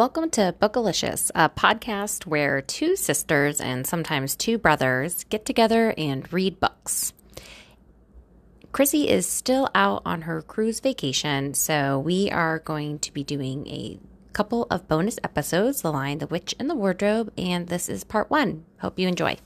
Welcome 0.00 0.30
to 0.30 0.54
Bookalicious, 0.58 1.30
a 1.34 1.50
podcast 1.50 2.24
where 2.24 2.62
two 2.62 2.96
sisters 2.96 3.60
and 3.60 3.86
sometimes 3.86 4.34
two 4.34 4.56
brothers 4.56 5.24
get 5.24 5.44
together 5.44 5.92
and 5.98 6.32
read 6.32 6.58
books. 6.58 7.12
Chrissy 8.72 9.10
is 9.10 9.28
still 9.28 9.68
out 9.74 10.00
on 10.06 10.22
her 10.22 10.40
cruise 10.40 10.80
vacation, 10.80 11.52
so 11.52 11.98
we 11.98 12.30
are 12.30 12.60
going 12.60 12.98
to 13.00 13.12
be 13.12 13.22
doing 13.22 13.66
a 13.66 14.00
couple 14.32 14.66
of 14.70 14.88
bonus 14.88 15.18
episodes 15.22 15.82
The 15.82 15.92
Lion, 15.92 16.16
the 16.16 16.26
Witch, 16.28 16.54
and 16.58 16.70
the 16.70 16.74
Wardrobe, 16.74 17.30
and 17.36 17.68
this 17.68 17.90
is 17.90 18.02
part 18.02 18.30
one. 18.30 18.64
Hope 18.80 18.98
you 18.98 19.06
enjoy. 19.06 19.36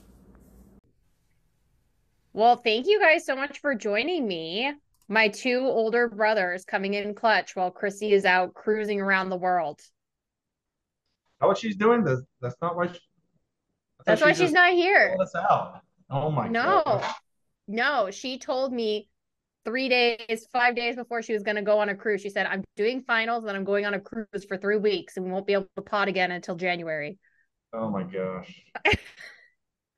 Well, 2.31 2.55
thank 2.55 2.87
you 2.87 2.97
guys 3.01 3.25
so 3.25 3.35
much 3.35 3.59
for 3.59 3.75
joining 3.75 4.25
me. 4.25 4.71
My 5.09 5.27
two 5.27 5.59
older 5.59 6.07
brothers 6.07 6.63
coming 6.63 6.93
in 6.93 7.13
clutch 7.13 7.57
while 7.57 7.71
Chrissy 7.71 8.13
is 8.13 8.23
out 8.23 8.53
cruising 8.53 9.01
around 9.01 9.29
the 9.29 9.35
world. 9.35 9.81
How 11.39 11.47
what 11.47 11.57
she's 11.57 11.75
doing? 11.75 12.03
That's, 12.03 12.21
that's 12.41 12.55
not 12.61 12.75
why. 12.75 12.87
She, 12.87 12.99
that's 14.05 14.21
why 14.21 14.33
she's 14.33 14.51
not 14.51 14.73
here. 14.73 15.17
Us 15.19 15.35
out. 15.35 15.81
Oh 16.09 16.29
my 16.29 16.47
no, 16.47 16.81
God. 16.85 17.15
no. 17.67 18.11
She 18.11 18.37
told 18.37 18.71
me 18.71 19.09
three 19.65 19.89
days, 19.89 20.47
five 20.53 20.75
days 20.75 20.95
before 20.95 21.21
she 21.21 21.33
was 21.33 21.43
going 21.43 21.55
to 21.55 21.61
go 21.61 21.79
on 21.79 21.89
a 21.89 21.95
cruise. 21.95 22.21
She 22.21 22.29
said, 22.29 22.45
"I'm 22.45 22.63
doing 22.75 23.01
finals, 23.01 23.39
and 23.39 23.49
then 23.49 23.55
I'm 23.55 23.63
going 23.63 23.85
on 23.85 23.95
a 23.95 23.99
cruise 23.99 24.45
for 24.47 24.57
three 24.57 24.77
weeks, 24.77 25.17
and 25.17 25.25
we 25.25 25.31
won't 25.31 25.47
be 25.47 25.53
able 25.53 25.67
to 25.75 25.81
pod 25.81 26.07
again 26.07 26.31
until 26.31 26.55
January." 26.55 27.17
Oh 27.73 27.89
my 27.89 28.03
gosh. 28.03 28.63
and 28.85 28.95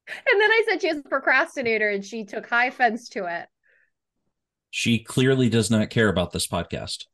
then 0.08 0.52
I 0.52 0.64
said 0.67 0.81
she 0.81 0.88
was 0.88 1.00
a 1.06 1.09
procrastinator, 1.09 1.90
and 1.90 2.04
she 2.04 2.26
took 2.26 2.48
high 2.48 2.67
offense 2.67 3.09
to 3.09 3.26
it. 3.26 3.48
She 4.72 5.00
clearly 5.00 5.50
does 5.50 5.70
not 5.70 5.90
care 5.90 6.09
about 6.09 6.31
this 6.31 6.48
podcast. 6.48 7.06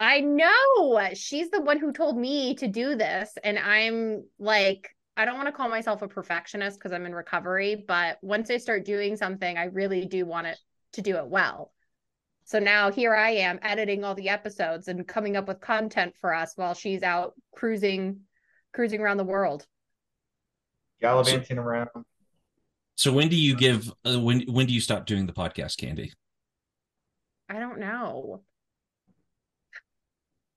I 0.00 0.20
know. 0.20 1.08
She's 1.14 1.50
the 1.50 1.60
one 1.60 1.78
who 1.78 1.92
told 1.92 2.16
me 2.16 2.54
to 2.56 2.68
do 2.68 2.96
this. 2.96 3.32
And 3.42 3.58
I'm 3.58 4.24
like, 4.38 4.90
I 5.16 5.24
don't 5.24 5.36
want 5.36 5.46
to 5.46 5.52
call 5.52 5.68
myself 5.68 6.02
a 6.02 6.08
perfectionist 6.08 6.78
because 6.78 6.92
I'm 6.92 7.06
in 7.06 7.14
recovery, 7.14 7.84
but 7.86 8.18
once 8.20 8.50
I 8.50 8.56
start 8.56 8.84
doing 8.84 9.16
something, 9.16 9.56
I 9.56 9.64
really 9.64 10.06
do 10.06 10.26
want 10.26 10.48
it 10.48 10.58
to 10.94 11.02
do 11.02 11.16
it 11.16 11.26
well. 11.26 11.72
So 12.46 12.58
now 12.58 12.90
here 12.90 13.14
I 13.14 13.30
am 13.30 13.58
editing 13.62 14.04
all 14.04 14.14
the 14.14 14.28
episodes 14.28 14.88
and 14.88 15.06
coming 15.06 15.36
up 15.36 15.48
with 15.48 15.60
content 15.60 16.14
for 16.20 16.34
us 16.34 16.52
while 16.56 16.74
she's 16.74 17.02
out 17.02 17.34
cruising 17.54 18.20
cruising 18.74 19.00
around 19.00 19.18
the 19.18 19.24
world. 19.24 19.64
Gallivanting 21.00 21.56
so, 21.56 21.62
around. 21.62 21.88
So 22.96 23.12
when 23.12 23.28
do 23.28 23.36
you 23.36 23.56
give 23.56 23.90
uh, 24.04 24.20
when 24.20 24.42
when 24.42 24.66
do 24.66 24.74
you 24.74 24.80
stop 24.80 25.06
doing 25.06 25.26
the 25.26 25.32
podcast, 25.32 25.78
Candy? 25.78 26.12
I 27.48 27.60
don't 27.60 27.78
know 27.78 28.42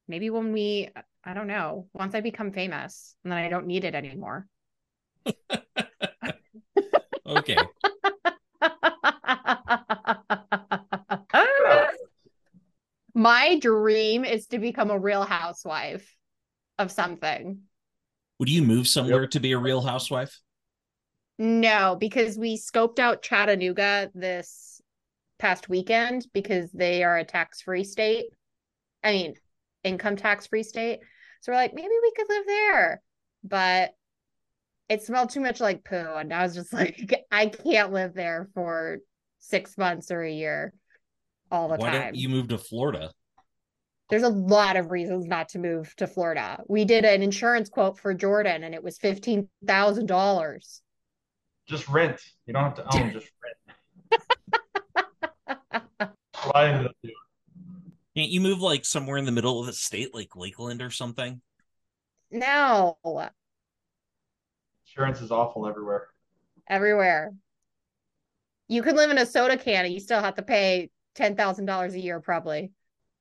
maybe 0.08 0.30
when 0.30 0.53
we 0.53 0.89
i 1.23 1.33
don't 1.33 1.47
know 1.47 1.88
once 1.94 2.16
i 2.16 2.22
become 2.22 2.52
famous 2.52 3.16
and 3.23 3.31
then 3.31 3.39
i 3.39 3.50
don't 3.50 3.67
need 3.67 3.83
it 3.83 3.95
anymore. 3.95 4.47
Okay. 7.27 7.58
My 13.14 13.59
dream 13.59 14.23
is 14.23 14.47
to 14.47 14.59
become 14.59 14.91
a 14.91 14.99
real 14.99 15.23
housewife 15.23 16.16
of 16.77 16.89
something. 16.92 17.59
Would 18.39 18.49
you 18.49 18.61
move 18.61 18.88
somewhere 18.88 19.23
yep. 19.23 19.31
to 19.31 19.39
be 19.42 19.52
a 19.52 19.58
real 19.58 19.81
housewife? 19.81 20.39
No 21.39 21.97
because 21.99 22.38
we 22.38 22.58
scoped 22.58 22.99
out 22.99 23.21
chattanooga 23.21 24.09
this 24.16 24.81
past 25.38 25.67
weekend 25.69 26.27
because 26.33 26.71
they 26.71 27.03
are 27.03 27.17
a 27.17 27.25
tax-free 27.25 27.83
state. 27.83 28.27
I 29.03 29.11
mean 29.11 29.33
income 29.83 30.16
tax 30.16 30.47
free 30.47 30.64
state. 30.64 31.00
So 31.42 31.52
we're 31.52 31.58
like, 31.58 31.73
maybe 31.73 31.88
we 32.02 32.11
could 32.16 32.30
live 32.30 32.45
there. 32.47 33.02
But 33.43 33.92
it 34.89 35.04
smelled 35.04 35.30
too 35.30 35.42
much 35.42 35.60
like 35.60 35.83
poo. 35.83 35.95
And 35.95 36.33
I 36.33 36.43
was 36.43 36.55
just 36.55 36.73
like, 36.73 37.26
I 37.32 37.48
can't 37.48 37.93
live 37.93 38.14
there 38.14 38.49
for 38.54 38.99
six 39.39 39.77
months 39.77 40.11
or 40.11 40.21
a 40.23 40.32
year 40.32 40.73
all 41.52 41.70
the 41.70 41.76
Why 41.76 41.88
time. 41.88 41.95
Why 41.95 42.05
don't 42.05 42.15
you 42.15 42.30
move 42.30 42.48
to 42.49 42.58
Florida? 42.58 43.11
There's 44.10 44.23
a 44.23 44.30
lot 44.30 44.77
of 44.77 44.92
reasons 44.92 45.26
not 45.26 45.49
to 45.49 45.60
move 45.60 45.94
to 45.98 46.08
Florida. 46.08 46.64
We 46.67 46.86
did 46.86 47.04
an 47.04 47.21
insurance 47.21 47.70
quote 47.70 47.99
for 47.99 48.14
Jordan 48.14 48.64
and 48.64 48.73
it 48.73 48.82
was 48.82 48.98
fifteen 48.98 49.49
thousand 49.65 50.05
dollars. 50.05 50.82
Just 51.67 51.89
rent. 51.89 52.21
You 52.45 52.54
don't 52.54 52.64
have 52.64 52.76
to 52.76 52.98
own, 52.98 53.11
just 53.11 53.27
rent. 53.44 53.58
Why 56.52 56.70
ended 56.70 56.86
up 56.86 56.95
doing 57.04 57.15
can't 58.17 58.32
you 58.32 58.42
move 58.42 58.61
like 58.61 58.83
somewhere 58.83 59.17
in 59.17 59.26
the 59.26 59.32
middle 59.32 59.60
of 59.60 59.67
the 59.67 59.73
state, 59.73 60.11
like 60.11 60.36
Lakeland 60.36 60.82
or 60.82 60.89
something? 60.89 61.39
No. 62.32 62.98
Insurance 64.88 65.22
is 65.22 65.30
awful 65.30 65.67
everywhere. 65.67 66.08
Everywhere. 66.67 67.36
You 68.67 68.82
could 68.82 68.95
live 68.95 69.11
in 69.11 69.20
a 69.20 69.26
soda 69.26 69.56
can 69.56 69.86
and 69.86 69.94
you 69.94 70.00
still 70.00 70.20
have 70.20 70.33
to 70.36 70.42
pay 70.42 70.89
ten 71.14 71.36
thousand 71.36 71.66
dollars 71.66 71.94
a 71.94 72.00
year, 72.00 72.20
probably. 72.20 72.72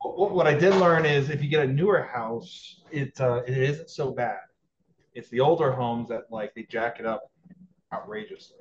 What 0.00 0.46
I 0.46 0.54
did 0.54 0.74
learn 0.76 1.04
is 1.04 1.28
if 1.28 1.42
you 1.42 1.50
get 1.50 1.64
a 1.64 1.70
newer 1.70 2.02
house, 2.02 2.80
it 2.90 3.20
uh, 3.20 3.42
it 3.46 3.58
isn't 3.58 3.90
so 3.90 4.12
bad. 4.12 4.38
It's 5.12 5.28
the 5.28 5.40
older 5.40 5.72
homes 5.72 6.08
that 6.08 6.22
like 6.30 6.54
they 6.54 6.66
jack 6.70 7.00
it 7.00 7.06
up 7.06 7.30
outrageously. 7.92 8.60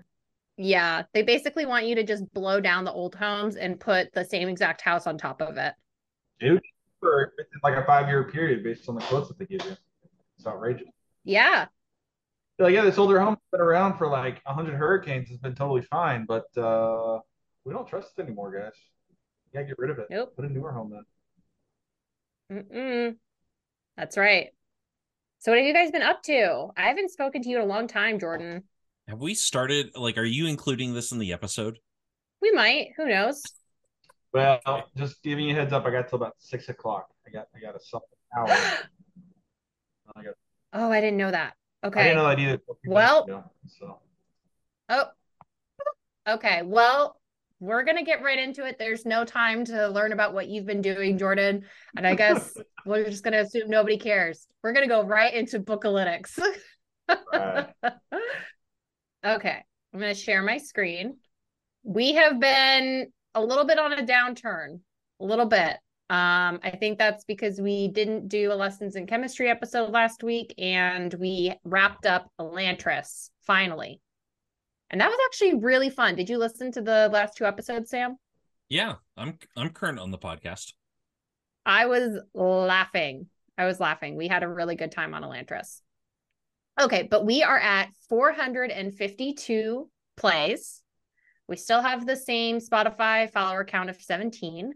Yeah, 0.57 1.03
they 1.13 1.22
basically 1.22 1.66
want 1.66 1.85
you 1.85 1.95
to 1.95 2.03
just 2.03 2.29
blow 2.34 2.59
down 2.59 2.84
the 2.84 2.91
old 2.91 3.16
homes 3.16 3.56
and 3.56 3.79
put 3.79 4.12
the 4.12 4.25
same 4.25 4.50
exact 4.50 4.81
house 4.81 5.07
on 5.07 5.18
top 5.18 5.41
of 5.41 5.56
it 5.56 5.74
dude, 6.40 6.62
for 7.00 7.34
like 7.63 7.75
a 7.75 7.85
five 7.85 8.07
year 8.07 8.23
period 8.23 8.63
based 8.63 8.88
on 8.90 8.96
the 8.96 9.01
quotes 9.01 9.28
that 9.28 9.38
they 9.38 9.46
give 9.46 9.63
you. 9.66 9.75
It's 10.38 10.47
outrageous. 10.47 10.88
Yeah. 11.23 11.66
Like, 12.57 12.73
yeah, 12.73 12.84
this 12.84 12.97
older 12.97 13.19
home's 13.19 13.38
been 13.51 13.62
around 13.62 13.97
for 13.97 14.07
like 14.07 14.41
100 14.45 14.75
hurricanes. 14.75 15.29
It's 15.29 15.40
been 15.40 15.56
totally 15.56 15.81
fine, 15.81 16.25
but 16.25 16.45
uh, 16.57 17.19
we 17.66 17.74
don't 17.74 17.88
trust 17.88 18.12
it 18.18 18.22
anymore, 18.22 18.51
guys. 18.51 18.74
You 19.51 19.59
gotta 19.59 19.66
get 19.66 19.78
rid 19.78 19.90
of 19.90 20.00
it. 20.00 20.07
Nope. 20.09 20.35
Put 20.35 20.45
a 20.45 20.50
newer 20.50 20.72
home 20.72 20.91
then. 22.50 22.66
Mm-mm. 22.72 23.16
That's 23.97 24.18
right. 24.18 24.47
So, 25.40 25.51
what 25.51 25.57
have 25.57 25.68
you 25.68 25.74
guys 25.74 25.91
been 25.91 26.01
up 26.01 26.24
to? 26.24 26.69
I 26.78 26.88
haven't 26.88 27.12
spoken 27.12 27.41
to 27.41 27.50
you 27.50 27.57
in 27.57 27.63
a 27.63 27.68
long 27.68 27.88
time, 27.88 28.19
Jordan. 28.19 28.63
Have 29.07 29.19
we 29.19 29.35
started? 29.35 29.91
Like, 29.95 30.18
are 30.18 30.24
you 30.24 30.47
including 30.47 30.94
this 30.94 31.12
in 31.12 31.19
the 31.19 31.34
episode? 31.34 31.79
We 32.41 32.51
might. 32.51 32.90
Who 32.97 33.07
knows? 33.07 33.41
Well, 34.35 34.84
just 34.97 35.23
giving 35.23 35.46
you 35.46 35.53
a 35.53 35.59
heads 35.59 35.72
up, 35.72 35.85
I 35.85 35.91
got 35.91 36.09
till 36.09 36.18
about 36.18 36.34
six 36.40 36.68
o'clock. 36.68 37.07
I 37.25 37.29
got 37.29 37.47
I 37.56 37.59
got 37.62 37.73
a 37.73 37.79
something 37.79 38.09
hour. 38.38 38.47
I 40.16 40.23
got, 40.23 40.34
oh, 40.73 40.91
I 40.91 41.00
didn't 41.00 41.16
know 41.16 41.31
that. 41.31 41.53
Okay. 41.85 42.01
I 42.01 42.03
didn't 42.03 42.18
know 42.18 42.28
that 42.28 42.40
either. 42.40 42.62
Well, 42.85 43.24
ago, 43.24 43.44
so. 43.66 44.00
Oh, 44.90 45.06
okay. 46.28 46.63
Well, 46.66 47.18
we're 47.62 47.85
gonna 47.85 48.03
get 48.03 48.22
right 48.24 48.38
into 48.38 48.66
it. 48.66 48.75
There's 48.78 49.06
no 49.06 49.24
time 49.24 49.63
to 49.66 49.88
learn 49.88 50.12
about 50.12 50.34
what 50.34 50.50
you've 50.50 50.66
been 50.66 50.81
doing, 50.81 51.18
Jordan. 51.18 51.63
And 51.95 52.06
I 52.06 52.16
guess 52.16 52.57
we're 52.85 53.06
just 53.06 53.24
gonna 53.24 53.40
assume 53.40 53.69
nobody 53.69 53.97
cares. 53.97 54.47
We're 54.62 54.74
gonna 54.74 54.90
go 54.90 55.01
right 55.01 55.34
into 55.34 55.62
Bookalytics. 55.62 56.38
right. 57.31 57.69
Okay. 59.25 59.63
I'm 59.91 60.00
gonna 60.00 60.13
share 60.13 60.44
my 60.44 60.59
screen. 60.59 61.18
We 61.84 62.13
have 62.13 62.40
been 62.40 63.07
a 63.35 63.41
little 63.41 63.66
bit 63.66 63.78
on 63.78 63.94
a 63.94 64.03
downturn, 64.03 64.79
a 65.19 65.23
little 65.23 65.46
bit. 65.46 65.78
Um, 66.09 66.59
I 66.63 66.78
think 66.79 66.97
that's 66.97 67.23
because 67.23 67.59
we 67.59 67.88
didn't 67.88 68.28
do 68.28 68.51
a 68.51 68.53
lessons 68.53 68.96
in 68.96 69.07
chemistry 69.07 69.50
episode 69.50 69.91
last 69.91 70.23
week 70.23 70.53
and 70.57 71.12
we 71.16 71.53
wrapped 71.63 72.06
up 72.06 72.31
Elantris 72.40 73.29
finally. 73.41 74.00
And 74.91 75.01
that 75.01 75.09
was 75.09 75.18
actually 75.25 75.56
really 75.56 75.90
fun. 75.90 76.16
Did 76.16 76.29
you 76.29 76.38
listen 76.38 76.72
to 76.74 76.81
the 76.81 77.09
last 77.12 77.35
two 77.35 77.45
episodes, 77.45 77.90
Sam? 77.90 78.18
Yeah, 78.69 78.95
I'm 79.18 79.38
I'm 79.57 79.69
current 79.69 80.00
on 80.00 80.12
the 80.12 80.18
podcast. 80.18 80.74
I 81.65 81.88
was 81.88 82.19
laughing. 82.36 83.27
I 83.57 83.65
was 83.65 83.80
laughing. 83.80 84.15
We 84.15 84.27
had 84.27 84.44
a 84.44 84.48
really 84.48 84.75
good 84.75 84.92
time 84.92 85.13
on 85.13 85.24
Elantris. 85.24 85.81
Okay, 86.80 87.07
but 87.09 87.25
we 87.25 87.42
are 87.42 87.57
at 87.57 87.89
452 88.09 89.89
plays. 90.18 90.81
We 91.47 91.57
still 91.57 91.81
have 91.81 92.06
the 92.06 92.15
same 92.15 92.59
Spotify 92.59 93.31
follower 93.31 93.63
count 93.63 93.89
of 93.89 94.01
17. 94.01 94.74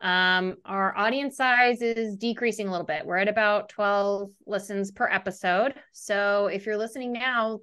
Um, 0.00 0.56
our 0.64 0.96
audience 0.96 1.36
size 1.36 1.82
is 1.82 2.16
decreasing 2.16 2.68
a 2.68 2.70
little 2.70 2.86
bit. 2.86 3.04
We're 3.04 3.16
at 3.16 3.28
about 3.28 3.68
12 3.70 4.30
listens 4.46 4.92
per 4.92 5.08
episode. 5.08 5.74
So 5.92 6.46
if 6.46 6.66
you're 6.66 6.76
listening 6.76 7.12
now, 7.12 7.60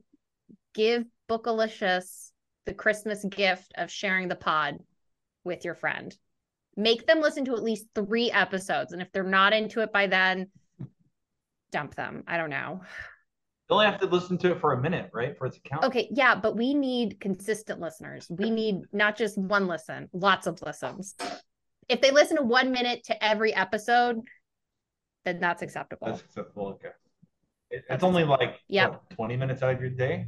give 0.74 1.06
Bookalicious 1.30 2.32
the 2.66 2.74
Christmas 2.74 3.24
gift 3.26 3.74
of 3.78 3.92
sharing 3.92 4.28
the 4.28 4.36
pod 4.36 4.80
with 5.44 5.64
your 5.64 5.76
friend. 5.76 6.16
Make 6.76 7.08
them 7.08 7.22
listen 7.22 7.46
to 7.46 7.54
at 7.54 7.64
least 7.64 7.86
three 7.96 8.32
episodes. 8.32 8.92
And 8.92 9.02
if 9.02 9.12
they're 9.12 9.24
not 9.24 9.54
into 9.54 9.82
it 9.82 9.94
by 9.94 10.08
then, 10.08 10.48
dump 11.72 11.96
them. 11.96 12.24
I 12.28 12.38
don't 12.38 12.50
know. 12.50 12.82
You 13.70 13.74
only 13.74 13.86
have 13.88 14.00
to 14.02 14.06
listen 14.06 14.38
to 14.40 14.52
it 14.52 14.60
for 14.62 14.74
a 14.74 14.82
minute, 14.82 15.10
right? 15.12 15.36
For 15.36 15.48
its 15.48 15.58
account. 15.58 15.86
Okay, 15.86 16.08
yeah, 16.12 16.36
but 16.36 16.56
we 16.56 16.74
need 16.76 17.20
consistent 17.20 17.80
listeners. 17.80 18.28
We 18.30 18.52
need 18.52 18.82
not 18.94 19.18
just 19.18 19.38
one 19.38 19.68
listen, 19.68 20.08
lots 20.14 20.46
of 20.46 20.62
listens. 20.62 21.16
If 21.90 22.02
they 22.02 22.12
listen 22.12 22.38
to 22.38 22.44
one 22.44 22.72
minute 22.72 23.04
to 23.06 23.24
every 23.24 23.54
episode, 23.56 24.22
then 25.24 25.40
that's 25.40 25.64
acceptable. 25.64 26.08
That's 26.08 26.22
acceptable. 26.22 26.68
Okay. 26.68 26.90
It, 27.72 27.84
it's 27.90 28.04
only 28.04 28.24
like 28.24 28.60
Yep. 28.68 28.92
what, 28.92 29.10
20 29.12 29.38
minutes 29.38 29.64
out 29.64 29.74
of 29.74 29.82
your 29.82 29.90
day. 29.90 30.28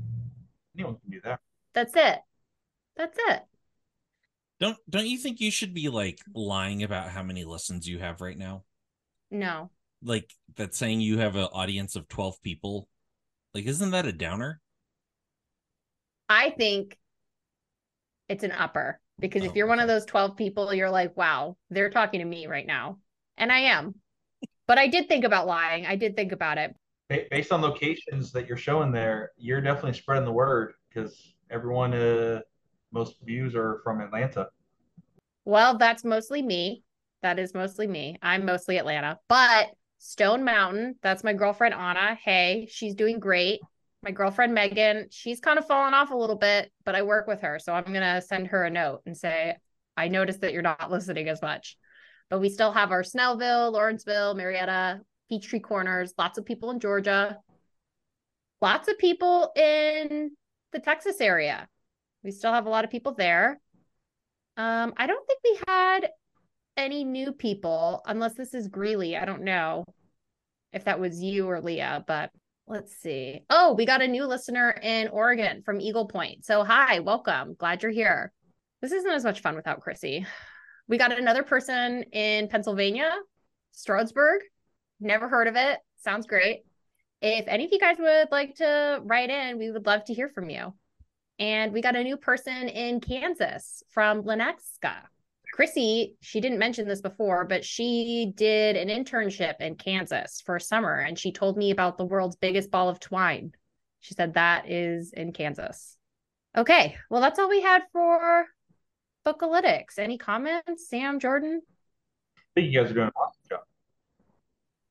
Anyone 0.75 0.97
can 0.99 1.11
do 1.11 1.21
that. 1.23 1.39
That's 1.73 1.93
it. 1.95 2.19
That's 2.95 3.17
it. 3.29 3.43
Don't 4.59 4.77
don't 4.89 5.05
you 5.05 5.19
think 5.19 5.39
you 5.39 5.51
should 5.51 5.75
be 5.75 5.89
like 5.89 6.19
lying 6.33 6.81
about 6.81 7.09
how 7.09 7.21
many 7.21 7.43
listens 7.43 7.87
you 7.87 7.99
have 7.99 8.21
right 8.21 8.37
now? 8.37 8.63
No. 9.29 9.69
Like 10.01 10.33
that 10.55 10.73
saying 10.73 11.01
you 11.01 11.19
have 11.19 11.35
an 11.35 11.47
audience 11.53 11.95
of 11.95 12.07
12 12.07 12.41
people. 12.41 12.87
Like 13.57 13.65
isn't 13.65 13.91
that 13.91 14.05
a 14.05 14.13
downer? 14.13 14.61
I 16.29 16.51
think 16.51 16.97
it's 18.29 18.43
an 18.43 18.51
upper 18.51 18.99
because 19.19 19.43
if 19.43 19.53
Oh, 19.53 19.55
you're 19.55 19.67
one 19.67 19.79
of 19.79 19.87
those 19.87 20.05
12 20.05 20.35
people, 20.35 20.73
you're 20.73 20.89
like, 20.89 21.15
wow, 21.17 21.57
they're 21.69 21.89
talking 21.89 22.19
to 22.19 22.25
me 22.25 22.47
right 22.47 22.65
now. 22.67 22.99
And 23.37 23.51
I 23.51 23.59
am. 23.59 23.95
But 24.67 24.77
I 24.79 24.87
did 24.87 25.07
think 25.07 25.25
about 25.25 25.47
lying. 25.47 25.85
I 25.85 25.95
did 25.95 26.15
think 26.15 26.31
about 26.33 26.57
it. 26.57 26.75
Based 27.09 27.53
on 27.53 27.61
locations 27.61 28.33
that 28.33 28.47
you're 28.47 28.57
showing 28.57 28.91
there, 28.91 29.31
you're 29.37 29.61
definitely 29.61 29.93
spreading 29.93 30.25
the 30.25 30.31
word 30.31 30.73
because 30.89 31.33
everyone, 31.49 31.93
uh, 31.93 32.41
most 32.91 33.21
views 33.23 33.55
are 33.55 33.79
from 33.83 34.01
Atlanta. 34.01 34.49
Well, 35.45 35.77
that's 35.77 36.03
mostly 36.03 36.41
me. 36.41 36.83
That 37.21 37.39
is 37.39 37.53
mostly 37.53 37.87
me. 37.87 38.17
I'm 38.21 38.45
mostly 38.45 38.77
Atlanta. 38.77 39.19
But 39.27 39.71
Stone 39.97 40.43
Mountain, 40.43 40.95
that's 41.01 41.23
my 41.23 41.33
girlfriend 41.33 41.73
Anna. 41.73 42.15
Hey, 42.15 42.67
she's 42.69 42.95
doing 42.95 43.19
great. 43.19 43.59
My 44.03 44.11
girlfriend 44.11 44.53
Megan, 44.53 45.07
she's 45.09 45.39
kind 45.39 45.57
of 45.57 45.65
fallen 45.65 45.93
off 45.93 46.11
a 46.11 46.15
little 46.15 46.35
bit, 46.35 46.71
but 46.85 46.95
I 46.95 47.01
work 47.01 47.27
with 47.27 47.41
her. 47.41 47.59
So 47.59 47.73
I'm 47.73 47.83
going 47.83 48.01
to 48.01 48.21
send 48.21 48.47
her 48.47 48.63
a 48.63 48.69
note 48.69 49.01
and 49.05 49.17
say, 49.17 49.57
I 49.95 50.07
noticed 50.07 50.41
that 50.41 50.53
you're 50.53 50.61
not 50.61 50.91
listening 50.91 51.29
as 51.29 51.41
much. 51.41 51.77
But 52.29 52.39
we 52.39 52.49
still 52.49 52.71
have 52.71 52.91
our 52.91 53.03
Snellville, 53.03 53.71
Lawrenceville, 53.71 54.35
Marietta, 54.35 55.01
Peachtree 55.29 55.59
Corners, 55.59 56.13
lots 56.17 56.37
of 56.37 56.45
people 56.45 56.71
in 56.71 56.79
Georgia, 56.79 57.37
lots 58.61 58.87
of 58.87 58.97
people 58.97 59.51
in 59.55 60.31
the 60.73 60.79
Texas 60.79 61.21
area. 61.21 61.67
We 62.23 62.31
still 62.31 62.53
have 62.53 62.65
a 62.65 62.69
lot 62.69 62.83
of 62.83 62.91
people 62.91 63.13
there. 63.13 63.59
Um, 64.57 64.93
I 64.97 65.07
don't 65.07 65.25
think 65.27 65.39
we 65.43 65.59
had 65.67 66.09
any 66.77 67.03
new 67.03 67.33
people, 67.33 68.01
unless 68.05 68.35
this 68.35 68.53
is 68.53 68.67
Greeley. 68.67 69.17
I 69.17 69.25
don't 69.25 69.43
know 69.43 69.83
if 70.71 70.85
that 70.85 70.99
was 70.99 71.21
you 71.21 71.49
or 71.49 71.59
Leah, 71.59 72.03
but 72.07 72.29
let's 72.67 72.95
see. 72.95 73.41
Oh, 73.49 73.73
we 73.73 73.85
got 73.85 74.01
a 74.01 74.07
new 74.07 74.25
listener 74.25 74.71
in 74.81 75.07
Oregon 75.09 75.63
from 75.63 75.81
Eagle 75.81 76.07
Point. 76.07 76.45
So, 76.45 76.63
hi, 76.63 76.99
welcome. 76.99 77.55
Glad 77.57 77.81
you're 77.81 77.91
here. 77.91 78.31
This 78.81 78.91
isn't 78.91 79.11
as 79.11 79.23
much 79.23 79.41
fun 79.41 79.55
without 79.55 79.81
Chrissy. 79.81 80.25
We 80.87 80.97
got 80.97 81.17
another 81.17 81.43
person 81.43 82.03
in 82.13 82.47
Pennsylvania, 82.47 83.11
Stroudsburg. 83.71 84.41
Never 84.99 85.27
heard 85.27 85.47
of 85.47 85.55
it. 85.55 85.79
Sounds 85.97 86.27
great. 86.27 86.61
If 87.21 87.45
any 87.47 87.65
of 87.65 87.71
you 87.71 87.79
guys 87.79 87.97
would 87.99 88.27
like 88.31 88.55
to 88.55 89.01
write 89.03 89.29
in, 89.29 89.57
we 89.57 89.71
would 89.71 89.85
love 89.85 90.05
to 90.05 90.13
hear 90.13 90.29
from 90.29 90.49
you. 90.49 90.73
And 91.39 91.73
we 91.73 91.81
got 91.81 91.95
a 91.95 92.03
new 92.03 92.17
person 92.17 92.67
in 92.69 92.99
Kansas 92.99 93.83
from 93.89 94.23
Lenexa. 94.23 94.95
Chrissy, 95.57 96.15
she 96.21 96.39
didn't 96.39 96.59
mention 96.59 96.87
this 96.87 97.01
before, 97.01 97.43
but 97.43 97.65
she 97.65 98.31
did 98.35 98.75
an 98.75 98.89
internship 98.89 99.59
in 99.59 99.73
Kansas 99.73 100.39
for 100.45 100.59
summer 100.59 100.99
and 100.99 101.17
she 101.17 101.31
told 101.31 101.57
me 101.57 101.71
about 101.71 101.97
the 101.97 102.05
world's 102.05 102.35
biggest 102.35 102.69
ball 102.69 102.89
of 102.89 102.99
twine. 102.99 103.53
She 103.99 104.13
said 104.13 104.35
that 104.35 104.69
is 104.69 105.13
in 105.13 105.33
Kansas. 105.33 105.97
Okay, 106.55 106.95
well, 107.09 107.21
that's 107.21 107.39
all 107.39 107.49
we 107.49 107.63
had 107.63 107.81
for 107.91 108.45
Bookalytics. 109.25 109.97
Any 109.97 110.19
comments, 110.19 110.89
Sam, 110.89 111.19
Jordan? 111.19 111.61
I 112.37 112.41
think 112.53 112.71
you 112.71 112.79
guys 112.79 112.91
are 112.91 112.93
doing 112.93 113.07
an 113.07 113.13
awesome 113.15 113.41
job. 113.49 113.59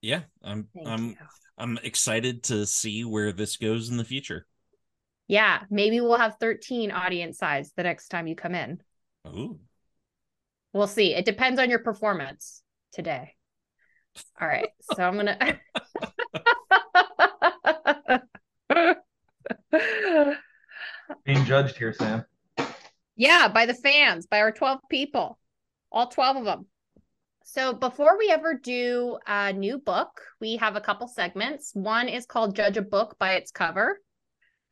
Yeah, 0.00 0.22
I'm 0.42 0.66
Thank 0.74 0.88
I'm 0.88 1.08
you. 1.10 1.16
I'm 1.58 1.78
excited 1.84 2.42
to 2.44 2.66
see 2.66 3.04
where 3.04 3.30
this 3.30 3.56
goes 3.56 3.88
in 3.88 3.98
the 3.98 4.04
future. 4.04 4.48
Yeah, 5.28 5.60
maybe 5.70 6.00
we'll 6.00 6.18
have 6.18 6.38
13 6.40 6.90
audience 6.90 7.38
size 7.38 7.70
the 7.76 7.84
next 7.84 8.08
time 8.08 8.26
you 8.26 8.34
come 8.34 8.56
in. 8.56 8.80
Ooh. 9.28 9.60
We'll 10.72 10.86
see. 10.86 11.14
It 11.14 11.24
depends 11.24 11.60
on 11.60 11.70
your 11.70 11.78
performance 11.80 12.62
today. 12.92 13.34
All 14.40 14.48
right. 14.48 14.68
So 14.94 15.02
I'm 15.02 15.14
going 15.14 15.26
to. 15.26 15.58
Being 21.24 21.44
judged 21.44 21.76
here, 21.76 21.92
Sam. 21.92 22.24
Yeah, 23.16 23.48
by 23.48 23.66
the 23.66 23.74
fans, 23.74 24.26
by 24.26 24.40
our 24.40 24.52
12 24.52 24.80
people, 24.90 25.38
all 25.90 26.08
12 26.08 26.36
of 26.36 26.44
them. 26.44 26.66
So 27.44 27.72
before 27.72 28.18
we 28.18 28.28
ever 28.30 28.54
do 28.54 29.18
a 29.26 29.52
new 29.52 29.78
book, 29.78 30.20
we 30.40 30.56
have 30.56 30.76
a 30.76 30.80
couple 30.80 31.08
segments. 31.08 31.70
One 31.74 32.08
is 32.08 32.26
called 32.26 32.56
Judge 32.56 32.76
a 32.76 32.82
Book 32.82 33.16
by 33.18 33.34
its 33.34 33.50
cover. 33.50 34.00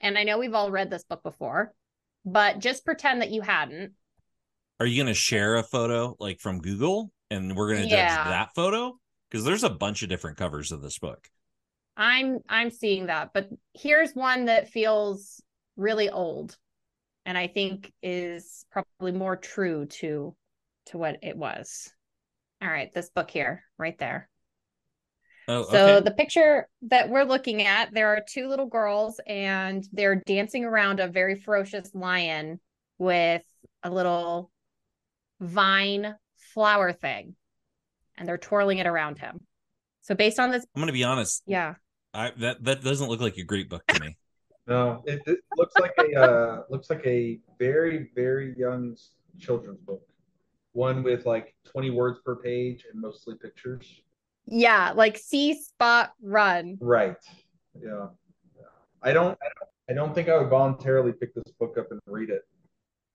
And 0.00 0.18
I 0.18 0.24
know 0.24 0.38
we've 0.38 0.54
all 0.54 0.70
read 0.70 0.90
this 0.90 1.04
book 1.04 1.22
before, 1.22 1.72
but 2.24 2.58
just 2.58 2.84
pretend 2.84 3.22
that 3.22 3.30
you 3.30 3.42
hadn't. 3.42 3.92
Are 4.80 4.86
you 4.86 4.96
going 5.02 5.12
to 5.12 5.14
share 5.14 5.56
a 5.56 5.62
photo 5.62 6.16
like 6.18 6.40
from 6.40 6.60
Google 6.60 7.12
and 7.30 7.56
we're 7.56 7.72
going 7.72 7.82
to 7.88 7.88
Yeah. 7.88 8.16
judge 8.16 8.24
that 8.26 8.54
photo? 8.54 8.98
Because 9.30 9.44
there's 9.44 9.64
a 9.64 9.70
bunch 9.70 10.02
of 10.02 10.08
different 10.08 10.36
covers 10.36 10.72
of 10.72 10.82
this 10.82 10.98
book. 10.98 11.28
I'm 11.96 12.40
I'm 12.48 12.70
seeing 12.70 13.06
that, 13.06 13.32
but 13.32 13.48
here's 13.72 14.14
one 14.14 14.46
that 14.46 14.68
feels 14.68 15.40
really 15.76 16.10
old 16.10 16.56
and 17.24 17.38
I 17.38 17.46
think 17.46 17.92
is 18.02 18.66
probably 18.70 19.12
more 19.12 19.36
true 19.36 19.86
to 19.86 20.34
to 20.86 20.98
what 20.98 21.18
it 21.22 21.36
was. 21.36 21.92
All 22.60 22.68
right, 22.68 22.92
this 22.92 23.10
book 23.10 23.30
here, 23.30 23.64
right 23.78 23.96
there. 23.98 24.28
Oh, 25.46 25.62
So 25.64 25.96
okay. 25.96 26.04
the 26.04 26.10
picture 26.10 26.68
that 26.82 27.10
we're 27.10 27.24
looking 27.24 27.62
at, 27.62 27.92
there 27.92 28.08
are 28.08 28.24
two 28.26 28.48
little 28.48 28.66
girls 28.66 29.20
and 29.26 29.86
they're 29.92 30.16
dancing 30.26 30.64
around 30.64 31.00
a 31.00 31.08
very 31.08 31.36
ferocious 31.36 31.94
lion 31.94 32.60
with 32.98 33.42
a 33.82 33.90
little 33.90 34.50
vine 35.40 36.14
flower 36.36 36.92
thing. 36.92 37.34
And 38.16 38.28
they're 38.28 38.38
twirling 38.38 38.78
it 38.78 38.86
around 38.86 39.18
him. 39.18 39.40
So 40.02 40.14
based 40.14 40.38
on 40.38 40.50
this, 40.50 40.64
I'm 40.74 40.80
going 40.80 40.86
to 40.88 40.92
be 40.92 41.04
honest. 41.04 41.42
yeah. 41.46 41.74
I 42.12 42.30
that 42.38 42.62
that 42.62 42.84
doesn't 42.84 43.08
look 43.08 43.20
like 43.20 43.36
a 43.38 43.42
great 43.44 43.68
book 43.68 43.84
to 43.88 44.00
me. 44.00 44.16
No, 44.66 45.02
it, 45.04 45.20
it 45.26 45.40
looks 45.58 45.74
like 45.78 45.92
a 45.98 46.18
uh, 46.18 46.62
looks 46.70 46.88
like 46.88 47.04
a 47.06 47.38
very 47.58 48.08
very 48.14 48.54
young 48.56 48.96
children's 49.38 49.80
book. 49.80 50.00
One 50.72 51.02
with 51.02 51.26
like 51.26 51.54
20 51.64 51.90
words 51.90 52.20
per 52.24 52.36
page 52.36 52.86
and 52.90 52.98
mostly 52.98 53.34
pictures. 53.36 54.00
Yeah, 54.46 54.92
like 54.96 55.18
see 55.18 55.52
spot 55.60 56.12
run. 56.22 56.78
Right. 56.80 57.16
Yeah. 57.78 58.06
Yeah. 58.56 58.62
I 59.02 59.12
don't 59.12 59.36
I 59.42 59.48
don't 59.48 59.70
I 59.90 59.92
don't 59.92 60.14
think 60.14 60.30
I 60.30 60.38
would 60.38 60.48
voluntarily 60.48 61.12
pick 61.12 61.34
this 61.34 61.52
book 61.60 61.76
up 61.76 61.90
and 61.90 62.00
read 62.06 62.30
it. 62.30 62.42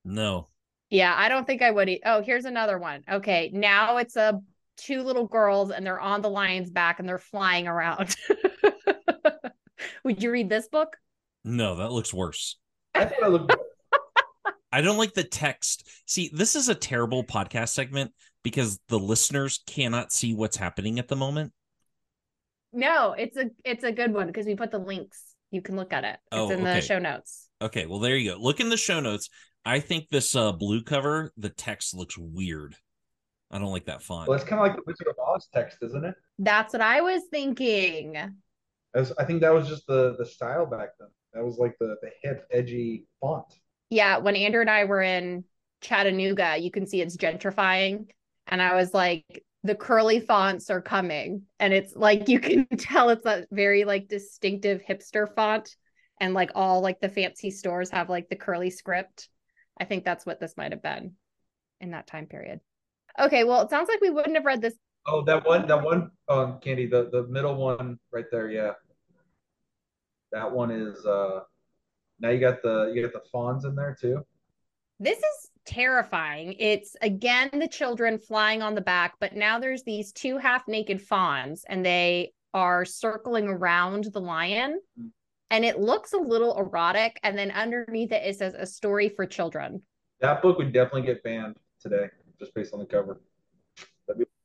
No. 0.04 0.46
Yeah, 0.90 1.14
I 1.16 1.28
don't 1.28 1.46
think 1.46 1.62
I 1.62 1.70
would. 1.70 1.88
e- 1.88 2.02
Oh, 2.04 2.20
here's 2.22 2.44
another 2.44 2.78
one. 2.78 3.02
Okay, 3.10 3.50
now 3.54 3.96
it's 3.98 4.16
a 4.16 4.40
two 4.76 5.02
little 5.02 5.26
girls 5.26 5.70
and 5.70 5.86
they're 5.86 6.00
on 6.00 6.20
the 6.22 6.30
lion's 6.30 6.70
back 6.70 6.98
and 6.98 7.08
they're 7.08 7.18
flying 7.18 7.68
around. 7.68 8.14
Would 10.04 10.22
you 10.22 10.30
read 10.30 10.48
this 10.48 10.68
book? 10.68 10.96
No, 11.44 11.76
that 11.76 11.92
looks 11.92 12.12
worse. 12.12 12.58
That's 12.94 13.12
what 13.12 13.24
I 13.24 13.28
look 13.28 13.50
I 14.72 14.80
don't 14.82 14.96
like 14.98 15.14
the 15.14 15.24
text. 15.24 15.88
See, 16.06 16.30
this 16.32 16.54
is 16.56 16.68
a 16.68 16.74
terrible 16.74 17.24
podcast 17.24 17.70
segment 17.70 18.12
because 18.42 18.78
the 18.88 18.98
listeners 18.98 19.60
cannot 19.66 20.12
see 20.12 20.34
what's 20.34 20.56
happening 20.56 20.98
at 20.98 21.08
the 21.08 21.16
moment. 21.16 21.52
No, 22.72 23.12
it's 23.12 23.36
a 23.36 23.50
it's 23.64 23.84
a 23.84 23.90
good 23.92 24.12
one 24.14 24.28
because 24.28 24.46
we 24.46 24.54
put 24.54 24.70
the 24.70 24.78
links. 24.78 25.34
You 25.50 25.60
can 25.60 25.76
look 25.76 25.92
at 25.92 26.04
it. 26.04 26.14
It's 26.14 26.20
Oh, 26.32 26.50
in 26.50 26.62
the 26.62 26.80
show 26.80 26.98
notes. 27.00 27.48
Okay, 27.62 27.86
well 27.86 27.98
there 27.98 28.16
you 28.16 28.32
go. 28.32 28.38
Look 28.38 28.60
in 28.60 28.68
the 28.68 28.76
show 28.76 29.00
notes. 29.00 29.28
I 29.64 29.80
think 29.80 30.08
this 30.08 30.34
uh 30.34 30.52
blue 30.52 30.82
cover, 30.82 31.32
the 31.36 31.50
text 31.50 31.94
looks 31.94 32.16
weird. 32.16 32.76
I 33.50 33.58
don't 33.58 33.72
like 33.72 33.86
that 33.86 34.02
font. 34.02 34.28
Well, 34.28 34.38
it's 34.38 34.48
kind 34.48 34.60
of 34.60 34.66
like 34.68 34.76
the 34.76 34.82
Wizard 34.86 35.08
of 35.08 35.18
Oz 35.18 35.48
text, 35.52 35.78
isn't 35.82 36.04
it? 36.04 36.14
That's 36.38 36.72
what 36.72 36.82
I 36.82 37.00
was 37.00 37.22
thinking. 37.30 38.16
As 38.94 39.12
I 39.18 39.24
think 39.24 39.40
that 39.40 39.52
was 39.52 39.68
just 39.68 39.86
the 39.86 40.16
the 40.18 40.26
style 40.26 40.66
back 40.66 40.90
then. 40.98 41.08
That 41.34 41.44
was 41.44 41.58
like 41.58 41.76
the 41.78 41.96
the 42.02 42.10
hip, 42.22 42.46
edgy 42.52 43.06
font. 43.20 43.46
Yeah, 43.90 44.18
when 44.18 44.36
Andrew 44.36 44.60
and 44.60 44.70
I 44.70 44.84
were 44.84 45.02
in 45.02 45.44
Chattanooga, 45.80 46.56
you 46.58 46.70
can 46.70 46.86
see 46.86 47.00
it's 47.00 47.16
gentrifying. 47.16 48.06
And 48.46 48.62
I 48.62 48.74
was 48.74 48.94
like, 48.94 49.44
the 49.62 49.74
curly 49.74 50.20
fonts 50.20 50.70
are 50.70 50.80
coming. 50.80 51.42
And 51.58 51.72
it's 51.72 51.94
like 51.94 52.28
you 52.28 52.40
can 52.40 52.66
tell 52.78 53.10
it's 53.10 53.26
a 53.26 53.46
very 53.50 53.84
like 53.84 54.08
distinctive 54.08 54.82
hipster 54.88 55.32
font. 55.34 55.74
And 56.20 56.34
like 56.34 56.50
all 56.54 56.80
like 56.80 57.00
the 57.00 57.08
fancy 57.08 57.50
stores 57.50 57.90
have 57.90 58.10
like 58.10 58.28
the 58.28 58.36
curly 58.36 58.70
script. 58.70 59.28
I 59.80 59.84
think 59.84 60.04
that's 60.04 60.26
what 60.26 60.38
this 60.38 60.54
might 60.56 60.72
have 60.72 60.82
been 60.82 61.14
in 61.80 61.92
that 61.92 62.06
time 62.06 62.26
period. 62.26 62.60
Okay, 63.18 63.44
well, 63.44 63.62
it 63.62 63.70
sounds 63.70 63.88
like 63.88 64.00
we 64.00 64.10
wouldn't 64.10 64.36
have 64.36 64.44
read 64.44 64.60
this. 64.60 64.74
Oh, 65.06 65.22
that 65.24 65.46
one, 65.46 65.66
that 65.66 65.82
one, 65.82 66.10
um, 66.28 66.58
Candy, 66.60 66.86
the 66.86 67.08
the 67.10 67.26
middle 67.28 67.54
one 67.54 67.98
right 68.12 68.26
there, 68.30 68.50
yeah. 68.50 68.72
That 70.32 70.52
one 70.52 70.70
is 70.70 71.04
uh 71.06 71.40
now 72.20 72.30
you 72.30 72.38
got 72.38 72.62
the 72.62 72.92
you 72.94 73.02
got 73.02 73.12
the 73.12 73.28
fauns 73.32 73.64
in 73.64 73.74
there 73.74 73.96
too. 73.98 74.24
This 74.98 75.18
is 75.18 75.50
terrifying. 75.64 76.54
It's 76.58 76.94
again 77.00 77.48
the 77.52 77.68
children 77.68 78.18
flying 78.18 78.60
on 78.60 78.74
the 78.74 78.80
back, 78.80 79.14
but 79.20 79.34
now 79.34 79.58
there's 79.58 79.82
these 79.82 80.12
two 80.12 80.36
half 80.36 80.68
naked 80.68 81.00
fauns 81.00 81.64
and 81.68 81.84
they 81.84 82.32
are 82.52 82.84
circling 82.84 83.48
around 83.48 84.04
the 84.12 84.20
lion. 84.20 84.80
And 85.50 85.64
it 85.64 85.80
looks 85.80 86.12
a 86.12 86.18
little 86.18 86.56
erotic. 86.58 87.18
And 87.22 87.36
then 87.36 87.50
underneath 87.50 88.12
it, 88.12 88.22
it 88.24 88.36
says 88.36 88.54
a 88.54 88.66
story 88.66 89.08
for 89.08 89.26
children. 89.26 89.82
That 90.20 90.42
book 90.42 90.58
would 90.58 90.72
definitely 90.72 91.02
get 91.02 91.22
banned 91.22 91.56
today, 91.80 92.08
just 92.38 92.54
based 92.54 92.72
on 92.72 92.80
the 92.80 92.86
cover. 92.86 93.20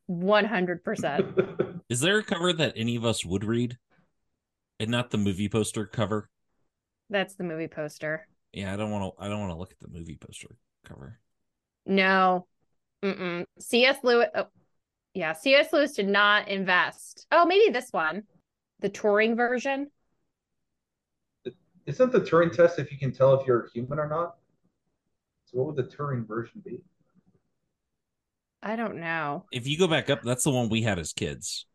100%. 0.10 1.82
Is 1.90 2.00
there 2.00 2.20
a 2.20 2.24
cover 2.24 2.54
that 2.54 2.74
any 2.76 2.96
of 2.96 3.06
us 3.06 3.26
would 3.26 3.44
read? 3.44 3.78
And 4.80 4.92
not 4.92 5.10
the 5.10 5.18
movie 5.18 5.50
poster 5.50 5.86
cover? 5.86 6.30
That's 7.10 7.36
the 7.36 7.44
movie 7.44 7.68
poster. 7.68 8.28
Yeah, 8.52 8.74
I 8.74 8.76
don't 8.76 8.92
want 8.92 9.16
to. 9.16 9.24
I 9.24 9.28
don't 9.30 9.40
want 9.40 9.52
to 9.52 9.58
look 9.58 9.72
at 9.72 9.80
the 9.80 9.88
movie 9.88 10.18
poster 10.20 10.50
cover. 10.86 11.20
No. 11.86 12.48
Mm-mm. 13.04 13.46
C.S. 13.60 13.98
Lewis. 14.04 14.28
Oh, 14.36 14.48
yeah, 15.14 15.34
C.S. 15.34 15.72
Lewis 15.72 15.94
did 15.94 16.08
not 16.08 16.48
invest. 16.48 17.28
Oh, 17.32 17.46
maybe 17.46 17.72
this 17.72 17.92
one, 17.92 18.24
the 18.80 18.90
touring 18.90 19.36
version. 19.36 19.90
Isn't 21.86 22.12
the 22.12 22.20
Turing 22.20 22.52
test 22.52 22.80
if 22.80 22.92
you 22.92 22.98
can 22.98 23.12
tell 23.12 23.40
if 23.40 23.46
you're 23.46 23.70
human 23.74 24.00
or 24.00 24.08
not? 24.08 24.36
So 25.46 25.60
what 25.60 25.68
would 25.68 25.76
the 25.76 25.96
Turing 25.96 26.28
version 26.28 26.62
be? 26.66 26.82
I 28.64 28.76
don't 28.76 29.00
know. 29.00 29.46
If 29.52 29.68
you 29.68 29.78
go 29.78 29.88
back 29.88 30.10
up, 30.10 30.24
that's 30.24 30.44
the 30.44 30.50
one 30.50 30.70
we 30.70 30.82
had 30.82 30.98
as 30.98 31.14
kids. 31.14 31.68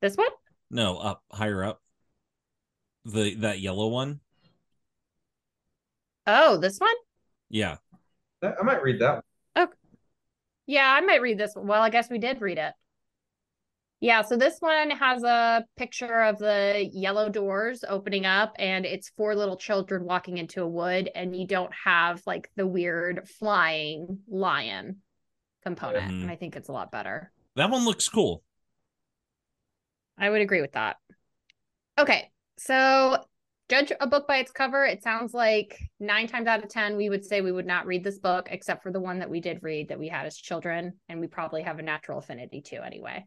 This 0.00 0.16
one? 0.16 0.28
No, 0.70 0.98
up 0.98 1.22
higher 1.32 1.64
up. 1.64 1.82
The 3.04 3.34
that 3.36 3.58
yellow 3.58 3.88
one. 3.88 4.20
Oh, 6.26 6.58
this 6.58 6.78
one? 6.78 6.94
Yeah. 7.48 7.76
I 8.42 8.62
might 8.62 8.82
read 8.82 9.00
that. 9.00 9.24
Okay. 9.56 9.72
Yeah, 10.66 10.92
I 10.92 11.00
might 11.00 11.22
read 11.22 11.38
this 11.38 11.56
one. 11.56 11.66
Well, 11.66 11.82
I 11.82 11.90
guess 11.90 12.10
we 12.10 12.18
did 12.18 12.40
read 12.40 12.58
it. 12.58 12.74
Yeah, 14.00 14.22
so 14.22 14.36
this 14.36 14.58
one 14.60 14.90
has 14.90 15.24
a 15.24 15.64
picture 15.76 16.22
of 16.22 16.38
the 16.38 16.88
yellow 16.92 17.28
doors 17.28 17.84
opening 17.88 18.26
up, 18.26 18.54
and 18.58 18.86
it's 18.86 19.10
four 19.16 19.34
little 19.34 19.56
children 19.56 20.04
walking 20.04 20.38
into 20.38 20.62
a 20.62 20.68
wood, 20.68 21.10
and 21.14 21.34
you 21.34 21.46
don't 21.46 21.72
have 21.84 22.22
like 22.24 22.48
the 22.54 22.66
weird 22.66 23.28
flying 23.28 24.20
lion 24.28 24.98
component. 25.64 26.12
Mm. 26.12 26.22
And 26.22 26.30
I 26.30 26.36
think 26.36 26.54
it's 26.54 26.68
a 26.68 26.72
lot 26.72 26.92
better. 26.92 27.32
That 27.56 27.70
one 27.70 27.84
looks 27.84 28.08
cool. 28.08 28.44
I 30.16 30.30
would 30.30 30.42
agree 30.42 30.60
with 30.60 30.72
that. 30.72 30.96
Okay, 31.98 32.30
so 32.56 33.24
judge 33.68 33.92
a 34.00 34.06
book 34.06 34.28
by 34.28 34.38
its 34.38 34.52
cover. 34.52 34.84
It 34.84 35.02
sounds 35.02 35.34
like 35.34 35.76
nine 35.98 36.28
times 36.28 36.46
out 36.46 36.62
of 36.62 36.70
10, 36.70 36.96
we 36.96 37.08
would 37.08 37.24
say 37.24 37.40
we 37.40 37.52
would 37.52 37.66
not 37.66 37.86
read 37.86 38.04
this 38.04 38.18
book, 38.18 38.48
except 38.50 38.84
for 38.84 38.92
the 38.92 39.00
one 39.00 39.18
that 39.18 39.30
we 39.30 39.40
did 39.40 39.62
read 39.62 39.88
that 39.88 39.98
we 39.98 40.06
had 40.06 40.26
as 40.26 40.36
children. 40.36 40.94
And 41.08 41.20
we 41.20 41.26
probably 41.26 41.62
have 41.62 41.80
a 41.80 41.82
natural 41.82 42.18
affinity 42.18 42.62
to 42.62 42.84
anyway. 42.84 43.26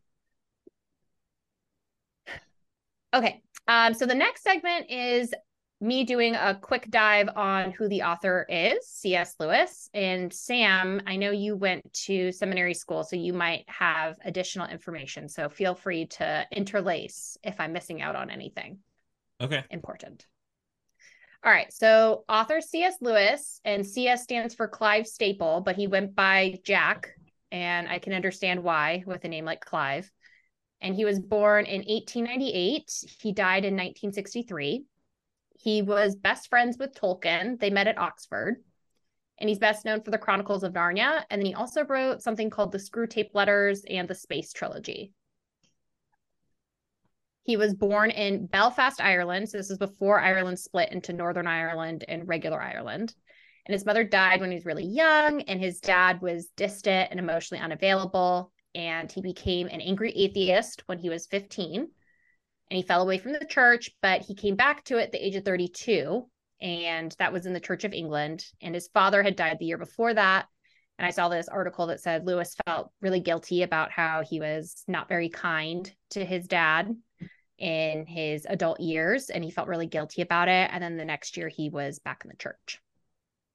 Okay. 3.13 3.41
Um, 3.67 3.93
so 3.93 4.05
the 4.05 4.15
next 4.15 4.43
segment 4.43 4.89
is 4.89 5.33
me 5.81 6.03
doing 6.03 6.35
a 6.35 6.55
quick 6.61 6.89
dive 6.91 7.27
on 7.35 7.71
who 7.71 7.89
the 7.89 8.03
author 8.03 8.45
is, 8.47 8.87
C.S. 8.87 9.35
Lewis. 9.39 9.89
And 9.93 10.31
Sam, 10.31 11.01
I 11.07 11.15
know 11.15 11.31
you 11.31 11.55
went 11.55 11.91
to 12.05 12.31
seminary 12.31 12.75
school, 12.75 13.03
so 13.03 13.15
you 13.15 13.33
might 13.33 13.65
have 13.67 14.17
additional 14.23 14.67
information. 14.67 15.27
So 15.27 15.49
feel 15.49 15.73
free 15.73 16.05
to 16.05 16.45
interlace 16.51 17.35
if 17.43 17.59
I'm 17.59 17.73
missing 17.73 18.01
out 18.01 18.15
on 18.15 18.29
anything. 18.29 18.79
Okay. 19.41 19.63
Important. 19.71 20.27
All 21.43 21.51
right. 21.51 21.73
So 21.73 22.25
author 22.29 22.61
C.S. 22.61 22.97
Lewis, 23.01 23.59
and 23.65 23.85
C.S. 23.85 24.21
stands 24.21 24.53
for 24.53 24.67
Clive 24.67 25.07
Staple, 25.07 25.61
but 25.61 25.75
he 25.75 25.87
went 25.87 26.13
by 26.13 26.59
Jack, 26.63 27.15
and 27.51 27.87
I 27.89 27.97
can 27.97 28.13
understand 28.13 28.63
why 28.63 29.03
with 29.07 29.25
a 29.25 29.27
name 29.27 29.45
like 29.45 29.65
Clive. 29.65 30.11
And 30.81 30.95
he 30.95 31.05
was 31.05 31.19
born 31.19 31.65
in 31.65 31.81
1898. 31.81 32.91
He 33.21 33.31
died 33.31 33.65
in 33.65 33.73
1963. 33.73 34.83
He 35.59 35.81
was 35.81 36.15
best 36.15 36.49
friends 36.49 36.77
with 36.79 36.95
Tolkien. 36.95 37.59
They 37.59 37.69
met 37.69 37.87
at 37.87 37.99
Oxford. 37.99 38.63
And 39.37 39.49
he's 39.49 39.59
best 39.59 39.85
known 39.85 40.01
for 40.01 40.11
the 40.11 40.17
Chronicles 40.17 40.63
of 40.63 40.73
Narnia. 40.73 41.23
And 41.29 41.39
then 41.39 41.45
he 41.45 41.53
also 41.53 41.85
wrote 41.85 42.21
something 42.21 42.49
called 42.49 42.71
the 42.71 42.77
Screwtape 42.77 43.33
Letters 43.33 43.83
and 43.89 44.07
the 44.07 44.15
Space 44.15 44.53
Trilogy. 44.53 45.13
He 47.43 47.57
was 47.57 47.73
born 47.73 48.11
in 48.11 48.45
Belfast, 48.45 49.01
Ireland. 49.01 49.49
So 49.49 49.57
this 49.57 49.71
is 49.71 49.77
before 49.77 50.19
Ireland 50.19 50.59
split 50.59 50.91
into 50.91 51.13
Northern 51.13 51.47
Ireland 51.47 52.05
and 52.07 52.27
regular 52.27 52.61
Ireland. 52.61 53.13
And 53.65 53.73
his 53.73 53.85
mother 53.85 54.03
died 54.03 54.41
when 54.41 54.49
he 54.49 54.55
was 54.55 54.65
really 54.65 54.85
young, 54.85 55.41
and 55.43 55.59
his 55.59 55.79
dad 55.79 56.21
was 56.21 56.49
distant 56.57 57.09
and 57.11 57.19
emotionally 57.19 57.63
unavailable. 57.63 58.51
And 58.73 59.11
he 59.11 59.21
became 59.21 59.67
an 59.67 59.81
angry 59.81 60.11
atheist 60.11 60.83
when 60.85 60.97
he 60.97 61.09
was 61.09 61.27
15. 61.27 61.81
And 61.81 62.77
he 62.77 62.83
fell 62.83 63.01
away 63.01 63.17
from 63.17 63.33
the 63.33 63.45
church, 63.45 63.91
but 64.01 64.21
he 64.21 64.33
came 64.33 64.55
back 64.55 64.83
to 64.85 64.97
it 64.97 65.03
at 65.03 65.11
the 65.11 65.25
age 65.25 65.35
of 65.35 65.43
32. 65.43 66.25
And 66.61 67.13
that 67.19 67.33
was 67.33 67.45
in 67.45 67.53
the 67.53 67.59
Church 67.59 67.83
of 67.83 67.93
England. 67.93 68.45
And 68.61 68.73
his 68.73 68.87
father 68.93 69.23
had 69.23 69.35
died 69.35 69.57
the 69.59 69.65
year 69.65 69.77
before 69.77 70.13
that. 70.13 70.45
And 70.97 71.05
I 71.05 71.11
saw 71.11 71.29
this 71.29 71.47
article 71.47 71.87
that 71.87 71.99
said 71.99 72.25
Lewis 72.25 72.55
felt 72.65 72.91
really 73.01 73.19
guilty 73.19 73.63
about 73.63 73.91
how 73.91 74.23
he 74.23 74.39
was 74.39 74.83
not 74.87 75.09
very 75.09 75.29
kind 75.29 75.91
to 76.11 76.23
his 76.23 76.47
dad 76.47 76.95
in 77.57 78.05
his 78.05 78.45
adult 78.49 78.79
years 78.79 79.29
and 79.29 79.43
he 79.43 79.51
felt 79.51 79.67
really 79.67 79.87
guilty 79.87 80.21
about 80.21 80.47
it. 80.47 80.69
And 80.71 80.83
then 80.83 80.97
the 80.97 81.05
next 81.05 81.37
year 81.37 81.47
he 81.47 81.69
was 81.69 81.99
back 81.99 82.21
in 82.23 82.29
the 82.29 82.37
church. 82.37 82.79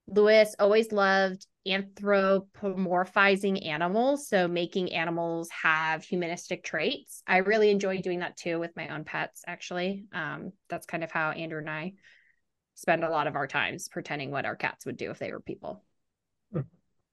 Lewis 0.08 0.54
always 0.58 0.92
loved 0.92 1.46
anthropomorphizing 1.66 3.66
animals, 3.66 4.28
so 4.28 4.48
making 4.48 4.92
animals 4.92 5.48
have 5.50 6.04
humanistic 6.04 6.64
traits. 6.64 7.22
I 7.26 7.38
really 7.38 7.70
enjoy 7.70 8.00
doing 8.00 8.20
that 8.20 8.36
too 8.36 8.58
with 8.58 8.76
my 8.76 8.88
own 8.88 9.04
pets, 9.04 9.42
actually. 9.46 10.04
Um, 10.12 10.52
that's 10.68 10.86
kind 10.86 11.04
of 11.04 11.10
how 11.10 11.30
Andrew 11.30 11.58
and 11.58 11.70
I 11.70 11.94
spend 12.74 13.04
a 13.04 13.10
lot 13.10 13.26
of 13.26 13.36
our 13.36 13.46
times 13.46 13.88
pretending 13.88 14.30
what 14.30 14.44
our 14.44 14.56
cats 14.56 14.86
would 14.86 14.96
do 14.96 15.10
if 15.10 15.18
they 15.18 15.32
were 15.32 15.40
people. 15.40 15.82
Hmm. 16.52 16.60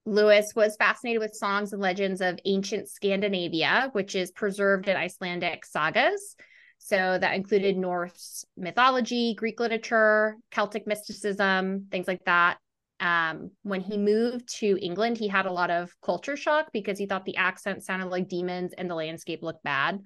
Lewis 0.06 0.52
was 0.54 0.76
fascinated 0.76 1.20
with 1.20 1.34
songs 1.34 1.72
and 1.72 1.80
legends 1.80 2.20
of 2.20 2.38
ancient 2.44 2.88
Scandinavia, 2.88 3.88
which 3.92 4.14
is 4.14 4.30
preserved 4.30 4.88
in 4.88 4.96
Icelandic 4.96 5.64
sagas. 5.64 6.36
So 6.78 7.16
that 7.18 7.34
included 7.34 7.78
Norse 7.78 8.44
mythology, 8.58 9.34
Greek 9.34 9.58
literature, 9.58 10.36
Celtic 10.50 10.86
mysticism, 10.86 11.86
things 11.90 12.06
like 12.06 12.22
that. 12.26 12.58
Um, 13.00 13.50
when 13.62 13.80
he 13.80 13.98
moved 13.98 14.48
to 14.60 14.78
England, 14.80 15.18
he 15.18 15.28
had 15.28 15.46
a 15.46 15.52
lot 15.52 15.70
of 15.70 15.94
culture 16.00 16.36
shock 16.36 16.68
because 16.72 16.98
he 16.98 17.06
thought 17.06 17.24
the 17.24 17.36
accent 17.36 17.82
sounded 17.82 18.06
like 18.06 18.28
demons 18.28 18.72
and 18.72 18.88
the 18.88 18.94
landscape 18.94 19.42
looked 19.42 19.64
bad, 19.64 20.00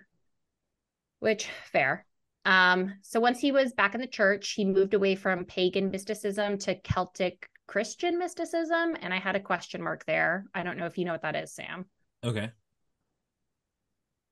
which 1.21 1.49
fair. 1.71 2.07
Um, 2.45 2.95
so 3.03 3.21
once 3.21 3.39
he 3.39 3.53
was 3.53 3.73
back 3.73 3.95
in 3.95 4.01
the 4.01 4.07
church, 4.07 4.53
he 4.53 4.65
moved 4.65 4.95
away 4.95 5.15
from 5.15 5.45
pagan 5.45 5.91
mysticism 5.91 6.57
to 6.59 6.81
Celtic 6.81 7.49
Christian 7.67 8.19
mysticism. 8.19 8.97
And 9.01 9.13
I 9.13 9.19
had 9.19 9.37
a 9.37 9.41
question 9.41 9.83
mark 9.83 10.05
there. 10.07 10.47
I 10.55 10.63
don't 10.63 10.79
know 10.79 10.87
if 10.87 10.97
you 10.97 11.05
know 11.05 11.13
what 11.13 11.23
that 11.23 11.37
is, 11.37 11.53
Sam. 11.53 11.85
Okay. 12.25 12.51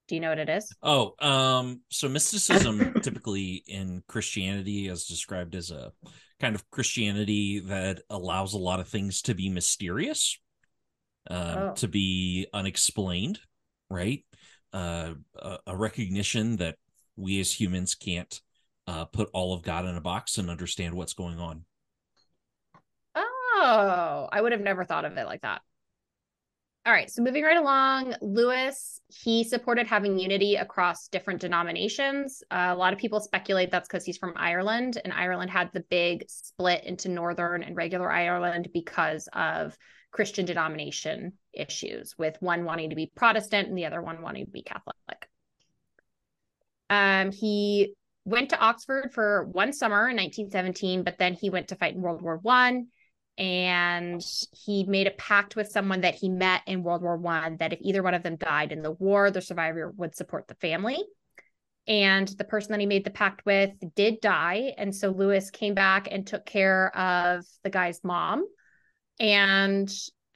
Do 0.08 0.14
you 0.14 0.20
know 0.20 0.28
what 0.28 0.38
it 0.38 0.48
is? 0.48 0.72
Oh, 0.82 1.14
um, 1.20 1.80
so 1.90 2.08
mysticism 2.08 2.94
typically 3.02 3.64
in 3.66 4.02
Christianity 4.06 4.88
is 4.88 5.06
described 5.06 5.54
as 5.54 5.70
a 5.70 5.92
kind 6.38 6.54
of 6.54 6.68
Christianity 6.70 7.60
that 7.60 8.02
allows 8.08 8.54
a 8.54 8.58
lot 8.58 8.78
of 8.78 8.88
things 8.88 9.22
to 9.22 9.34
be 9.34 9.48
mysterious, 9.48 10.38
um, 11.28 11.58
oh. 11.58 11.72
to 11.76 11.88
be 11.88 12.46
unexplained, 12.52 13.40
right? 13.90 14.24
Uh, 14.72 15.14
a, 15.36 15.58
a, 15.68 15.76
recognition 15.76 16.56
that 16.56 16.76
we 17.16 17.40
as 17.40 17.58
humans 17.58 17.94
can't 17.94 18.40
uh, 18.86 19.06
put 19.06 19.30
all 19.32 19.54
of 19.54 19.62
God 19.62 19.86
in 19.86 19.96
a 19.96 20.00
box 20.00 20.38
and 20.38 20.50
understand 20.50 20.94
what's 20.94 21.14
going 21.14 21.38
on. 21.38 21.64
Oh, 23.14 24.28
I 24.30 24.40
would 24.40 24.52
have 24.52 24.60
never 24.60 24.84
thought 24.84 25.06
of 25.06 25.16
it 25.16 25.24
like 25.24 25.40
that. 25.40 25.62
All 26.86 26.92
right, 26.92 27.10
so 27.10 27.20
moving 27.20 27.42
right 27.42 27.56
along, 27.56 28.14
Lewis, 28.22 29.00
he 29.08 29.42
supported 29.42 29.88
having 29.88 30.20
unity 30.20 30.54
across 30.54 31.08
different 31.08 31.40
denominations. 31.40 32.44
Uh, 32.48 32.68
a 32.70 32.76
lot 32.76 32.92
of 32.92 33.00
people 33.00 33.18
speculate 33.18 33.72
that's 33.72 33.88
because 33.88 34.04
he's 34.04 34.18
from 34.18 34.34
Ireland, 34.36 34.96
and 35.02 35.12
Ireland 35.12 35.50
had 35.50 35.70
the 35.72 35.84
big 35.90 36.26
split 36.28 36.84
into 36.84 37.08
Northern 37.08 37.64
and 37.64 37.76
regular 37.76 38.08
Ireland 38.08 38.68
because 38.72 39.28
of 39.32 39.76
Christian 40.12 40.46
denomination 40.46 41.32
issues, 41.52 42.14
with 42.16 42.36
one 42.38 42.64
wanting 42.64 42.90
to 42.90 42.96
be 42.96 43.10
Protestant 43.16 43.66
and 43.66 43.76
the 43.76 43.86
other 43.86 44.00
one 44.00 44.22
wanting 44.22 44.44
to 44.44 44.52
be 44.52 44.62
Catholic. 44.62 45.28
Um, 46.88 47.32
he 47.32 47.94
went 48.24 48.50
to 48.50 48.60
Oxford 48.60 49.10
for 49.12 49.48
one 49.50 49.72
summer 49.72 50.08
in 50.08 50.16
1917, 50.16 51.02
but 51.02 51.18
then 51.18 51.34
he 51.34 51.50
went 51.50 51.66
to 51.68 51.74
fight 51.74 51.96
in 51.96 52.00
World 52.00 52.22
War 52.22 52.38
One 52.40 52.86
and 53.38 54.22
he 54.64 54.84
made 54.84 55.06
a 55.06 55.12
pact 55.12 55.56
with 55.56 55.70
someone 55.70 56.00
that 56.02 56.14
he 56.14 56.28
met 56.28 56.62
in 56.66 56.82
World 56.82 57.02
War 57.02 57.16
One 57.16 57.58
that 57.58 57.72
if 57.72 57.78
either 57.82 58.02
one 58.02 58.14
of 58.14 58.22
them 58.22 58.36
died 58.36 58.72
in 58.72 58.82
the 58.82 58.92
war, 58.92 59.30
the 59.30 59.42
survivor 59.42 59.92
would 59.96 60.14
support 60.14 60.48
the 60.48 60.54
family. 60.54 60.98
And 61.88 62.26
the 62.26 62.44
person 62.44 62.72
that 62.72 62.80
he 62.80 62.86
made 62.86 63.04
the 63.04 63.10
pact 63.10 63.46
with 63.46 63.70
did 63.94 64.20
die, 64.20 64.74
and 64.76 64.94
so 64.94 65.10
Lewis 65.10 65.50
came 65.50 65.74
back 65.74 66.08
and 66.10 66.26
took 66.26 66.44
care 66.44 66.96
of 66.96 67.44
the 67.62 67.70
guy's 67.70 68.00
mom. 68.02 68.44
And 69.20 69.88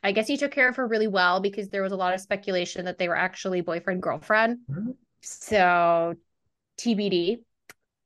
I 0.02 0.12
guess 0.12 0.28
he 0.28 0.36
took 0.36 0.52
care 0.52 0.68
of 0.68 0.76
her 0.76 0.86
really 0.86 1.08
well 1.08 1.40
because 1.40 1.68
there 1.68 1.82
was 1.82 1.92
a 1.92 1.96
lot 1.96 2.14
of 2.14 2.20
speculation 2.20 2.84
that 2.84 2.98
they 2.98 3.08
were 3.08 3.16
actually 3.16 3.62
boyfriend 3.62 4.00
girlfriend. 4.00 4.58
Mm-hmm. 4.70 4.92
So 5.22 6.14
TBD, 6.78 7.38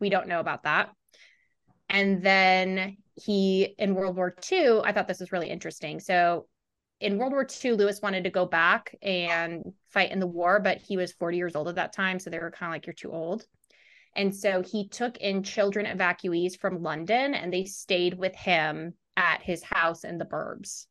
we 0.01 0.09
don't 0.09 0.29
know 0.29 0.41
about 0.41 0.63
that. 0.63 0.91
And 1.89 2.23
then 2.23 2.97
he 3.17 3.75
in 3.79 3.95
World 3.95 4.17
War 4.17 4.35
II, 4.51 4.81
I 4.85 4.93
thought 4.93 5.09
this 5.09 5.21
was 5.21 5.33
really 5.33 5.51
interesting. 5.51 6.01
So 6.01 6.47
in 7.01 7.19
World 7.19 7.33
War 7.33 7.47
II, 7.65 7.73
Lewis 7.73 8.01
wanted 8.03 8.25
to 8.25 8.31
go 8.31 8.47
back 8.47 8.95
and 9.03 9.73
fight 9.91 10.11
in 10.11 10.21
the 10.21 10.27
war, 10.27 10.61
but 10.61 10.79
he 10.79 10.97
was 10.97 11.13
40 11.13 11.37
years 11.37 11.57
old 11.57 11.69
at 11.69 11.75
that 11.77 11.93
time. 11.93 12.19
So 12.19 12.31
they 12.31 12.39
were 12.39 12.51
kind 12.51 12.71
of 12.71 12.75
like, 12.75 12.87
you're 12.87 12.95
too 12.95 13.13
old. 13.13 13.45
And 14.17 14.35
so 14.35 14.63
he 14.63 14.89
took 14.89 15.17
in 15.19 15.43
children 15.43 15.87
evacuees 15.87 16.59
from 16.59 16.83
London 16.83 17.35
and 17.35 17.53
they 17.53 17.65
stayed 17.65 18.15
with 18.15 18.35
him 18.35 18.95
at 19.17 19.43
his 19.43 19.63
house 19.63 20.05
in 20.05 20.19
the 20.19 20.25
burbs. 20.25 20.87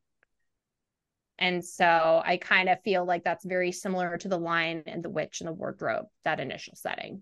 And 1.39 1.63
so 1.63 2.21
I 2.23 2.37
kind 2.37 2.69
of 2.69 2.81
feel 2.83 3.05
like 3.05 3.23
that's 3.23 3.45
very 3.45 3.71
similar 3.71 4.17
to 4.17 4.27
the 4.27 4.37
Lion 4.37 4.83
and 4.85 5.03
the 5.03 5.09
Witch 5.09 5.41
and 5.41 5.47
the 5.47 5.53
Wardrobe, 5.53 6.05
that 6.25 6.39
initial 6.39 6.75
setting. 6.75 7.21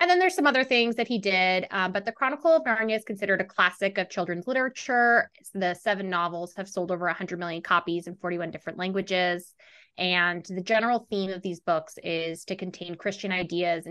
And 0.00 0.08
then 0.08 0.20
there's 0.20 0.36
some 0.36 0.46
other 0.46 0.62
things 0.62 0.94
that 0.94 1.08
he 1.08 1.18
did, 1.18 1.66
um, 1.72 1.90
but 1.90 2.04
the 2.04 2.12
Chronicle 2.12 2.52
of 2.52 2.62
Narnia 2.62 2.96
is 2.96 3.04
considered 3.04 3.40
a 3.40 3.44
classic 3.44 3.98
of 3.98 4.08
children's 4.08 4.46
literature. 4.46 5.28
The 5.54 5.74
seven 5.74 6.08
novels 6.08 6.54
have 6.56 6.68
sold 6.68 6.92
over 6.92 7.06
100 7.06 7.38
million 7.38 7.62
copies 7.62 8.06
in 8.06 8.14
41 8.14 8.52
different 8.52 8.78
languages. 8.78 9.54
And 9.96 10.46
the 10.48 10.62
general 10.62 11.08
theme 11.10 11.32
of 11.32 11.42
these 11.42 11.58
books 11.58 11.94
is 12.04 12.44
to 12.44 12.54
contain 12.54 12.94
Christian 12.94 13.32
ideas 13.32 13.86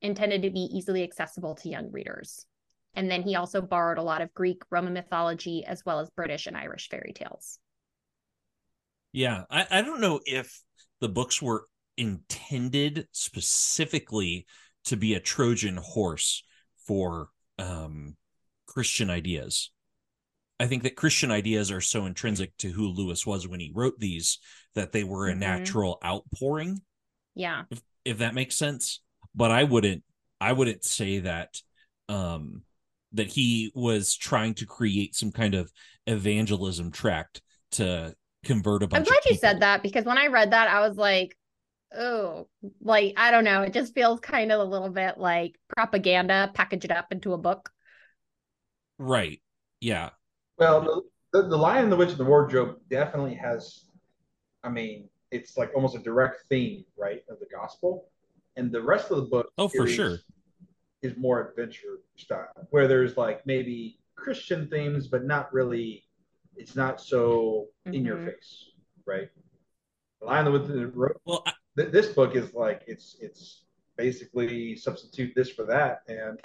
intended 0.00 0.42
to 0.42 0.50
be 0.50 0.70
easily 0.72 1.02
accessible 1.02 1.54
to 1.56 1.68
young 1.68 1.92
readers. 1.92 2.46
And 2.94 3.10
then 3.10 3.22
he 3.22 3.36
also 3.36 3.60
borrowed 3.60 3.98
a 3.98 4.02
lot 4.02 4.22
of 4.22 4.32
Greek, 4.32 4.62
Roman 4.70 4.94
mythology, 4.94 5.64
as 5.66 5.82
well 5.84 6.00
as 6.00 6.08
British 6.10 6.46
and 6.46 6.56
Irish 6.56 6.88
fairy 6.88 7.12
tales. 7.14 7.58
Yeah, 9.12 9.44
I, 9.50 9.66
I 9.70 9.82
don't 9.82 10.00
know 10.00 10.20
if 10.24 10.62
the 11.00 11.08
books 11.08 11.42
were 11.42 11.66
intended 11.98 13.06
specifically 13.12 14.46
to 14.86 14.96
be 14.96 15.14
a 15.14 15.20
Trojan 15.20 15.76
horse 15.76 16.44
for 16.86 17.28
um, 17.58 18.16
Christian 18.66 19.10
ideas. 19.10 19.70
I 20.58 20.66
think 20.66 20.84
that 20.84 20.96
Christian 20.96 21.30
ideas 21.30 21.70
are 21.70 21.80
so 21.80 22.06
intrinsic 22.06 22.56
to 22.58 22.68
who 22.68 22.88
Lewis 22.88 23.26
was 23.26 23.48
when 23.48 23.60
he 23.60 23.72
wrote 23.74 23.98
these 23.98 24.38
that 24.74 24.92
they 24.92 25.04
were 25.04 25.26
a 25.26 25.32
mm-hmm. 25.32 25.40
natural 25.40 25.98
outpouring. 26.04 26.80
Yeah. 27.34 27.64
If, 27.70 27.82
if 28.04 28.18
that 28.18 28.34
makes 28.34 28.56
sense. 28.56 29.00
But 29.34 29.50
I 29.50 29.64
wouldn't 29.64 30.04
I 30.40 30.52
wouldn't 30.52 30.84
say 30.84 31.20
that 31.20 31.60
um 32.08 32.62
that 33.12 33.26
he 33.28 33.70
was 33.74 34.16
trying 34.16 34.54
to 34.54 34.66
create 34.66 35.14
some 35.14 35.32
kind 35.32 35.54
of 35.54 35.70
evangelism 36.06 36.90
tract 36.90 37.42
to 37.72 38.14
convert 38.44 38.82
a 38.82 38.88
bunch 38.88 39.06
I'm 39.06 39.12
glad 39.12 39.30
you 39.30 39.36
said 39.36 39.60
that 39.60 39.82
because 39.82 40.04
when 40.04 40.18
I 40.18 40.26
read 40.26 40.50
that 40.52 40.68
I 40.68 40.86
was 40.86 40.96
like 40.96 41.36
oh, 41.96 42.48
like 42.80 43.14
I 43.16 43.30
don't 43.30 43.44
know, 43.44 43.62
it 43.62 43.72
just 43.72 43.94
feels 43.94 44.20
kind 44.20 44.52
of 44.52 44.60
a 44.60 44.64
little 44.64 44.90
bit 44.90 45.18
like 45.18 45.56
propaganda, 45.68 46.50
package 46.54 46.84
it 46.84 46.90
up 46.90 47.12
into 47.12 47.32
a 47.32 47.38
book. 47.38 47.70
Right. 48.98 49.40
Yeah. 49.80 50.10
Well, 50.58 50.80
the, 51.32 51.42
the, 51.42 51.48
the 51.48 51.56
Lion 51.56 51.90
the 51.90 51.96
Witch 51.96 52.10
and 52.10 52.18
the 52.18 52.24
Wardrobe 52.24 52.76
definitely 52.88 53.34
has, 53.34 53.84
I 54.62 54.68
mean, 54.68 55.08
it's 55.30 55.56
like 55.56 55.72
almost 55.74 55.96
a 55.96 55.98
direct 55.98 56.44
theme, 56.48 56.84
right, 56.96 57.22
of 57.28 57.40
the 57.40 57.46
gospel. 57.46 58.08
And 58.56 58.70
the 58.70 58.82
rest 58.82 59.10
of 59.10 59.16
the 59.16 59.22
book, 59.22 59.50
oh, 59.58 59.68
for 59.68 59.88
sure, 59.88 60.18
is 61.00 61.16
more 61.16 61.48
adventure 61.48 62.00
style, 62.16 62.68
where 62.70 62.86
there's 62.86 63.16
like 63.16 63.46
maybe 63.46 63.98
Christian 64.14 64.68
themes, 64.68 65.08
but 65.08 65.24
not 65.24 65.52
really. 65.52 66.04
It's 66.54 66.76
not 66.76 67.00
so 67.00 67.68
mm-hmm. 67.86 67.94
in 67.94 68.04
your 68.04 68.16
mm-hmm. 68.16 68.26
face, 68.26 68.70
right? 69.06 69.28
The 70.20 70.26
Lion 70.26 70.52
with 70.52 70.68
the 70.68 70.92
well, 71.24 71.42
I, 71.46 71.52
th- 71.76 71.90
this 71.90 72.08
book 72.08 72.34
is 72.36 72.54
like 72.54 72.82
it's 72.86 73.16
it's 73.20 73.64
basically 73.96 74.76
substitute 74.76 75.32
this 75.34 75.50
for 75.50 75.64
that, 75.66 76.02
and 76.08 76.38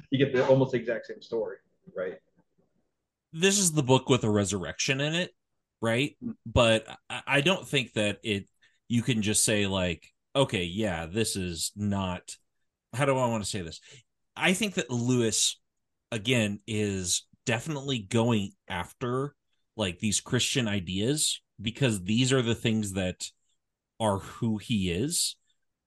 you 0.10 0.18
get 0.18 0.34
the 0.34 0.46
almost 0.46 0.72
the 0.72 0.78
exact 0.78 1.06
same 1.06 1.22
story, 1.22 1.58
right? 1.94 2.18
This 3.32 3.58
is 3.58 3.72
the 3.72 3.82
book 3.82 4.08
with 4.08 4.24
a 4.24 4.30
resurrection 4.30 5.00
in 5.00 5.14
it, 5.14 5.30
right? 5.80 6.16
Mm-hmm. 6.22 6.32
But 6.46 6.86
I, 7.08 7.22
I 7.26 7.40
don't 7.40 7.66
think 7.66 7.94
that 7.94 8.18
it. 8.22 8.48
You 8.88 9.02
can 9.02 9.22
just 9.22 9.42
say 9.42 9.66
like, 9.66 10.06
okay, 10.36 10.64
yeah, 10.64 11.06
this 11.06 11.36
is 11.36 11.72
not. 11.76 12.36
How 12.92 13.06
do 13.06 13.16
I 13.16 13.26
want 13.26 13.42
to 13.42 13.48
say 13.48 13.62
this? 13.62 13.80
I 14.36 14.52
think 14.52 14.74
that 14.74 14.90
Lewis, 14.90 15.58
again, 16.10 16.60
is 16.66 17.26
definitely 17.46 17.98
going 18.00 18.52
after 18.68 19.34
like 19.76 19.98
these 19.98 20.20
Christian 20.20 20.68
ideas 20.68 21.40
because 21.60 22.02
these 22.02 22.32
are 22.32 22.42
the 22.42 22.54
things 22.54 22.92
that 22.92 23.24
are 24.02 24.18
who 24.18 24.58
he 24.58 24.90
is. 24.90 25.36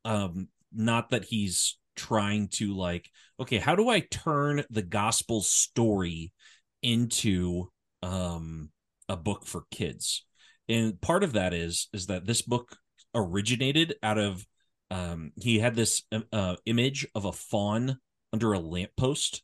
Um 0.04 0.47
not 0.73 1.10
that 1.12 1.25
he's 1.25 1.78
trying 1.95 2.49
to 2.49 2.75
like 2.75 3.10
okay 3.39 3.58
how 3.58 3.73
do 3.73 3.88
i 3.88 4.01
turn 4.01 4.65
the 4.69 4.82
gospel 4.82 5.41
story 5.41 6.34
into 6.82 7.69
um 8.04 8.69
a 9.08 9.15
book 9.15 9.45
for 9.45 9.65
kids? 9.71 10.25
And 10.67 10.99
part 10.99 11.23
of 11.23 11.34
that 11.34 11.54
is 11.54 11.89
is 11.93 12.08
that 12.08 12.25
this 12.25 12.41
book 12.41 12.78
originated 13.13 13.95
out 14.01 14.17
of 14.17 14.45
um 14.89 15.32
he 15.41 15.60
had 15.60 15.75
this 15.75 16.04
uh 16.34 16.56
image 16.65 17.08
of 17.13 17.25
a 17.25 17.32
faun 17.32 17.97
under 18.34 18.54
a 18.54 18.60
lamppost 18.60 19.41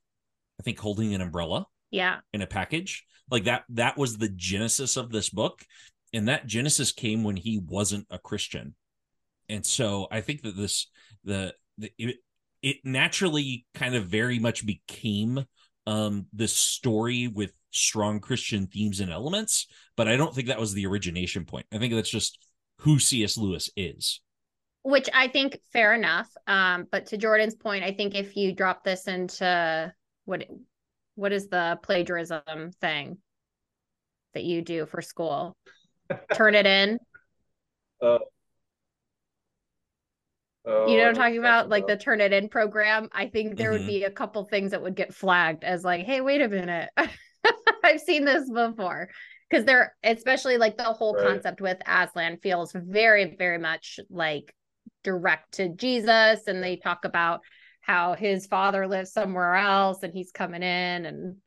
i 0.59 0.63
think 0.63 0.77
holding 0.79 1.13
an 1.13 1.21
umbrella 1.21 1.65
yeah. 1.91 2.19
in 2.33 2.41
a 2.41 2.47
package. 2.47 3.05
Like 3.29 3.43
that 3.45 3.63
that 3.69 3.97
was 3.97 4.17
the 4.17 4.29
genesis 4.29 4.97
of 4.97 5.11
this 5.11 5.29
book 5.29 5.63
and 6.13 6.27
that 6.27 6.47
genesis 6.47 6.91
came 6.91 7.23
when 7.23 7.35
he 7.35 7.57
wasn't 7.57 8.07
a 8.09 8.19
christian. 8.19 8.75
And 9.49 9.65
so 9.65 10.07
i 10.11 10.21
think 10.21 10.43
that 10.43 10.55
this 10.55 10.87
the, 11.23 11.53
the 11.77 11.91
it, 11.97 12.17
it 12.61 12.77
naturally 12.83 13.65
kind 13.73 13.95
of 13.95 14.05
very 14.05 14.39
much 14.39 14.65
became 14.65 15.45
um 15.87 16.27
this 16.31 16.55
story 16.55 17.27
with 17.27 17.51
strong 17.71 18.19
christian 18.19 18.67
themes 18.67 18.99
and 18.99 19.11
elements 19.11 19.67
but 19.95 20.07
i 20.07 20.15
don't 20.15 20.35
think 20.35 20.47
that 20.47 20.59
was 20.59 20.73
the 20.73 20.85
origination 20.85 21.45
point. 21.45 21.65
I 21.71 21.77
think 21.77 21.93
that's 21.93 22.09
just 22.09 22.37
who 22.79 22.99
cs 22.99 23.37
lewis 23.37 23.69
is. 23.75 24.21
Which 24.83 25.09
i 25.13 25.27
think 25.27 25.59
fair 25.71 25.93
enough 25.93 26.29
um 26.47 26.87
but 26.91 27.07
to 27.07 27.17
jordan's 27.17 27.55
point 27.55 27.83
i 27.83 27.91
think 27.91 28.15
if 28.15 28.35
you 28.35 28.53
drop 28.53 28.83
this 28.83 29.07
into 29.07 29.93
what 30.25 30.45
what 31.15 31.31
is 31.31 31.49
the 31.49 31.79
plagiarism 31.83 32.71
thing 32.79 33.17
that 34.33 34.43
you 34.43 34.61
do 34.61 34.85
for 34.85 35.01
school 35.01 35.55
turn 36.33 36.55
it 36.55 36.65
in. 36.65 36.99
Uh, 40.67 40.85
you 40.85 40.97
know 40.97 41.03
what 41.03 41.09
I'm 41.09 41.15
talking 41.15 41.39
about? 41.39 41.69
Like 41.69 41.87
the 41.87 41.97
turn 41.97 42.21
it 42.21 42.33
in 42.33 42.47
program. 42.47 43.09
I 43.11 43.27
think 43.27 43.57
there 43.57 43.71
mm-hmm. 43.71 43.79
would 43.79 43.87
be 43.87 44.03
a 44.03 44.11
couple 44.11 44.43
things 44.45 44.71
that 44.71 44.81
would 44.81 44.95
get 44.95 45.13
flagged 45.13 45.63
as 45.63 45.83
like, 45.83 46.05
hey, 46.05 46.21
wait 46.21 46.41
a 46.41 46.47
minute. 46.47 46.89
I've 47.83 47.99
seen 47.99 48.25
this 48.25 48.49
before. 48.49 49.09
Because 49.49 49.65
they're 49.65 49.95
especially 50.03 50.57
like 50.57 50.77
the 50.77 50.83
whole 50.83 51.15
right. 51.15 51.27
concept 51.27 51.61
with 51.61 51.79
Aslan 51.85 52.37
feels 52.37 52.73
very, 52.73 53.35
very 53.35 53.57
much 53.57 53.99
like 54.09 54.55
direct 55.03 55.53
to 55.53 55.69
Jesus. 55.69 56.47
And 56.47 56.63
they 56.63 56.77
talk 56.77 57.05
about 57.05 57.41
how 57.81 58.13
his 58.13 58.45
father 58.45 58.87
lives 58.87 59.11
somewhere 59.11 59.55
else 59.55 60.03
and 60.03 60.13
he's 60.13 60.31
coming 60.31 60.61
in 60.61 61.05
and 61.05 61.37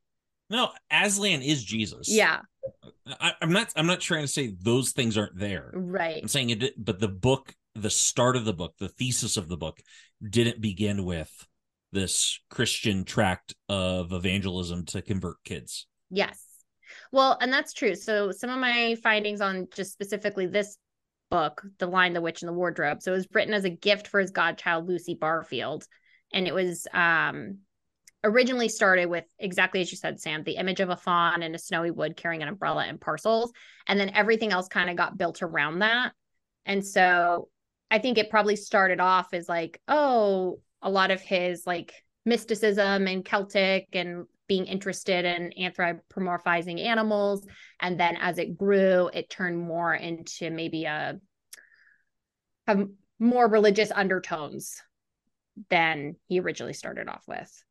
no, 0.50 0.70
Aslan 0.90 1.40
is 1.40 1.64
Jesus. 1.64 2.08
Yeah. 2.08 2.40
I, 3.20 3.32
am 3.42 3.52
not. 3.52 3.72
I'm 3.76 3.86
not 3.86 4.00
trying 4.00 4.22
to 4.22 4.28
say 4.28 4.54
those 4.60 4.92
things 4.92 5.18
aren't 5.18 5.38
there. 5.38 5.70
Right. 5.74 6.20
I'm 6.22 6.28
saying 6.28 6.50
it, 6.50 6.72
but 6.82 7.00
the 7.00 7.08
book, 7.08 7.54
the 7.74 7.90
start 7.90 8.36
of 8.36 8.44
the 8.44 8.54
book, 8.54 8.74
the 8.78 8.88
thesis 8.88 9.36
of 9.36 9.48
the 9.48 9.56
book, 9.56 9.80
didn't 10.28 10.60
begin 10.60 11.04
with 11.04 11.30
this 11.92 12.40
Christian 12.50 13.04
tract 13.04 13.54
of 13.68 14.12
evangelism 14.12 14.84
to 14.86 15.02
convert 15.02 15.42
kids. 15.44 15.86
Yes. 16.10 16.42
Well, 17.12 17.38
and 17.40 17.52
that's 17.52 17.72
true. 17.72 17.94
So 17.94 18.30
some 18.30 18.50
of 18.50 18.58
my 18.58 18.96
findings 19.02 19.40
on 19.40 19.68
just 19.74 19.92
specifically 19.92 20.46
this 20.46 20.76
book, 21.30 21.62
The 21.78 21.86
Lion, 21.86 22.12
the 22.12 22.20
Witch, 22.20 22.42
and 22.42 22.48
the 22.48 22.54
Wardrobe. 22.54 23.02
So 23.02 23.12
it 23.12 23.16
was 23.16 23.28
written 23.32 23.54
as 23.54 23.64
a 23.64 23.70
gift 23.70 24.08
for 24.08 24.20
his 24.20 24.30
godchild 24.30 24.88
Lucy 24.88 25.14
Barfield, 25.14 25.86
and 26.32 26.46
it 26.46 26.54
was 26.54 26.86
um 26.92 27.58
originally 28.24 28.68
started 28.68 29.06
with 29.06 29.24
exactly 29.38 29.80
as 29.80 29.92
you 29.92 29.98
said, 29.98 30.18
Sam, 30.18 30.42
the 30.42 30.56
image 30.56 30.80
of 30.80 30.88
a 30.88 30.96
faun 30.96 31.42
in 31.42 31.54
a 31.54 31.58
snowy 31.58 31.90
wood 31.90 32.16
carrying 32.16 32.42
an 32.42 32.48
umbrella 32.48 32.84
and 32.84 33.00
parcels. 33.00 33.52
And 33.86 34.00
then 34.00 34.10
everything 34.14 34.50
else 34.50 34.66
kind 34.66 34.90
of 34.90 34.96
got 34.96 35.18
built 35.18 35.42
around 35.42 35.80
that. 35.80 36.12
And 36.64 36.84
so 36.84 37.48
I 37.90 37.98
think 37.98 38.18
it 38.18 38.30
probably 38.30 38.56
started 38.56 38.98
off 38.98 39.34
as 39.34 39.48
like, 39.48 39.80
oh, 39.86 40.60
a 40.82 40.90
lot 40.90 41.10
of 41.10 41.20
his 41.20 41.66
like 41.66 41.92
mysticism 42.24 43.06
and 43.06 43.24
Celtic 43.24 43.88
and 43.92 44.26
being 44.48 44.66
interested 44.66 45.24
in 45.24 45.52
anthropomorphizing 45.58 46.82
animals. 46.84 47.46
And 47.80 48.00
then 48.00 48.16
as 48.16 48.38
it 48.38 48.56
grew, 48.56 49.10
it 49.12 49.30
turned 49.30 49.58
more 49.58 49.94
into 49.94 50.50
maybe 50.50 50.84
a 50.84 51.18
have 52.66 52.88
more 53.18 53.48
religious 53.48 53.90
undertones 53.94 54.80
than 55.70 56.16
he 56.26 56.40
originally 56.40 56.72
started 56.72 57.08
off 57.08 57.24
with. 57.28 57.64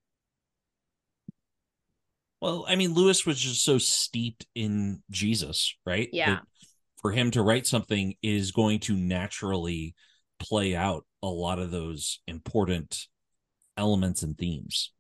Well, 2.43 2.65
I 2.67 2.75
mean, 2.75 2.93
Lewis 2.93 3.25
was 3.25 3.39
just 3.39 3.63
so 3.63 3.77
steeped 3.77 4.45
in 4.53 5.01
Jesus, 5.09 5.77
right? 5.85 6.09
Yeah. 6.11 6.39
for 7.01 7.13
him 7.13 7.31
to 7.31 7.41
write 7.41 7.65
something 7.65 8.15
is 8.21 8.51
going 8.51 8.79
to 8.81 8.97
naturally 8.97 9.95
play 10.39 10.75
out 10.75 11.05
a 11.21 11.27
lot 11.27 11.59
of 11.59 11.71
those 11.71 12.19
important 12.27 13.07
elements 13.77 14.23
and 14.23 14.37
themes 14.37 14.91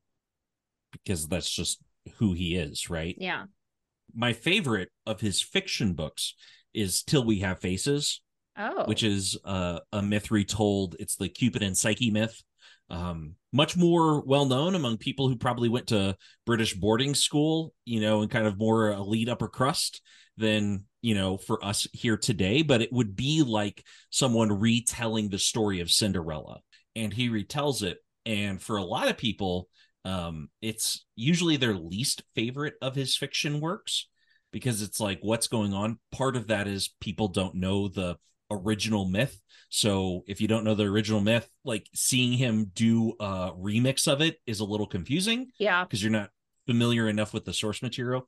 because 0.93 1.27
that's 1.27 1.49
just 1.49 1.81
who 2.15 2.31
he 2.31 2.55
is, 2.55 2.89
right? 2.89 3.15
Yeah. 3.17 3.45
My 4.15 4.31
favorite 4.31 4.89
of 5.05 5.19
his 5.19 5.41
fiction 5.41 5.95
books 5.95 6.35
is 6.73 7.03
Till 7.03 7.25
We 7.25 7.39
Have 7.39 7.59
Faces. 7.59 8.21
Oh. 8.57 8.85
Which 8.85 9.03
is 9.03 9.37
uh, 9.43 9.79
a 9.91 10.01
myth 10.01 10.31
retold. 10.31 10.95
It's 10.99 11.17
the 11.17 11.27
Cupid 11.27 11.61
and 11.63 11.75
Psyche 11.75 12.11
myth. 12.11 12.41
Um, 12.89 13.35
much 13.51 13.77
more 13.77 14.21
well 14.21 14.45
known 14.45 14.75
among 14.75 14.97
people 14.97 15.27
who 15.27 15.35
probably 15.35 15.69
went 15.69 15.87
to 15.87 16.15
British 16.45 16.73
boarding 16.73 17.15
school, 17.15 17.73
you 17.85 18.01
know, 18.01 18.21
and 18.21 18.29
kind 18.29 18.47
of 18.47 18.57
more 18.57 18.91
elite 18.91 19.29
upper 19.29 19.47
crust 19.47 20.01
than 20.37 20.85
you 21.01 21.15
know 21.15 21.37
for 21.37 21.63
us 21.63 21.87
here 21.93 22.17
today. 22.17 22.61
But 22.61 22.81
it 22.81 22.91
would 22.91 23.15
be 23.15 23.43
like 23.43 23.83
someone 24.09 24.59
retelling 24.59 25.29
the 25.29 25.39
story 25.39 25.79
of 25.79 25.91
cinderella 25.91 26.61
and 26.95 27.13
he 27.13 27.29
retells 27.29 27.83
it. 27.83 27.97
And 28.25 28.61
for 28.61 28.77
a 28.77 28.83
lot 28.83 29.09
of 29.09 29.17
people 29.17 29.67
um 30.05 30.49
it's 30.61 31.05
usually 31.15 31.55
their 31.55 31.75
least 31.75 32.23
favorite 32.35 32.73
of 32.81 32.93
his 32.93 33.15
fiction 33.15 33.61
works 33.61 34.09
because 34.51 34.81
it's 34.81 34.99
like 34.99 35.19
what's 35.21 35.47
going 35.47 35.73
on? 35.73 35.99
Part 36.11 36.35
of 36.35 36.47
that 36.47 36.67
is 36.67 36.93
people 36.99 37.27
don't 37.27 37.55
know 37.55 37.87
the 37.87 38.17
original 38.53 39.05
myth 39.05 39.39
so 39.69 40.23
if 40.27 40.39
you 40.39 40.47
don't 40.47 40.63
know 40.63 40.75
the 40.75 40.83
original 40.83 41.21
myth 41.21 41.49
like 41.63 41.87
seeing 41.95 42.33
him 42.33 42.71
do 42.73 43.13
a 43.19 43.51
remix 43.53 44.07
of 44.11 44.21
it 44.21 44.37
is 44.45 44.59
a 44.59 44.65
little 44.65 44.87
confusing 44.87 45.51
yeah 45.57 45.83
because 45.83 46.01
you're 46.01 46.11
not 46.11 46.29
familiar 46.65 47.09
enough 47.09 47.33
with 47.33 47.45
the 47.45 47.53
source 47.53 47.81
material 47.81 48.27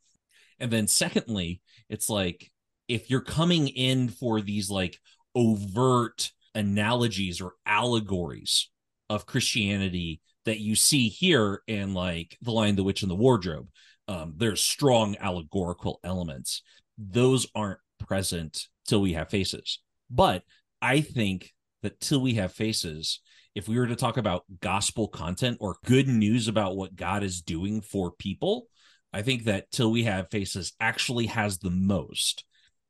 and 0.60 0.72
then 0.72 0.88
secondly, 0.88 1.62
it's 1.90 2.10
like 2.10 2.52
if 2.88 3.10
you're 3.10 3.22
coming 3.22 3.68
in 3.68 4.10
for 4.10 4.42
these 4.42 4.70
like 4.70 5.00
overt 5.34 6.32
analogies 6.54 7.42
or 7.42 7.54
allegories 7.66 8.70
of 9.10 9.26
Christianity 9.26 10.22
that 10.46 10.60
you 10.60 10.76
see 10.76 11.10
here 11.10 11.62
in 11.68 11.94
like 11.94 12.38
The 12.42 12.52
Lion, 12.52 12.76
the 12.76 12.84
Witch, 12.84 13.02
and 13.02 13.12
the 13.12 13.16
Wardrobe, 13.16 13.68
um, 14.08 14.34
there's 14.38 14.64
strong 14.64 15.16
allegorical 15.20 16.00
elements. 16.04 16.62
Those 16.98 17.48
aren't 17.56 17.80
present 18.00 18.68
till 18.88 19.02
we 19.02 19.14
have 19.14 19.30
faces. 19.30 19.80
But 20.10 20.44
I 20.82 21.02
think 21.02 21.54
that 21.82 22.00
till 22.00 22.22
we 22.22 22.36
have 22.36 22.52
faces, 22.52 23.20
if 23.56 23.70
we 23.70 23.80
were 23.80 23.88
to 23.88 23.96
talk 23.96 24.18
about 24.18 24.44
gospel 24.60 25.08
content 25.08 25.58
or 25.62 25.78
good 25.86 26.08
news 26.08 26.48
about 26.48 26.76
what 26.76 26.96
God 26.96 27.24
is 27.24 27.42
doing 27.42 27.82
for 27.82 28.12
people, 28.12 28.68
I 29.16 29.22
think 29.22 29.46
that 29.46 29.72
Till 29.72 29.94
We 29.94 30.04
Have 30.04 30.30
Faces 30.30 30.74
actually 30.82 31.28
has 31.28 31.58
the 31.58 31.70
most, 31.70 32.44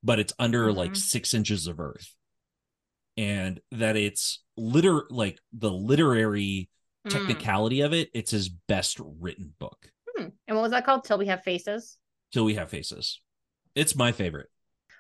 but 0.04 0.20
it's 0.20 0.34
under 0.40 0.68
mm-hmm. 0.68 0.78
like 0.78 0.96
six 0.96 1.36
inches 1.36 1.68
of 1.68 1.80
earth. 1.80 2.16
And 3.16 3.62
that 3.72 3.96
it's 3.96 4.44
liter 4.58 5.04
like 5.12 5.40
the 5.54 5.72
literary 5.72 6.70
mm. 7.08 7.12
technicality 7.12 7.82
of 7.82 7.94
it, 7.94 8.10
it's 8.16 8.32
his 8.32 8.50
best 8.50 9.00
written 9.00 9.54
book. 9.60 9.92
Hmm. 10.18 10.30
And 10.48 10.58
what 10.58 10.64
was 10.64 10.72
that 10.72 10.84
called? 10.84 11.04
Till 11.04 11.20
We 11.20 11.28
Have 11.28 11.44
Faces? 11.44 11.98
Till 12.34 12.44
We 12.44 12.56
Have 12.56 12.72
Faces. 12.72 13.22
It's 13.76 13.96
my 13.96 14.12
favorite. 14.12 14.50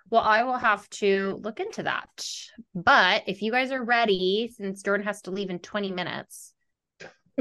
Well, 0.09 0.21
I 0.21 0.43
will 0.43 0.57
have 0.57 0.87
to 0.91 1.39
look 1.43 1.59
into 1.59 1.83
that. 1.83 2.27
But 2.73 3.23
if 3.27 3.41
you 3.41 3.51
guys 3.51 3.71
are 3.71 3.83
ready, 3.83 4.51
since 4.55 4.83
Jordan 4.83 5.05
has 5.05 5.21
to 5.23 5.31
leave 5.31 5.49
in 5.49 5.59
20 5.59 5.91
minutes. 5.91 6.53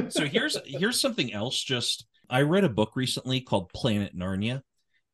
so 0.09 0.25
here's 0.25 0.57
here's 0.65 1.01
something 1.01 1.33
else 1.33 1.63
just 1.63 2.07
I 2.29 2.41
read 2.41 2.65
a 2.65 2.69
book 2.69 2.97
recently 2.97 3.41
called 3.41 3.73
Planet 3.73 4.17
Narnia, 4.17 4.63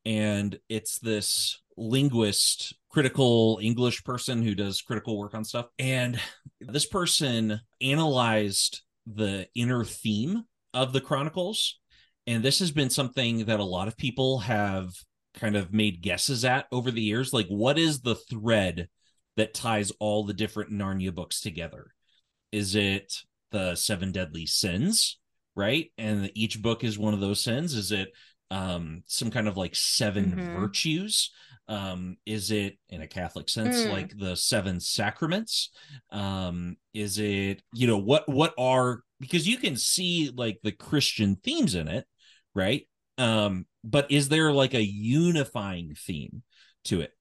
and 0.05 0.57
it's 0.69 0.99
this 0.99 1.61
linguist, 1.77 2.75
critical 2.89 3.59
English 3.61 4.03
person 4.03 4.41
who 4.41 4.55
does 4.55 4.81
critical 4.81 5.17
work 5.17 5.33
on 5.33 5.43
stuff. 5.43 5.67
And 5.77 6.19
this 6.59 6.85
person 6.85 7.59
analyzed 7.81 8.81
the 9.05 9.47
inner 9.55 9.83
theme 9.83 10.43
of 10.73 10.93
the 10.93 11.01
Chronicles. 11.01 11.79
And 12.27 12.43
this 12.43 12.59
has 12.59 12.71
been 12.71 12.89
something 12.89 13.45
that 13.45 13.59
a 13.59 13.65
lot 13.65 13.87
of 13.87 13.97
people 13.97 14.39
have 14.39 14.91
kind 15.33 15.55
of 15.55 15.73
made 15.73 16.01
guesses 16.01 16.45
at 16.45 16.67
over 16.71 16.91
the 16.91 17.01
years. 17.01 17.33
Like, 17.33 17.47
what 17.47 17.77
is 17.77 18.01
the 18.01 18.15
thread 18.15 18.89
that 19.37 19.53
ties 19.53 19.91
all 19.99 20.25
the 20.25 20.33
different 20.33 20.71
Narnia 20.71 21.13
books 21.13 21.41
together? 21.41 21.93
Is 22.51 22.75
it 22.75 23.13
the 23.51 23.75
seven 23.75 24.11
deadly 24.11 24.45
sins? 24.45 25.17
right? 25.55 25.91
And 25.97 26.31
each 26.35 26.61
book 26.61 26.83
is 26.83 26.97
one 26.97 27.13
of 27.13 27.19
those 27.19 27.43
sins. 27.43 27.73
Is 27.73 27.91
it 27.91 28.09
um, 28.49 29.03
some 29.05 29.31
kind 29.31 29.47
of 29.47 29.57
like 29.57 29.75
7 29.75 30.25
mm-hmm. 30.25 30.59
virtues? 30.59 31.31
Um, 31.67 32.17
is 32.25 32.51
it 32.51 32.77
in 32.89 33.01
a 33.01 33.07
Catholic 33.07 33.47
sense 33.47 33.77
mm. 33.77 33.91
like 33.91 34.17
the 34.17 34.35
seven 34.35 34.79
sacraments? 34.79 35.69
Um, 36.11 36.75
is 36.93 37.17
it 37.17 37.61
you 37.73 37.87
know 37.87 37.99
what 37.99 38.27
what 38.27 38.53
are 38.57 39.03
because 39.21 39.47
you 39.47 39.57
can 39.57 39.77
see 39.77 40.31
like 40.35 40.59
the 40.63 40.73
Christian 40.73 41.37
themes 41.37 41.75
in 41.75 41.87
it, 41.87 42.05
right? 42.53 42.85
Um, 43.17 43.67
but 43.83 44.11
is 44.11 44.29
there 44.29 44.51
like 44.51 44.73
a 44.73 44.83
unifying 44.83 45.95
theme 45.95 46.43
to 46.85 47.01
it? 47.01 47.11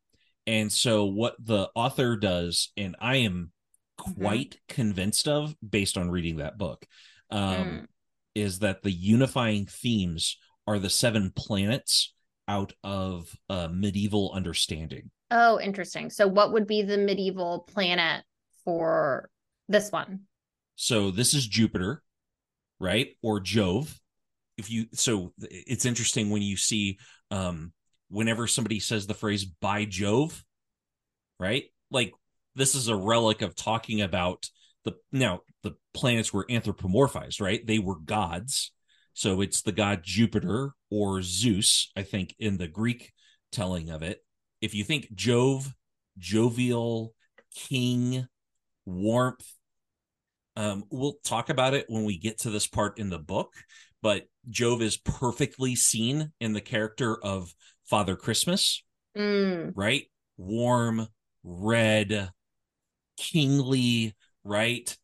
And 0.46 0.72
so 0.72 1.04
what 1.04 1.36
the 1.38 1.68
author 1.74 2.16
does, 2.16 2.72
and 2.76 2.96
I 3.00 3.16
am 3.16 3.52
mm-hmm. 4.00 4.20
quite 4.20 4.50
mm-hmm. 4.50 4.74
convinced 4.74 5.28
of 5.28 5.54
based 5.66 5.96
on 5.96 6.10
reading 6.10 6.36
that 6.36 6.58
book, 6.58 6.86
um, 7.30 7.56
mm 7.56 7.86
is 8.34 8.60
that 8.60 8.82
the 8.82 8.92
unifying 8.92 9.66
themes 9.66 10.38
are 10.66 10.78
the 10.78 10.90
seven 10.90 11.32
planets 11.34 12.14
out 12.46 12.72
of 12.82 13.34
uh, 13.48 13.68
medieval 13.70 14.32
understanding. 14.34 15.10
Oh, 15.30 15.60
interesting. 15.60 16.10
So, 16.10 16.26
what 16.26 16.52
would 16.52 16.66
be 16.66 16.82
the 16.82 16.98
medieval 16.98 17.60
planet 17.60 18.24
for 18.64 19.30
this 19.68 19.92
one? 19.92 20.22
So, 20.76 21.10
this 21.10 21.34
is 21.34 21.46
Jupiter, 21.46 22.02
right? 22.78 23.08
Or 23.22 23.40
Jove. 23.40 23.99
If 24.60 24.70
you, 24.70 24.86
so 24.92 25.32
it's 25.40 25.86
interesting 25.86 26.30
when 26.30 26.42
you 26.42 26.56
see, 26.56 26.98
um, 27.30 27.72
whenever 28.08 28.46
somebody 28.46 28.78
says 28.78 29.06
the 29.06 29.14
phrase 29.14 29.44
by 29.44 29.86
Jove, 29.86 30.44
right? 31.38 31.64
Like, 31.90 32.12
this 32.54 32.74
is 32.74 32.88
a 32.88 32.96
relic 32.96 33.42
of 33.42 33.56
talking 33.56 34.02
about 34.02 34.48
the 34.84 34.94
now 35.12 35.40
the 35.62 35.72
planets 35.94 36.32
were 36.32 36.46
anthropomorphized, 36.50 37.40
right? 37.40 37.66
They 37.66 37.78
were 37.78 37.98
gods. 37.98 38.72
So 39.14 39.40
it's 39.40 39.62
the 39.62 39.72
god 39.72 40.00
Jupiter 40.02 40.72
or 40.90 41.22
Zeus, 41.22 41.90
I 41.96 42.02
think, 42.02 42.34
in 42.38 42.58
the 42.58 42.68
Greek 42.68 43.12
telling 43.52 43.90
of 43.90 44.02
it. 44.02 44.18
If 44.60 44.74
you 44.74 44.84
think 44.84 45.14
Jove, 45.14 45.72
jovial, 46.18 47.14
king, 47.54 48.26
warmth, 48.84 49.46
um, 50.56 50.84
we'll 50.90 51.16
talk 51.24 51.48
about 51.48 51.74
it 51.74 51.86
when 51.88 52.04
we 52.04 52.18
get 52.18 52.40
to 52.40 52.50
this 52.50 52.66
part 52.66 52.98
in 52.98 53.10
the 53.10 53.18
book. 53.18 53.54
But 54.02 54.26
Jove 54.48 54.82
is 54.82 54.96
perfectly 54.96 55.74
seen 55.74 56.32
in 56.40 56.52
the 56.52 56.60
character 56.60 57.22
of 57.22 57.54
Father 57.84 58.16
Christmas, 58.16 58.82
mm. 59.16 59.72
right? 59.74 60.04
Warm, 60.36 61.06
red, 61.44 62.30
kingly, 63.16 64.14
right? 64.44 64.96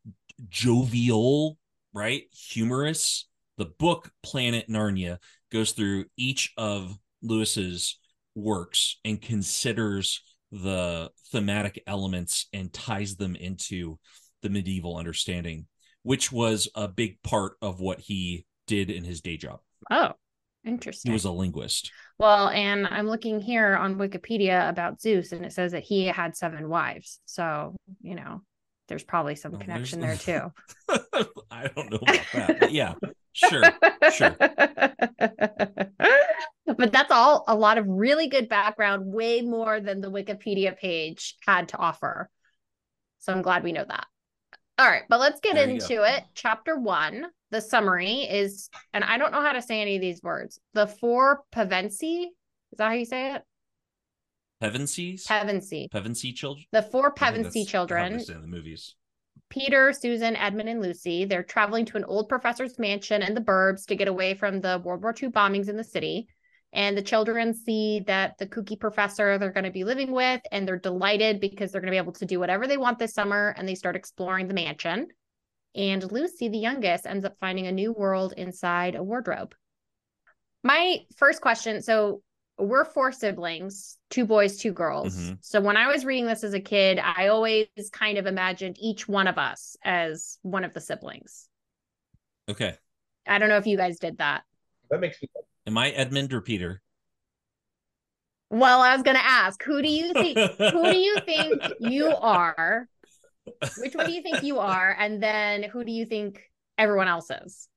Jovial, 0.48 1.58
right? 1.92 2.22
Humorous. 2.32 3.28
The 3.58 3.66
book 3.66 4.10
Planet 4.22 4.68
Narnia 4.68 5.18
goes 5.50 5.72
through 5.72 6.06
each 6.16 6.52
of 6.56 6.96
Lewis's 7.22 7.98
works 8.34 8.98
and 9.04 9.20
considers 9.20 10.22
the 10.52 11.10
thematic 11.32 11.82
elements 11.86 12.48
and 12.52 12.72
ties 12.72 13.16
them 13.16 13.34
into 13.34 13.98
the 14.42 14.50
medieval 14.50 14.96
understanding, 14.96 15.66
which 16.02 16.30
was 16.30 16.68
a 16.74 16.86
big 16.86 17.22
part 17.22 17.54
of 17.62 17.80
what 17.80 18.00
he 18.00 18.46
did 18.66 18.90
in 18.90 19.04
his 19.04 19.20
day 19.20 19.36
job. 19.36 19.60
Oh, 19.90 20.12
interesting. 20.64 21.10
He 21.10 21.14
was 21.14 21.24
a 21.24 21.30
linguist. 21.30 21.92
Well, 22.18 22.48
and 22.48 22.86
I'm 22.86 23.08
looking 23.08 23.40
here 23.40 23.74
on 23.76 23.96
Wikipedia 23.96 24.68
about 24.68 25.00
Zeus, 25.00 25.32
and 25.32 25.44
it 25.44 25.52
says 25.52 25.72
that 25.72 25.84
he 25.84 26.06
had 26.06 26.36
seven 26.36 26.68
wives. 26.68 27.20
So, 27.26 27.76
you 28.02 28.14
know, 28.14 28.42
there's 28.88 29.04
probably 29.04 29.34
some 29.34 29.54
oh, 29.54 29.58
connection 29.58 30.00
there 30.02 30.16
too. 30.16 30.52
I 31.50 31.68
don't 31.74 31.90
know 31.90 31.98
about 32.02 32.20
that. 32.32 32.72
Yeah, 32.72 32.94
sure, 33.32 33.62
sure. 34.12 34.36
but 36.76 36.92
that's 36.92 37.10
all 37.10 37.44
a 37.48 37.54
lot 37.54 37.78
of 37.78 37.86
really 37.86 38.28
good 38.28 38.48
background, 38.48 39.04
way 39.06 39.42
more 39.42 39.80
than 39.80 40.00
the 40.00 40.10
Wikipedia 40.10 40.76
page 40.76 41.36
had 41.46 41.68
to 41.68 41.76
offer. 41.76 42.28
So 43.20 43.32
I'm 43.32 43.42
glad 43.42 43.64
we 43.64 43.72
know 43.72 43.84
that. 43.86 44.06
All 44.78 44.86
right, 44.86 45.04
but 45.08 45.20
let's 45.20 45.40
get 45.40 45.54
there 45.54 45.68
into 45.68 46.02
it. 46.02 46.24
Chapter 46.34 46.78
one, 46.78 47.26
the 47.50 47.60
summary 47.60 48.22
is, 48.22 48.68
and 48.92 49.02
I 49.02 49.16
don't 49.16 49.32
know 49.32 49.40
how 49.40 49.52
to 49.52 49.62
say 49.62 49.80
any 49.80 49.96
of 49.96 50.02
these 50.02 50.22
words. 50.22 50.60
The 50.74 50.86
four 50.86 51.44
Pevensie, 51.54 52.24
is 52.24 52.78
that 52.78 52.88
how 52.88 52.92
you 52.92 53.06
say 53.06 53.34
it? 53.34 53.42
Pevensies? 54.62 55.26
Pevensie. 55.26 55.88
Pevensie 55.90 56.34
children? 56.34 56.66
The 56.72 56.82
four 56.82 57.14
Pevensie 57.14 57.66
children. 57.66 58.14
in 58.14 58.42
the 58.42 58.46
movies. 58.46 58.94
Peter, 59.48 59.92
Susan, 59.92 60.34
Edmund, 60.36 60.68
and 60.68 60.82
Lucy. 60.82 61.24
They're 61.24 61.42
traveling 61.42 61.84
to 61.86 61.96
an 61.96 62.04
old 62.04 62.28
professor's 62.28 62.78
mansion 62.78 63.22
in 63.22 63.34
the 63.34 63.40
burbs 63.40 63.86
to 63.86 63.94
get 63.94 64.08
away 64.08 64.34
from 64.34 64.60
the 64.60 64.80
World 64.84 65.02
War 65.02 65.14
II 65.20 65.28
bombings 65.28 65.68
in 65.68 65.76
the 65.76 65.84
city. 65.84 66.26
And 66.76 66.96
the 66.96 67.02
children 67.02 67.54
see 67.54 68.04
that 68.06 68.36
the 68.38 68.46
kooky 68.46 68.78
professor 68.78 69.38
they're 69.38 69.50
going 69.50 69.64
to 69.64 69.70
be 69.70 69.84
living 69.84 70.12
with, 70.12 70.42
and 70.52 70.68
they're 70.68 70.78
delighted 70.78 71.40
because 71.40 71.72
they're 71.72 71.80
going 71.80 71.90
to 71.90 71.94
be 71.94 71.96
able 71.96 72.12
to 72.12 72.26
do 72.26 72.38
whatever 72.38 72.66
they 72.66 72.76
want 72.76 72.98
this 72.98 73.14
summer. 73.14 73.54
And 73.56 73.66
they 73.66 73.74
start 73.74 73.96
exploring 73.96 74.46
the 74.46 74.54
mansion. 74.54 75.08
And 75.74 76.12
Lucy, 76.12 76.48
the 76.48 76.58
youngest, 76.58 77.06
ends 77.06 77.24
up 77.24 77.36
finding 77.40 77.66
a 77.66 77.72
new 77.72 77.92
world 77.92 78.34
inside 78.36 78.94
a 78.94 79.02
wardrobe. 79.02 79.54
My 80.62 80.98
first 81.16 81.40
question 81.40 81.80
so 81.80 82.22
we're 82.58 82.84
four 82.84 83.12
siblings, 83.12 83.98
two 84.10 84.24
boys, 84.24 84.58
two 84.58 84.72
girls. 84.72 85.16
Mm-hmm. 85.16 85.34
So 85.40 85.60
when 85.60 85.76
I 85.76 85.88
was 85.88 86.04
reading 86.04 86.26
this 86.26 86.44
as 86.44 86.54
a 86.54 86.60
kid, 86.60 86.98
I 86.98 87.28
always 87.28 87.68
kind 87.92 88.18
of 88.18 88.26
imagined 88.26 88.76
each 88.78 89.06
one 89.06 89.28
of 89.28 89.38
us 89.38 89.76
as 89.82 90.38
one 90.42 90.64
of 90.64 90.72
the 90.72 90.80
siblings. 90.80 91.48
Okay. 92.48 92.76
I 93.26 93.38
don't 93.38 93.48
know 93.48 93.58
if 93.58 93.66
you 93.66 93.76
guys 93.76 93.98
did 93.98 94.18
that. 94.18 94.44
That 94.90 95.00
makes 95.00 95.20
me. 95.20 95.28
Am 95.66 95.76
I 95.76 95.90
Edmund 95.90 96.32
or 96.32 96.40
Peter? 96.40 96.82
Well, 98.50 98.80
I 98.80 98.94
was 98.94 99.02
going 99.02 99.16
to 99.16 99.24
ask, 99.24 99.62
who 99.62 99.82
do 99.82 99.88
you 99.88 100.12
think? 100.12 100.38
who 100.38 100.90
do 100.90 100.96
you 100.96 101.18
think 101.26 101.62
you 101.80 102.06
are? 102.06 102.88
Which 103.78 103.94
one 103.94 104.06
do 104.06 104.12
you 104.12 104.22
think 104.22 104.42
you 104.42 104.58
are? 104.58 104.96
And 104.98 105.22
then 105.22 105.64
who 105.64 105.84
do 105.84 105.90
you 105.90 106.06
think 106.06 106.40
everyone 106.78 107.08
else 107.08 107.30
is? 107.30 107.68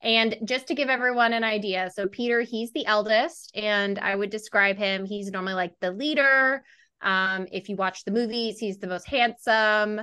And 0.00 0.36
just 0.44 0.68
to 0.68 0.74
give 0.74 0.88
everyone 0.88 1.32
an 1.32 1.44
idea, 1.44 1.90
so 1.92 2.06
Peter, 2.06 2.40
he's 2.40 2.70
the 2.72 2.86
eldest, 2.86 3.50
and 3.56 3.98
I 3.98 4.14
would 4.14 4.30
describe 4.30 4.76
him, 4.76 5.04
he's 5.04 5.30
normally 5.30 5.54
like 5.54 5.72
the 5.80 5.90
leader. 5.90 6.62
Um, 7.02 7.48
if 7.50 7.68
you 7.68 7.76
watch 7.76 8.04
the 8.04 8.12
movies, 8.12 8.58
he's 8.58 8.78
the 8.78 8.86
most 8.86 9.08
handsome, 9.08 10.00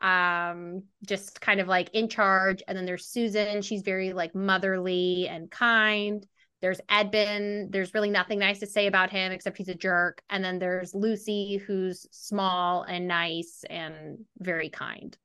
um, 0.00 0.82
just 1.06 1.40
kind 1.40 1.60
of 1.60 1.68
like 1.68 1.90
in 1.92 2.08
charge. 2.08 2.62
And 2.66 2.76
then 2.76 2.84
there's 2.84 3.06
Susan, 3.06 3.62
she's 3.62 3.82
very 3.82 4.12
like 4.12 4.34
motherly 4.34 5.28
and 5.28 5.50
kind. 5.50 6.26
There's 6.62 6.80
Edmund, 6.88 7.72
there's 7.72 7.94
really 7.94 8.10
nothing 8.10 8.38
nice 8.38 8.60
to 8.60 8.66
say 8.66 8.86
about 8.86 9.10
him 9.10 9.30
except 9.30 9.58
he's 9.58 9.68
a 9.68 9.74
jerk. 9.74 10.22
And 10.30 10.44
then 10.44 10.58
there's 10.58 10.94
Lucy, 10.94 11.58
who's 11.58 12.06
small 12.10 12.82
and 12.82 13.06
nice 13.06 13.64
and 13.68 14.24
very 14.38 14.70
kind. 14.70 15.16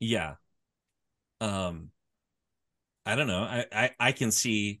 Yeah. 0.00 0.34
Um, 1.40 1.90
I 3.04 3.16
don't 3.16 3.26
know. 3.26 3.42
I, 3.42 3.66
I, 3.72 3.90
I 3.98 4.12
can 4.12 4.30
see 4.30 4.80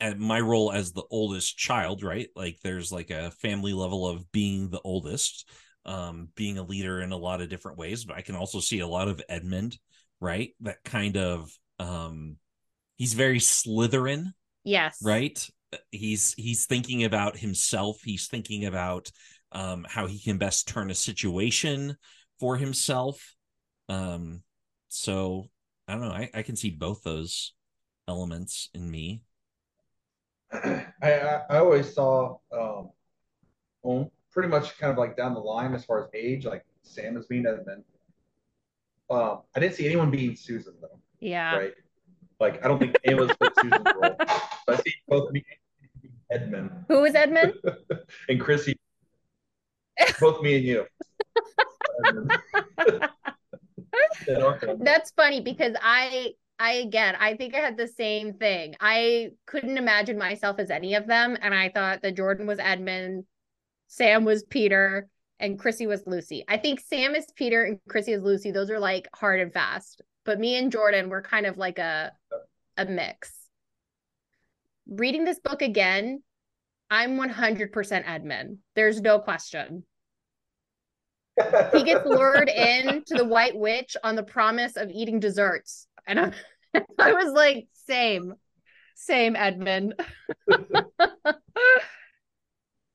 at 0.00 0.18
my 0.18 0.40
role 0.40 0.72
as 0.72 0.92
the 0.92 1.04
oldest 1.10 1.58
child, 1.58 2.02
right? 2.02 2.28
Like 2.34 2.58
there's 2.62 2.90
like 2.90 3.10
a 3.10 3.30
family 3.30 3.72
level 3.72 4.08
of 4.08 4.30
being 4.32 4.70
the 4.70 4.80
oldest, 4.82 5.48
um, 5.90 6.28
being 6.36 6.56
a 6.56 6.62
leader 6.62 7.00
in 7.00 7.10
a 7.10 7.16
lot 7.16 7.40
of 7.40 7.48
different 7.48 7.76
ways. 7.76 8.04
But 8.04 8.16
I 8.16 8.22
can 8.22 8.36
also 8.36 8.60
see 8.60 8.78
a 8.78 8.86
lot 8.86 9.08
of 9.08 9.20
Edmund, 9.28 9.76
right? 10.20 10.50
That 10.60 10.82
kind 10.84 11.16
of 11.16 11.50
um 11.80 12.36
he's 12.96 13.14
very 13.14 13.40
Slytherin. 13.40 14.32
Yes. 14.62 15.00
Right? 15.02 15.44
He's 15.90 16.32
he's 16.34 16.66
thinking 16.66 17.04
about 17.04 17.36
himself. 17.36 17.98
He's 18.04 18.28
thinking 18.28 18.66
about 18.66 19.10
um 19.50 19.84
how 19.88 20.06
he 20.06 20.20
can 20.20 20.38
best 20.38 20.68
turn 20.68 20.92
a 20.92 20.94
situation 20.94 21.96
for 22.38 22.56
himself. 22.56 23.34
Um 23.88 24.42
so 24.88 25.48
I 25.88 25.94
don't 25.94 26.02
know. 26.02 26.12
I, 26.12 26.30
I 26.32 26.42
can 26.42 26.54
see 26.54 26.70
both 26.70 27.02
those 27.02 27.52
elements 28.06 28.70
in 28.74 28.88
me. 28.88 29.22
I, 30.52 30.86
I, 31.02 31.42
I 31.50 31.58
always 31.58 31.92
saw 31.92 32.36
um, 32.52 32.90
well, 33.82 34.12
pretty 34.32 34.48
much 34.48 34.78
kind 34.78 34.92
of 34.92 34.98
like 34.98 35.16
down 35.16 35.34
the 35.34 35.40
line 35.40 35.74
as 35.74 35.84
far 35.84 36.02
as 36.02 36.08
age, 36.14 36.44
like 36.44 36.64
Sam 36.82 37.16
is 37.16 37.26
being 37.26 37.46
Edmund. 37.46 37.84
Um, 39.10 39.40
I 39.56 39.60
didn't 39.60 39.74
see 39.74 39.86
anyone 39.86 40.10
being 40.10 40.36
Susan 40.36 40.74
though. 40.80 41.00
Yeah. 41.20 41.56
Right. 41.56 41.72
Like 42.38 42.64
I 42.64 42.68
don't 42.68 42.78
think 42.78 42.96
was 43.06 43.30
fit 43.40 43.52
Susan's 43.60 43.86
role. 44.00 44.16
I 44.68 44.76
see 44.76 44.94
both 45.08 45.32
me 45.32 45.44
and 46.30 46.42
Edmund. 46.42 46.70
Who 46.88 47.00
was 47.02 47.14
Edmund? 47.14 47.54
and 48.28 48.40
Chrissy. 48.40 48.78
both 50.20 50.42
me 50.42 50.56
and 50.56 50.64
you. 50.64 50.86
That's 54.78 55.10
funny 55.12 55.40
because 55.40 55.74
I 55.82 56.34
I 56.58 56.72
again 56.74 57.16
I 57.18 57.34
think 57.34 57.54
I 57.54 57.58
had 57.58 57.76
the 57.76 57.88
same 57.88 58.34
thing. 58.34 58.76
I 58.80 59.32
couldn't 59.46 59.76
imagine 59.76 60.16
myself 60.18 60.58
as 60.58 60.70
any 60.70 60.94
of 60.94 61.06
them, 61.06 61.36
and 61.40 61.54
I 61.54 61.70
thought 61.70 62.02
that 62.02 62.16
Jordan 62.16 62.46
was 62.46 62.58
Edmund, 62.58 63.24
Sam 63.92 64.24
was 64.24 64.44
Peter, 64.44 65.08
and 65.38 65.58
Chrissy 65.58 65.86
was 65.86 66.06
Lucy. 66.06 66.44
I 66.48 66.56
think 66.56 66.80
Sam 66.80 67.14
is 67.14 67.26
Peter 67.36 67.64
and 67.64 67.78
Chrissy 67.88 68.12
is 68.12 68.22
Lucy. 68.22 68.50
Those 68.50 68.70
are 68.70 68.78
like 68.78 69.08
hard 69.14 69.40
and 69.40 69.52
fast. 69.52 70.00
But 70.24 70.40
me 70.40 70.56
and 70.56 70.72
Jordan 70.72 71.08
were 71.08 71.22
kind 71.22 71.44
of 71.44 71.58
like 71.58 71.78
a 71.78 72.12
a 72.76 72.86
mix. 72.86 73.34
Reading 74.88 75.24
this 75.24 75.38
book 75.38 75.60
again, 75.60 76.22
I'm 76.90 77.18
100% 77.18 78.02
Edmund. 78.06 78.58
There's 78.74 79.00
no 79.00 79.18
question 79.18 79.84
he 81.72 81.82
gets 81.84 82.06
lured 82.06 82.48
in 82.54 83.04
to 83.04 83.14
the 83.14 83.24
White 83.24 83.56
Witch 83.56 83.96
on 84.02 84.16
the 84.16 84.22
promise 84.22 84.76
of 84.76 84.90
eating 84.90 85.20
desserts. 85.20 85.86
And 86.06 86.20
I, 86.20 86.32
I 86.98 87.12
was 87.12 87.32
like, 87.32 87.68
same, 87.72 88.34
same, 88.94 89.36
Edmund. 89.36 89.94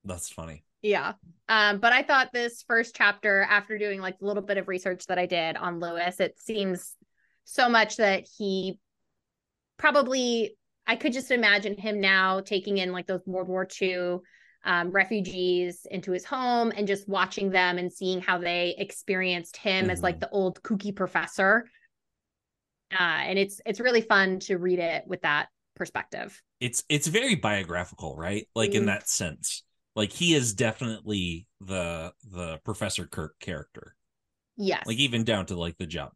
That's 0.03 0.29
funny. 0.29 0.63
Yeah. 0.85 1.13
Um, 1.49 1.79
but 1.79 1.93
I 1.93 2.03
thought 2.03 2.31
this 2.31 2.63
first 2.67 2.95
chapter, 2.95 3.41
after 3.49 3.77
doing 3.77 4.01
like 4.01 4.17
a 4.21 4.25
little 4.25 4.43
bit 4.43 4.57
of 4.57 4.67
research 4.67 5.07
that 5.07 5.17
I 5.17 5.25
did 5.25 5.57
on 5.57 5.79
Lewis, 5.79 6.19
it 6.19 6.39
seems 6.39 6.95
so 7.43 7.69
much 7.69 7.97
that 7.97 8.27
he 8.37 8.79
probably 9.77 10.57
I 10.87 10.95
could 10.95 11.13
just 11.13 11.31
imagine 11.31 11.75
him 11.75 11.99
now 11.99 12.41
taking 12.41 12.77
in 12.77 12.91
like 12.91 13.07
those 13.07 13.25
World 13.25 13.47
War 13.47 13.67
II 13.81 14.17
um, 14.63 14.91
refugees 14.91 15.87
into 15.89 16.11
his 16.11 16.23
home 16.23 16.71
and 16.75 16.87
just 16.87 17.09
watching 17.09 17.49
them 17.49 17.79
and 17.79 17.91
seeing 17.91 18.21
how 18.21 18.37
they 18.37 18.75
experienced 18.77 19.57
him 19.57 19.83
mm-hmm. 19.83 19.91
as 19.91 20.03
like 20.03 20.15
mm-hmm. 20.15 20.21
the 20.21 20.29
old 20.29 20.61
kooky 20.61 20.95
professor. 20.95 21.65
Uh, 22.91 23.01
and 23.01 23.39
it's 23.39 23.59
it's 23.65 23.79
really 23.79 24.01
fun 24.01 24.39
to 24.41 24.57
read 24.57 24.77
it 24.77 25.03
with 25.07 25.23
that 25.23 25.47
perspective. 25.75 26.39
It's 26.59 26.83
it's 26.89 27.07
very 27.07 27.33
biographical, 27.33 28.15
right? 28.15 28.47
Like 28.53 28.71
mm-hmm. 28.71 28.81
in 28.81 28.85
that 28.85 29.09
sense. 29.09 29.63
Like 29.95 30.11
he 30.11 30.33
is 30.33 30.53
definitely 30.53 31.47
the 31.61 32.13
the 32.29 32.59
Professor 32.63 33.05
Kirk 33.05 33.39
character. 33.39 33.95
Yes. 34.57 34.85
Like 34.85 34.97
even 34.97 35.23
down 35.23 35.45
to 35.47 35.55
like 35.55 35.77
the 35.77 35.87
job. 35.87 36.11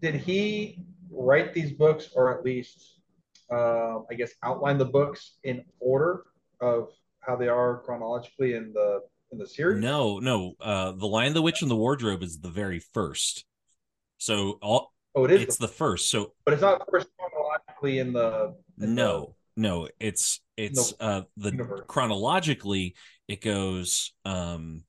Did 0.00 0.14
he 0.16 0.84
write 1.10 1.54
these 1.54 1.72
books 1.72 2.10
or 2.14 2.36
at 2.36 2.44
least 2.44 3.00
uh, 3.50 3.98
I 4.10 4.14
guess 4.16 4.32
outline 4.42 4.78
the 4.78 4.84
books 4.84 5.38
in 5.42 5.64
order 5.80 6.24
of 6.60 6.88
how 7.20 7.36
they 7.36 7.48
are 7.48 7.78
chronologically 7.84 8.54
in 8.54 8.72
the 8.72 9.00
in 9.32 9.38
the 9.38 9.46
series? 9.46 9.82
No, 9.82 10.18
no. 10.18 10.54
Uh, 10.60 10.92
the 10.92 11.06
Lion, 11.06 11.34
the 11.34 11.42
Witch, 11.42 11.62
and 11.62 11.70
the 11.70 11.76
Wardrobe 11.76 12.22
is 12.22 12.40
the 12.40 12.48
very 12.48 12.78
first. 12.78 13.44
So 14.18 14.58
all 14.62 14.92
oh, 15.14 15.24
it 15.24 15.32
is. 15.32 15.42
It's 15.42 15.56
the, 15.56 15.66
the 15.66 15.72
first. 15.72 16.10
So, 16.10 16.32
but 16.44 16.54
it's 16.54 16.62
not 16.62 16.86
first 16.90 17.08
chronologically 17.18 17.98
in 17.98 18.12
the. 18.12 18.54
In 18.80 18.94
no, 18.94 19.20
the, 19.20 19.32
no. 19.56 19.88
It's 19.98 20.40
it's 20.56 20.94
no, 21.00 21.06
uh 21.06 21.22
the 21.36 21.84
chronologically 21.86 22.94
it 23.28 23.40
goes 23.40 24.12
um 24.24 24.84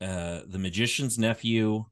uh 0.00 0.40
the 0.46 0.58
magician's 0.58 1.18
nephew, 1.18 1.84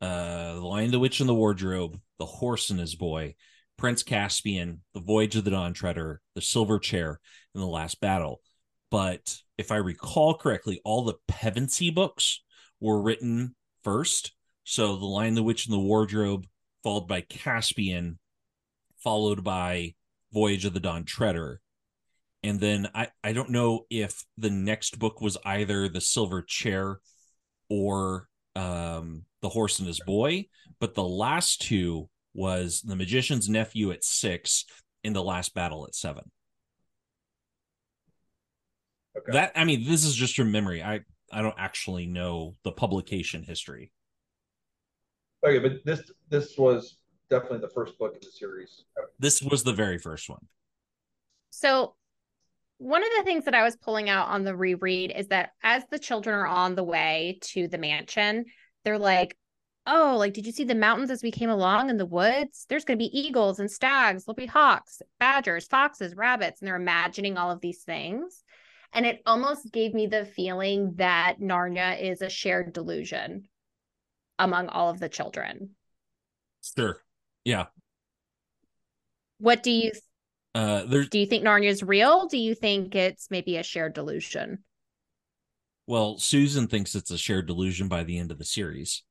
uh 0.00 0.54
the 0.54 0.60
Lion, 0.60 0.90
the 0.90 0.98
Witch, 0.98 1.20
and 1.20 1.28
the 1.28 1.34
Wardrobe, 1.34 2.00
the 2.18 2.26
Horse 2.26 2.70
and 2.70 2.80
His 2.80 2.94
Boy, 2.94 3.34
Prince 3.76 4.02
Caspian, 4.02 4.82
The 4.94 5.00
Voyage 5.00 5.36
of 5.36 5.44
the 5.44 5.50
Dawn 5.50 5.74
Treader, 5.74 6.20
The 6.34 6.42
Silver 6.42 6.78
Chair, 6.78 7.20
and 7.54 7.62
The 7.62 7.68
Last 7.68 8.00
Battle. 8.00 8.40
But 8.90 9.36
if 9.58 9.72
I 9.72 9.76
recall 9.76 10.34
correctly, 10.34 10.80
all 10.84 11.04
the 11.04 11.16
pevensie 11.28 11.94
books 11.94 12.42
were 12.80 13.00
written 13.00 13.54
first. 13.82 14.32
So 14.64 14.96
The 14.96 15.06
Lion, 15.06 15.34
the 15.34 15.42
Witch, 15.42 15.66
and 15.66 15.74
the 15.74 15.80
Wardrobe, 15.80 16.46
followed 16.82 17.08
by 17.08 17.20
Caspian, 17.22 18.18
followed 19.02 19.44
by 19.44 19.94
Voyage 20.32 20.64
of 20.64 20.74
the 20.74 20.80
Dawn 20.80 21.04
Treader. 21.04 21.60
And 22.42 22.60
then 22.60 22.88
I, 22.94 23.08
I 23.24 23.32
don't 23.32 23.50
know 23.50 23.86
if 23.90 24.24
the 24.38 24.50
next 24.50 24.98
book 24.98 25.20
was 25.20 25.36
either 25.44 25.88
The 25.88 26.00
Silver 26.00 26.42
Chair 26.42 27.00
or 27.68 28.28
um, 28.54 29.24
The 29.42 29.48
Horse 29.48 29.78
and 29.78 29.88
His 29.88 30.00
Boy, 30.00 30.46
but 30.80 30.94
the 30.94 31.04
last 31.04 31.62
two 31.62 32.08
was 32.34 32.82
the 32.82 32.96
magician's 32.96 33.48
nephew 33.48 33.90
at 33.90 34.04
six 34.04 34.64
in 35.02 35.12
the 35.12 35.22
last 35.22 35.54
battle 35.54 35.86
at 35.86 35.94
seven. 35.94 36.30
Okay. 39.16 39.32
That 39.32 39.52
I 39.56 39.64
mean, 39.64 39.84
this 39.84 40.04
is 40.04 40.14
just 40.14 40.36
from 40.36 40.52
memory. 40.52 40.82
I 40.82 41.00
I 41.32 41.42
don't 41.42 41.54
actually 41.58 42.06
know 42.06 42.56
the 42.64 42.72
publication 42.72 43.42
history. 43.42 43.90
Okay, 45.44 45.58
but 45.58 45.84
this 45.84 46.10
this 46.28 46.58
was 46.58 46.98
definitely 47.30 47.58
the 47.58 47.68
first 47.68 47.98
book 47.98 48.14
in 48.14 48.20
the 48.22 48.30
series. 48.30 48.84
This 49.18 49.42
was 49.42 49.62
the 49.62 49.72
very 49.72 49.98
first 49.98 50.28
one. 50.28 50.46
So 51.50 51.94
one 52.78 53.02
of 53.02 53.08
the 53.16 53.24
things 53.24 53.44
that 53.46 53.54
I 53.54 53.62
was 53.62 53.76
pulling 53.76 54.10
out 54.10 54.28
on 54.28 54.44
the 54.44 54.54
reread 54.54 55.12
is 55.14 55.28
that 55.28 55.50
as 55.62 55.84
the 55.90 55.98
children 55.98 56.36
are 56.36 56.46
on 56.46 56.74
the 56.74 56.84
way 56.84 57.38
to 57.42 57.68
the 57.68 57.78
mansion, 57.78 58.44
they're 58.84 58.98
like, 58.98 59.36
oh, 59.86 60.16
like, 60.18 60.34
did 60.34 60.46
you 60.46 60.52
see 60.52 60.64
the 60.64 60.74
mountains 60.74 61.10
as 61.10 61.22
we 61.22 61.30
came 61.30 61.48
along 61.48 61.90
in 61.90 61.96
the 61.96 62.04
woods? 62.04 62.66
There's 62.68 62.84
going 62.84 62.98
to 62.98 63.02
be 63.02 63.18
eagles 63.18 63.60
and 63.60 63.70
stags, 63.70 64.24
there'll 64.24 64.36
be 64.36 64.46
hawks, 64.46 65.00
badgers, 65.18 65.66
foxes, 65.66 66.14
rabbits. 66.14 66.60
And 66.60 66.68
they're 66.68 66.76
imagining 66.76 67.38
all 67.38 67.50
of 67.50 67.60
these 67.60 67.82
things. 67.82 68.42
And 68.92 69.06
it 69.06 69.22
almost 69.26 69.72
gave 69.72 69.94
me 69.94 70.06
the 70.06 70.24
feeling 70.24 70.94
that 70.96 71.36
Narnia 71.40 72.00
is 72.00 72.22
a 72.22 72.28
shared 72.28 72.72
delusion 72.72 73.48
among 74.38 74.68
all 74.68 74.90
of 74.90 75.00
the 75.00 75.08
children. 75.08 75.70
Sure. 76.76 76.98
Yeah. 77.46 77.66
What 79.38 79.62
do 79.62 79.70
you 79.70 79.92
uh 80.52 80.84
there's 80.86 81.08
do 81.08 81.20
you 81.20 81.26
think 81.26 81.44
Narnia 81.44 81.68
is 81.68 81.82
real? 81.82 82.26
Do 82.26 82.38
you 82.38 82.56
think 82.56 82.96
it's 82.96 83.30
maybe 83.30 83.56
a 83.56 83.62
shared 83.62 83.94
delusion? 83.94 84.64
Well, 85.86 86.18
Susan 86.18 86.66
thinks 86.66 86.96
it's 86.96 87.12
a 87.12 87.16
shared 87.16 87.46
delusion 87.46 87.86
by 87.86 88.02
the 88.02 88.18
end 88.18 88.32
of 88.32 88.38
the 88.38 88.44
series. 88.44 89.04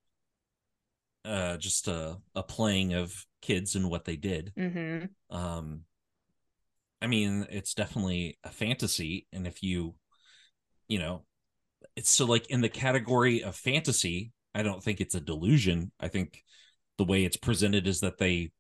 Uh 1.24 1.56
just 1.56 1.88
a 1.88 2.18
a 2.36 2.44
playing 2.44 2.94
of 2.94 3.26
kids 3.42 3.76
and 3.76 3.90
what 3.90 4.04
they 4.04 4.18
did. 4.18 4.52
Mm-hmm. 4.60 5.36
Um 5.36 5.82
I 7.02 7.08
mean, 7.08 7.48
it's 7.50 7.74
definitely 7.74 8.38
a 8.44 8.50
fantasy 8.50 9.28
and 9.32 9.48
if 9.48 9.64
you 9.64 9.96
you 10.90 11.00
know, 11.00 11.24
it's 11.96 12.10
so 12.10 12.26
like 12.26 12.50
in 12.50 12.60
the 12.60 12.68
category 12.68 13.44
of 13.46 13.56
fantasy, 13.56 14.34
I 14.54 14.62
don't 14.62 14.84
think 14.84 15.00
it's 15.00 15.16
a 15.16 15.22
delusion. 15.22 15.94
I 16.02 16.10
think 16.10 16.44
the 16.98 17.06
way 17.06 17.26
it's 17.26 17.38
presented 17.38 17.88
is 17.88 18.02
that 18.02 18.18
they 18.18 18.52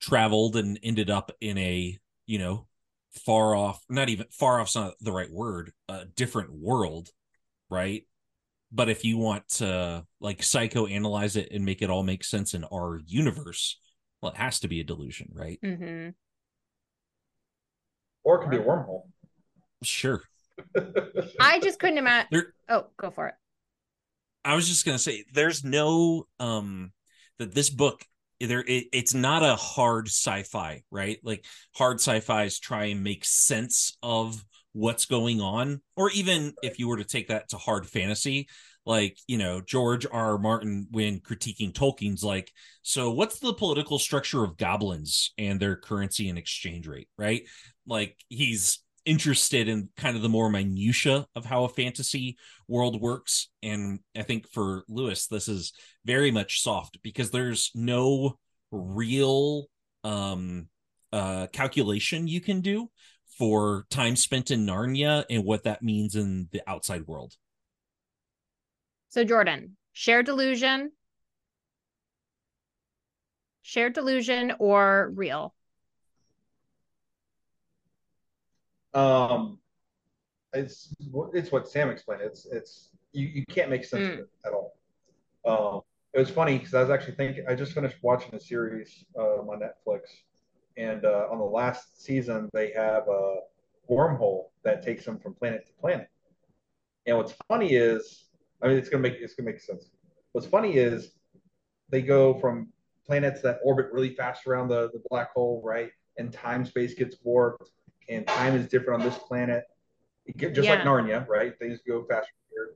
traveled 0.00 0.56
and 0.56 0.78
ended 0.82 1.10
up 1.10 1.30
in 1.40 1.56
a 1.58 1.96
you 2.26 2.38
know 2.38 2.66
far 3.24 3.54
off 3.54 3.84
not 3.88 4.08
even 4.08 4.26
far 4.30 4.60
off's 4.60 4.74
not 4.74 4.94
the 5.00 5.12
right 5.12 5.30
word 5.30 5.72
a 5.88 6.04
different 6.06 6.52
world 6.52 7.10
right? 7.70 8.06
But 8.70 8.88
if 8.88 9.04
you 9.04 9.18
want 9.18 9.48
to 9.56 10.04
like 10.20 10.40
psychoanalyze 10.40 11.36
it 11.36 11.48
and 11.52 11.64
make 11.64 11.82
it 11.82 11.90
all 11.90 12.02
make 12.02 12.22
sense 12.24 12.54
in 12.54 12.64
our 12.64 13.00
universe 13.06 13.78
well 14.20 14.32
it 14.32 14.38
has 14.38 14.60
to 14.60 14.68
be 14.68 14.80
a 14.80 14.84
delusion 14.84 15.30
right? 15.32 15.58
Mm-hmm. 15.64 16.10
or 18.24 18.36
it 18.36 18.42
could 18.42 18.50
be 18.50 18.58
a 18.58 18.62
wormhole. 18.62 19.02
Sure. 19.82 20.22
I 21.40 21.58
just 21.60 21.78
couldn't 21.78 21.98
imagine 21.98 22.44
oh 22.68 22.86
go 22.96 23.10
for 23.10 23.28
it. 23.28 23.34
I 24.44 24.54
was 24.54 24.68
just 24.68 24.84
gonna 24.84 24.98
say 24.98 25.24
there's 25.32 25.64
no 25.64 26.26
um 26.40 26.92
that 27.38 27.54
this 27.54 27.70
book 27.70 28.04
there 28.40 28.64
it, 28.66 28.86
it's 28.92 29.14
not 29.14 29.42
a 29.42 29.56
hard 29.56 30.08
sci-fi 30.08 30.82
right? 30.90 31.18
Like 31.22 31.44
hard 31.74 32.00
sci-fi's 32.00 32.58
try 32.58 32.86
and 32.86 33.04
make 33.04 33.24
sense 33.24 33.96
of 34.02 34.44
what's 34.72 35.06
going 35.06 35.40
on 35.40 35.80
or 35.96 36.10
even 36.12 36.54
if 36.62 36.78
you 36.78 36.88
were 36.88 36.96
to 36.96 37.04
take 37.04 37.28
that 37.28 37.50
to 37.50 37.58
hard 37.58 37.86
fantasy 37.86 38.48
like 38.86 39.18
you 39.28 39.36
know 39.36 39.60
george 39.60 40.06
r. 40.10 40.30
r. 40.32 40.38
Martin 40.38 40.86
when 40.90 41.20
critiquing 41.20 41.72
tolkien's 41.72 42.24
like 42.24 42.50
so 42.80 43.12
what's 43.12 43.38
the 43.38 43.52
political 43.52 43.98
structure 43.98 44.42
of 44.42 44.56
goblins 44.56 45.34
and 45.36 45.60
their 45.60 45.76
currency 45.76 46.30
and 46.30 46.38
exchange 46.38 46.88
rate 46.88 47.08
right? 47.18 47.42
Like 47.86 48.16
he's 48.28 48.78
interested 49.04 49.68
in 49.68 49.88
kind 49.96 50.16
of 50.16 50.22
the 50.22 50.28
more 50.28 50.48
minutia 50.48 51.26
of 51.34 51.44
how 51.44 51.64
a 51.64 51.68
fantasy 51.68 52.36
world 52.68 53.00
works. 53.00 53.48
And 53.62 54.00
i 54.16 54.22
think 54.22 54.48
for 54.48 54.84
lewis 54.88 55.26
this 55.26 55.48
is 55.48 55.72
very 56.04 56.30
much 56.30 56.62
soft 56.62 56.98
because 57.02 57.30
there's 57.30 57.70
no 57.74 58.38
real 58.70 59.66
um 60.04 60.68
uh 61.12 61.46
calculation 61.52 62.26
you 62.26 62.40
can 62.40 62.60
do 62.60 62.88
for 63.38 63.86
time 63.90 64.14
spent 64.16 64.50
in 64.50 64.66
narnia 64.66 65.24
and 65.30 65.44
what 65.44 65.64
that 65.64 65.82
means 65.82 66.14
in 66.14 66.48
the 66.52 66.62
outside 66.66 67.06
world. 67.06 67.34
So 69.08 69.24
jordan 69.24 69.76
shared 69.92 70.26
delusion 70.26 70.92
shared 73.62 73.92
delusion 73.92 74.52
or 74.58 75.10
real 75.14 75.54
Um, 78.94 79.58
it's 80.52 80.94
it's 81.32 81.50
what 81.50 81.68
Sam 81.68 81.90
explained. 81.90 82.22
It's 82.22 82.46
it's 82.46 82.90
you, 83.12 83.26
you 83.26 83.44
can't 83.46 83.70
make 83.70 83.84
sense 83.84 84.02
mm. 84.02 84.12
of 84.14 84.18
it 84.20 84.28
at 84.46 84.52
all. 84.52 84.76
Um, 85.44 85.80
it 86.12 86.18
was 86.18 86.30
funny 86.30 86.58
because 86.58 86.74
I 86.74 86.80
was 86.80 86.90
actually 86.90 87.14
thinking 87.14 87.44
I 87.48 87.54
just 87.54 87.72
finished 87.72 87.96
watching 88.02 88.34
a 88.34 88.40
series 88.40 89.04
uh, 89.18 89.40
on 89.40 89.60
Netflix, 89.60 90.00
and 90.76 91.04
uh, 91.04 91.28
on 91.30 91.38
the 91.38 91.44
last 91.44 92.04
season 92.04 92.50
they 92.52 92.72
have 92.72 93.08
a 93.08 93.36
wormhole 93.90 94.46
that 94.64 94.82
takes 94.82 95.04
them 95.04 95.18
from 95.18 95.34
planet 95.34 95.66
to 95.66 95.72
planet. 95.80 96.08
And 97.06 97.16
what's 97.16 97.34
funny 97.48 97.72
is, 97.72 98.26
I 98.62 98.68
mean, 98.68 98.76
it's 98.76 98.88
gonna 98.88 99.02
make 99.02 99.14
it's 99.14 99.34
gonna 99.34 99.50
make 99.50 99.60
sense. 99.60 99.90
What's 100.32 100.46
funny 100.46 100.74
is 100.74 101.12
they 101.90 102.02
go 102.02 102.34
from 102.34 102.68
planets 103.06 103.42
that 103.42 103.58
orbit 103.64 103.86
really 103.92 104.14
fast 104.14 104.46
around 104.46 104.68
the, 104.68 104.90
the 104.92 105.02
black 105.10 105.32
hole, 105.32 105.60
right? 105.64 105.90
And 106.18 106.32
time 106.32 106.64
space 106.64 106.94
gets 106.94 107.16
warped 107.24 107.70
and 108.08 108.26
time 108.26 108.54
is 108.54 108.66
different 108.66 109.02
on 109.02 109.08
this 109.08 109.18
planet. 109.18 109.64
Just 110.36 110.56
yeah. 110.56 110.74
like 110.74 110.80
Narnia, 110.84 111.26
right? 111.28 111.58
Things 111.58 111.80
go 111.86 112.04
faster 112.04 112.32
here. 112.50 112.74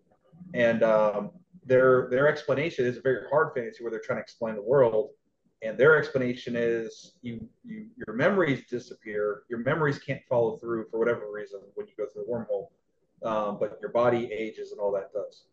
And 0.54 0.82
um, 0.82 1.30
their 1.64 2.08
their 2.10 2.28
explanation 2.28 2.86
is 2.86 2.96
a 2.96 3.00
very 3.00 3.28
hard 3.30 3.52
fantasy 3.54 3.82
where 3.82 3.90
they're 3.90 4.00
trying 4.00 4.18
to 4.18 4.22
explain 4.22 4.54
the 4.54 4.62
world. 4.62 5.10
And 5.62 5.78
their 5.78 5.96
explanation 5.96 6.54
is 6.56 7.14
you 7.22 7.48
you 7.64 7.86
your 8.06 8.16
memories 8.16 8.64
disappear. 8.68 9.42
Your 9.48 9.60
memories 9.60 9.98
can't 9.98 10.20
follow 10.28 10.56
through 10.56 10.86
for 10.90 10.98
whatever 10.98 11.30
reason 11.32 11.60
when 11.74 11.86
you 11.86 11.92
go 11.96 12.06
through 12.12 12.24
the 12.26 12.32
wormhole. 12.32 12.68
Um, 13.22 13.58
but 13.58 13.78
your 13.80 13.90
body 13.90 14.30
ages 14.32 14.72
and 14.72 14.80
all 14.80 14.92
that 14.92 15.12
does. 15.12 15.44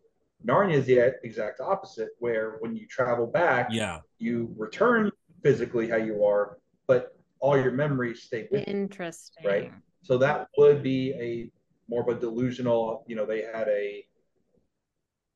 Narnia 0.46 0.74
is 0.74 0.84
the 0.84 1.14
exact 1.22 1.60
opposite, 1.60 2.10
where 2.18 2.58
when 2.60 2.76
you 2.76 2.86
travel 2.86 3.26
back, 3.26 3.68
yeah, 3.70 4.00
you 4.18 4.54
return 4.58 5.10
physically 5.42 5.88
how 5.88 5.96
you 5.96 6.24
are, 6.24 6.58
but 6.86 7.16
all 7.44 7.58
your 7.58 7.72
memories 7.72 8.22
stay 8.22 8.48
with 8.50 8.66
Interesting. 8.66 9.44
you. 9.44 9.50
Right. 9.50 9.72
So 10.02 10.16
that 10.16 10.48
would 10.56 10.82
be 10.82 11.12
a 11.12 11.50
more 11.90 12.00
of 12.00 12.08
a 12.08 12.18
delusional, 12.18 13.04
you 13.06 13.16
know, 13.16 13.26
they 13.26 13.42
had 13.42 13.68
a 13.68 14.02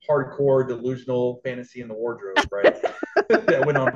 hardcore 0.08 0.66
delusional 0.66 1.42
fantasy 1.44 1.82
in 1.82 1.88
the 1.88 1.92
wardrobe, 1.92 2.38
right? 2.50 2.82
that 3.28 3.66
went 3.66 3.76
on 3.76 3.92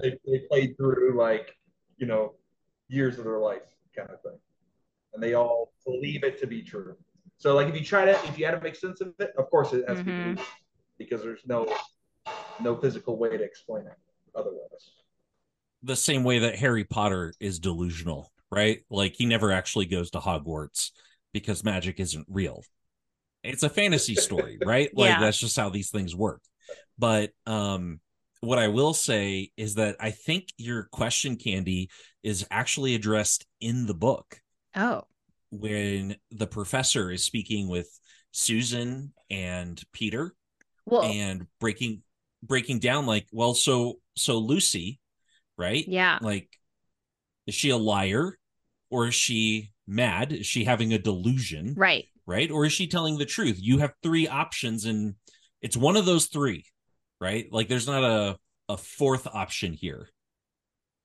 they, 0.00 0.18
they 0.26 0.38
played 0.48 0.78
through 0.78 1.18
like, 1.18 1.54
you 1.98 2.06
know, 2.06 2.32
years 2.88 3.18
of 3.18 3.24
their 3.24 3.38
life 3.38 3.68
kind 3.94 4.08
of 4.08 4.22
thing. 4.22 4.38
And 5.12 5.22
they 5.22 5.34
all 5.34 5.74
believe 5.84 6.24
it 6.24 6.40
to 6.40 6.46
be 6.46 6.62
true. 6.62 6.96
So 7.36 7.54
like 7.54 7.68
if 7.68 7.74
you 7.74 7.84
try 7.84 8.06
to 8.06 8.12
if 8.12 8.38
you 8.38 8.46
had 8.46 8.52
to 8.52 8.62
make 8.62 8.76
sense 8.76 9.02
of 9.02 9.12
it, 9.18 9.32
of 9.36 9.50
course 9.50 9.74
it 9.74 9.86
has 9.86 9.98
mm-hmm. 9.98 10.36
to 10.36 10.36
be 10.36 10.42
because 10.96 11.20
there's 11.20 11.42
no 11.44 11.70
no 12.62 12.76
physical 12.76 13.18
way 13.18 13.36
to 13.36 13.44
explain 13.44 13.86
it 13.86 13.98
otherwise 14.34 14.97
the 15.82 15.96
same 15.96 16.24
way 16.24 16.40
that 16.40 16.56
Harry 16.56 16.84
Potter 16.84 17.32
is 17.40 17.58
delusional, 17.58 18.32
right? 18.50 18.80
Like 18.90 19.14
he 19.14 19.26
never 19.26 19.52
actually 19.52 19.86
goes 19.86 20.10
to 20.10 20.18
Hogwarts 20.18 20.90
because 21.32 21.64
magic 21.64 22.00
isn't 22.00 22.26
real. 22.28 22.62
It's 23.44 23.62
a 23.62 23.70
fantasy 23.70 24.14
story, 24.14 24.58
right? 24.64 24.90
Like 24.96 25.10
yeah. 25.10 25.20
that's 25.20 25.38
just 25.38 25.56
how 25.56 25.70
these 25.70 25.90
things 25.90 26.14
work. 26.14 26.42
But 26.98 27.30
um 27.46 28.00
what 28.40 28.58
I 28.58 28.68
will 28.68 28.94
say 28.94 29.50
is 29.56 29.74
that 29.74 29.96
I 29.98 30.10
think 30.10 30.48
your 30.56 30.84
question, 30.84 31.36
Candy, 31.36 31.90
is 32.22 32.46
actually 32.50 32.94
addressed 32.94 33.46
in 33.60 33.86
the 33.86 33.94
book. 33.94 34.40
Oh. 34.76 35.02
When 35.50 36.16
the 36.30 36.46
professor 36.46 37.10
is 37.10 37.24
speaking 37.24 37.68
with 37.68 37.88
Susan 38.32 39.12
and 39.30 39.82
Peter 39.92 40.34
well, 40.84 41.02
and 41.02 41.46
breaking 41.58 42.02
breaking 42.42 42.78
down 42.78 43.06
like, 43.06 43.26
well, 43.32 43.54
so 43.54 43.98
so 44.16 44.38
Lucy, 44.38 45.00
right? 45.58 45.84
Yeah. 45.86 46.18
Like, 46.22 46.48
is 47.46 47.54
she 47.54 47.70
a 47.70 47.76
liar 47.76 48.38
or 48.90 49.08
is 49.08 49.14
she 49.14 49.72
mad? 49.86 50.32
Is 50.32 50.46
she 50.46 50.64
having 50.64 50.92
a 50.94 50.98
delusion? 50.98 51.74
Right. 51.76 52.06
Right. 52.26 52.50
Or 52.50 52.64
is 52.64 52.72
she 52.72 52.86
telling 52.86 53.18
the 53.18 53.26
truth? 53.26 53.58
You 53.60 53.78
have 53.78 53.92
three 54.02 54.28
options 54.28 54.84
and 54.84 55.14
it's 55.60 55.76
one 55.76 55.96
of 55.96 56.06
those 56.06 56.26
three, 56.26 56.64
right? 57.20 57.46
Like, 57.50 57.68
there's 57.68 57.86
not 57.86 58.04
a, 58.04 58.38
a 58.68 58.76
fourth 58.76 59.26
option 59.26 59.72
here. 59.72 60.08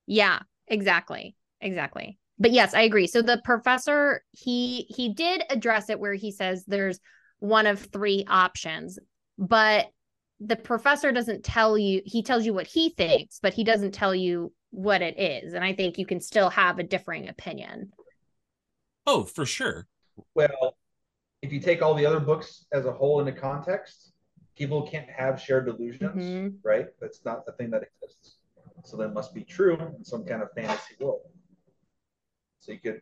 Yeah, 0.05 0.39
exactly. 0.67 1.35
Exactly. 1.61 2.19
But 2.39 2.51
yes, 2.51 2.73
I 2.73 2.81
agree. 2.81 3.07
So 3.07 3.21
the 3.21 3.41
professor, 3.43 4.23
he 4.31 4.85
he 4.89 5.13
did 5.13 5.43
address 5.49 5.89
it 5.89 5.99
where 5.99 6.13
he 6.13 6.31
says 6.31 6.65
there's 6.67 6.99
one 7.39 7.67
of 7.67 7.79
three 7.79 8.25
options, 8.27 8.99
but 9.37 9.87
the 10.45 10.55
professor 10.55 11.11
doesn't 11.11 11.43
tell 11.43 11.77
you 11.77 12.01
he 12.05 12.21
tells 12.23 12.45
you 12.45 12.53
what 12.53 12.67
he 12.67 12.89
thinks 12.89 13.39
but 13.41 13.53
he 13.53 13.63
doesn't 13.63 13.91
tell 13.93 14.13
you 14.13 14.51
what 14.71 15.01
it 15.01 15.19
is. 15.19 15.53
And 15.53 15.63
i 15.63 15.73
think 15.73 15.97
you 15.97 16.05
can 16.05 16.19
still 16.19 16.49
have 16.49 16.79
a 16.79 16.83
differing 16.83 17.29
opinion. 17.29 17.91
Oh 19.05 19.23
for 19.23 19.45
sure. 19.45 19.87
Well 20.35 20.77
if 21.41 21.51
you 21.51 21.59
take 21.59 21.81
all 21.81 21.93
the 21.93 22.05
other 22.05 22.19
books 22.19 22.65
as 22.71 22.85
a 22.85 22.91
whole 22.91 23.19
into 23.19 23.33
context 23.33 24.13
people 24.55 24.83
can't 24.83 25.09
have 25.09 25.41
shared 25.41 25.65
delusions 25.65 26.23
mm-hmm. 26.23 26.55
right? 26.63 26.87
That's 27.01 27.23
not 27.25 27.43
a 27.47 27.51
thing 27.53 27.69
that 27.71 27.83
exists. 27.83 28.37
So 28.85 28.97
that 28.97 29.13
must 29.13 29.33
be 29.33 29.43
true 29.43 29.77
in 29.97 30.03
some 30.03 30.25
kind 30.25 30.41
of 30.43 30.49
fantasy 30.55 30.95
world. 30.99 31.21
So 32.59 32.73
you 32.73 32.79
could 32.79 33.01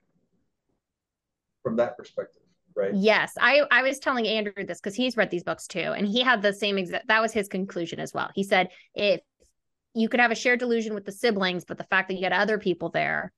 from 1.64 1.76
that 1.76 1.98
perspective 1.98 2.41
right? 2.76 2.92
Yes, 2.94 3.34
I 3.40 3.62
I 3.72 3.84
was 3.84 4.00
telling 4.00 4.28
Andrew 4.28 4.66
this 4.66 4.80
because 4.80 4.96
he's 4.96 5.18
read 5.18 5.32
these 5.32 5.44
books 5.44 5.68
too, 5.68 5.80
and 5.80 6.08
he 6.08 6.22
had 6.22 6.42
the 6.42 6.54
same 6.54 6.78
exact. 6.78 7.08
That 7.08 7.22
was 7.22 7.34
his 7.34 7.48
conclusion 7.48 8.00
as 8.00 8.14
well. 8.14 8.30
He 8.36 8.44
said 8.44 8.70
if 8.94 9.22
you 9.94 10.10
could 10.10 10.20
have 10.20 10.32
a 10.32 10.36
shared 10.36 10.60
delusion 10.60 10.94
with 10.94 11.06
the 11.06 11.12
siblings, 11.12 11.66
but 11.66 11.78
the 11.78 11.84
fact 11.86 12.08
that 12.08 12.16
you 12.16 12.24
had 12.24 12.34
other 12.34 12.58
people 12.58 12.90
there 12.90 13.32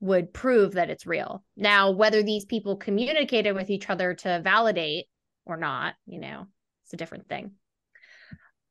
would 0.00 0.32
prove 0.34 0.74
that 0.74 0.90
it's 0.90 1.06
real. 1.06 1.42
Now, 1.56 1.90
whether 1.90 2.22
these 2.22 2.44
people 2.44 2.76
communicated 2.76 3.52
with 3.52 3.70
each 3.70 3.88
other 3.88 4.14
to 4.14 4.40
validate 4.42 5.06
or 5.46 5.56
not, 5.56 5.94
you 6.06 6.20
know, 6.20 6.46
it's 6.84 6.92
a 6.92 6.96
different 6.98 7.28
thing. 7.28 7.52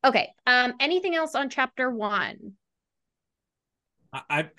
Okay. 0.03 0.29
Um, 0.45 0.73
anything 0.79 1.15
else 1.15 1.33
on 1.33 1.49
chapter 1.49 1.89
one? 1.89 2.53
I 4.29 4.49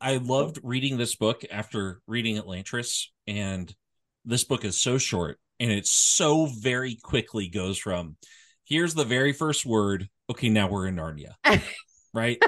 I 0.00 0.16
loved 0.16 0.58
reading 0.62 0.96
this 0.96 1.14
book 1.14 1.42
after 1.50 2.00
reading 2.06 2.36
Elantris, 2.36 3.08
and 3.28 3.72
this 4.24 4.44
book 4.44 4.64
is 4.64 4.80
so 4.80 4.98
short 4.98 5.38
and 5.60 5.70
it 5.70 5.86
so 5.86 6.46
very 6.46 6.96
quickly 6.96 7.48
goes 7.48 7.78
from 7.78 8.16
here's 8.64 8.94
the 8.94 9.04
very 9.04 9.32
first 9.32 9.64
word. 9.64 10.08
Okay, 10.30 10.48
now 10.48 10.68
we're 10.68 10.86
in 10.86 10.96
Narnia, 10.96 11.34
right? 12.14 12.42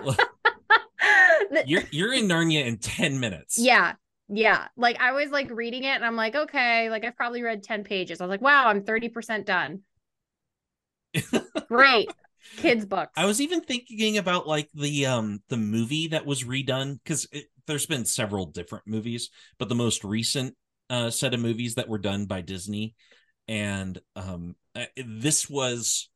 you're 1.67 1.83
you're 1.91 2.13
in 2.13 2.27
Narnia 2.29 2.65
in 2.65 2.79
ten 2.79 3.21
minutes. 3.21 3.59
Yeah, 3.59 3.95
yeah. 4.29 4.69
Like 4.77 5.01
I 5.01 5.13
was 5.13 5.31
like 5.31 5.51
reading 5.51 5.85
it, 5.85 5.95
and 5.95 6.05
I'm 6.05 6.17
like, 6.17 6.35
okay, 6.35 6.91
like 6.91 7.05
I've 7.05 7.17
probably 7.17 7.43
read 7.43 7.63
ten 7.63 7.85
pages. 7.85 8.21
I 8.21 8.25
was 8.25 8.31
like, 8.31 8.43
wow, 8.43 8.67
I'm 8.67 8.83
thirty 8.83 9.09
percent 9.09 9.47
done. 9.47 9.83
Great 11.69 12.11
kids 12.57 12.85
books. 12.85 13.13
I 13.17 13.27
was 13.27 13.41
even 13.41 13.61
thinking 13.61 14.19
about 14.19 14.47
like 14.47 14.69
the 14.75 15.07
um 15.07 15.41
the 15.49 15.57
movie 15.57 16.09
that 16.09 16.27
was 16.27 16.45
redone 16.45 16.99
because 17.03 17.27
there's 17.67 17.87
been 17.87 18.05
several 18.05 18.47
different 18.47 18.87
movies, 18.87 19.31
but 19.59 19.69
the 19.69 19.75
most 19.75 20.05
recent 20.05 20.57
uh, 20.91 21.11
set 21.11 21.35
of 21.35 21.41
movies 21.41 21.75
that 21.77 21.89
were 21.89 21.99
done 21.99 22.27
by 22.27 22.41
Disney, 22.41 22.95
and 23.49 24.01
um 24.15 24.57
this 24.97 25.49
was 25.49 26.09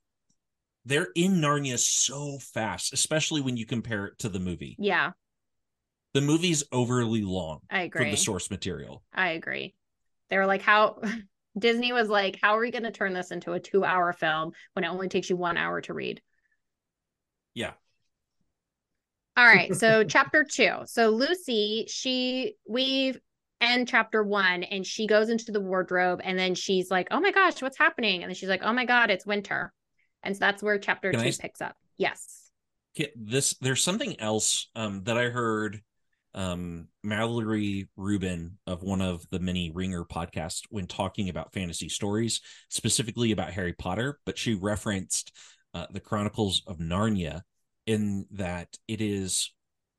they're 0.85 1.09
in 1.14 1.41
Narnia 1.41 1.79
so 1.79 2.39
fast, 2.39 2.93
especially 2.93 3.41
when 3.41 3.57
you 3.57 3.66
compare 3.66 4.07
it 4.07 4.18
to 4.21 4.29
the 4.29 4.41
movie. 4.41 4.77
Yeah. 4.79 5.12
The 6.14 6.21
movie's 6.21 6.64
overly 6.73 7.23
long. 7.23 7.61
I 7.71 7.83
agree. 7.83 8.07
For 8.07 8.11
the 8.11 8.16
source 8.16 8.51
material. 8.51 9.03
I 9.14 9.31
agree. 9.31 9.75
They 10.29 10.39
were 10.39 10.47
like, 10.47 10.62
how 10.62 11.01
Disney 11.59 11.93
was 11.93 12.09
like, 12.09 12.39
how 12.43 12.57
are 12.57 12.61
we 12.61 12.71
going 12.71 12.85
to 12.85 12.91
turn 12.91 13.12
this 13.12 13.31
into 13.31 13.53
a 13.53 13.61
two 13.61 13.85
hour 13.85 14.12
film 14.12 14.53
when 14.73 14.85
it 14.85 14.89
only 14.89 15.09
takes 15.09 15.31
you 15.31 15.37
one 15.37 15.57
hour 15.57 15.81
to 15.83 15.95
read? 15.95 16.21
Yeah. 17.55 17.73
All 19.37 19.47
right. 19.47 19.75
So, 19.75 20.03
chapter 20.09 20.45
two. 20.45 20.73
So, 20.87 21.11
Lucy, 21.11 21.87
she, 21.89 22.55
we 22.66 23.14
end 23.61 23.89
chapter 23.89 24.23
one 24.23 24.63
and 24.63 24.87
she 24.87 25.07
goes 25.07 25.29
into 25.29 25.53
the 25.53 25.61
wardrobe 25.61 26.21
and 26.25 26.39
then 26.39 26.55
she's 26.55 26.91
like, 26.91 27.09
oh 27.11 27.21
my 27.21 27.31
gosh, 27.31 27.61
what's 27.61 27.79
happening? 27.79 28.23
And 28.23 28.31
then 28.31 28.35
she's 28.35 28.49
like, 28.49 28.63
oh 28.63 28.73
my 28.73 28.85
God, 28.85 29.11
it's 29.11 29.27
winter. 29.27 29.73
And 30.23 30.35
so 30.35 30.41
that's 30.41 30.63
where 30.63 30.79
chapter 30.79 31.11
Can 31.11 31.21
two 31.21 31.29
I... 31.29 31.33
picks 31.39 31.61
up. 31.61 31.77
Yes. 31.97 32.51
This, 33.15 33.55
there's 33.61 33.83
something 33.83 34.19
else 34.21 34.69
um, 34.75 35.05
that 35.05 35.17
I 35.17 35.27
heard 35.27 35.81
um, 36.35 36.89
Mallory 37.03 37.89
Rubin 37.97 38.59
of 38.67 38.83
one 38.83 39.01
of 39.01 39.29
the 39.31 39.41
many 39.41 39.71
Ringer 39.71 40.05
podcasts 40.05 40.63
when 40.71 40.87
talking 40.87 41.29
about 41.29 41.53
fantasy 41.53 41.89
stories, 41.89 42.41
specifically 42.69 43.33
about 43.33 43.53
Harry 43.53 43.73
Potter, 43.73 44.19
but 44.27 44.39
she 44.39 44.55
referenced 44.55 45.33
uh, 45.75 45.87
the 45.91 46.01
Chronicles 46.01 46.63
of 46.67 46.79
Narnia 46.79 47.43
in 47.87 48.27
that 48.33 48.69
it 48.87 49.01
is 49.01 49.53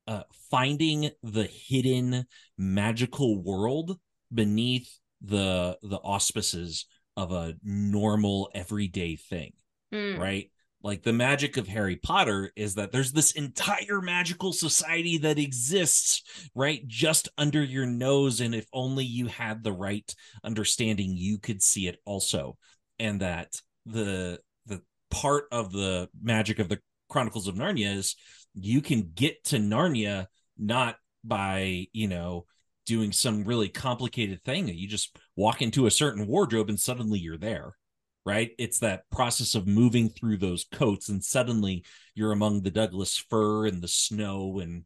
uh, 0.06 0.22
finding 0.50 1.10
the 1.22 1.44
hidden 1.44 2.24
magical 2.58 3.42
world 3.42 3.98
beneath 4.32 4.98
the 5.20 5.78
the 5.82 5.98
auspices 5.98 6.86
of 7.16 7.32
a 7.32 7.54
normal 7.62 8.50
everyday 8.54 9.16
thing 9.16 9.52
mm. 9.92 10.18
right 10.18 10.50
like 10.84 11.02
the 11.04 11.12
magic 11.12 11.56
of 11.56 11.68
Harry 11.68 11.94
Potter 11.94 12.50
is 12.56 12.74
that 12.74 12.90
there's 12.90 13.12
this 13.12 13.32
entire 13.32 14.00
magical 14.00 14.52
society 14.52 15.18
that 15.18 15.38
exists 15.38 16.22
right 16.54 16.86
just 16.88 17.28
under 17.38 17.62
your 17.62 17.86
nose 17.86 18.40
and 18.40 18.54
if 18.54 18.66
only 18.72 19.04
you 19.04 19.26
had 19.26 19.62
the 19.62 19.72
right 19.72 20.12
understanding 20.42 21.12
you 21.14 21.38
could 21.38 21.62
see 21.62 21.86
it 21.86 21.98
also 22.04 22.56
and 22.98 23.20
that 23.20 23.60
the 23.86 24.40
the 24.66 24.82
part 25.10 25.44
of 25.52 25.72
the 25.72 26.08
magic 26.20 26.58
of 26.58 26.68
the 26.68 26.80
Chronicles 27.08 27.46
of 27.46 27.56
Narnia 27.56 27.94
is 27.94 28.16
you 28.54 28.80
can 28.80 29.12
get 29.14 29.44
to 29.44 29.56
Narnia 29.56 30.26
not 30.58 30.96
by, 31.24 31.86
you 31.92 32.08
know, 32.08 32.46
doing 32.86 33.12
some 33.12 33.44
really 33.44 33.68
complicated 33.68 34.42
thing. 34.44 34.68
You 34.68 34.88
just 34.88 35.16
walk 35.36 35.62
into 35.62 35.86
a 35.86 35.90
certain 35.90 36.26
wardrobe 36.26 36.68
and 36.68 36.78
suddenly 36.78 37.18
you're 37.18 37.38
there 37.38 37.76
right? 38.24 38.50
It's 38.58 38.78
that 38.80 39.08
process 39.10 39.54
of 39.54 39.66
moving 39.66 40.08
through 40.08 40.38
those 40.38 40.64
coats 40.64 41.08
and 41.08 41.22
suddenly 41.22 41.84
you're 42.14 42.32
among 42.32 42.62
the 42.62 42.70
Douglas 42.70 43.16
fir 43.16 43.66
and 43.66 43.82
the 43.82 43.88
snow 43.88 44.60
and 44.60 44.84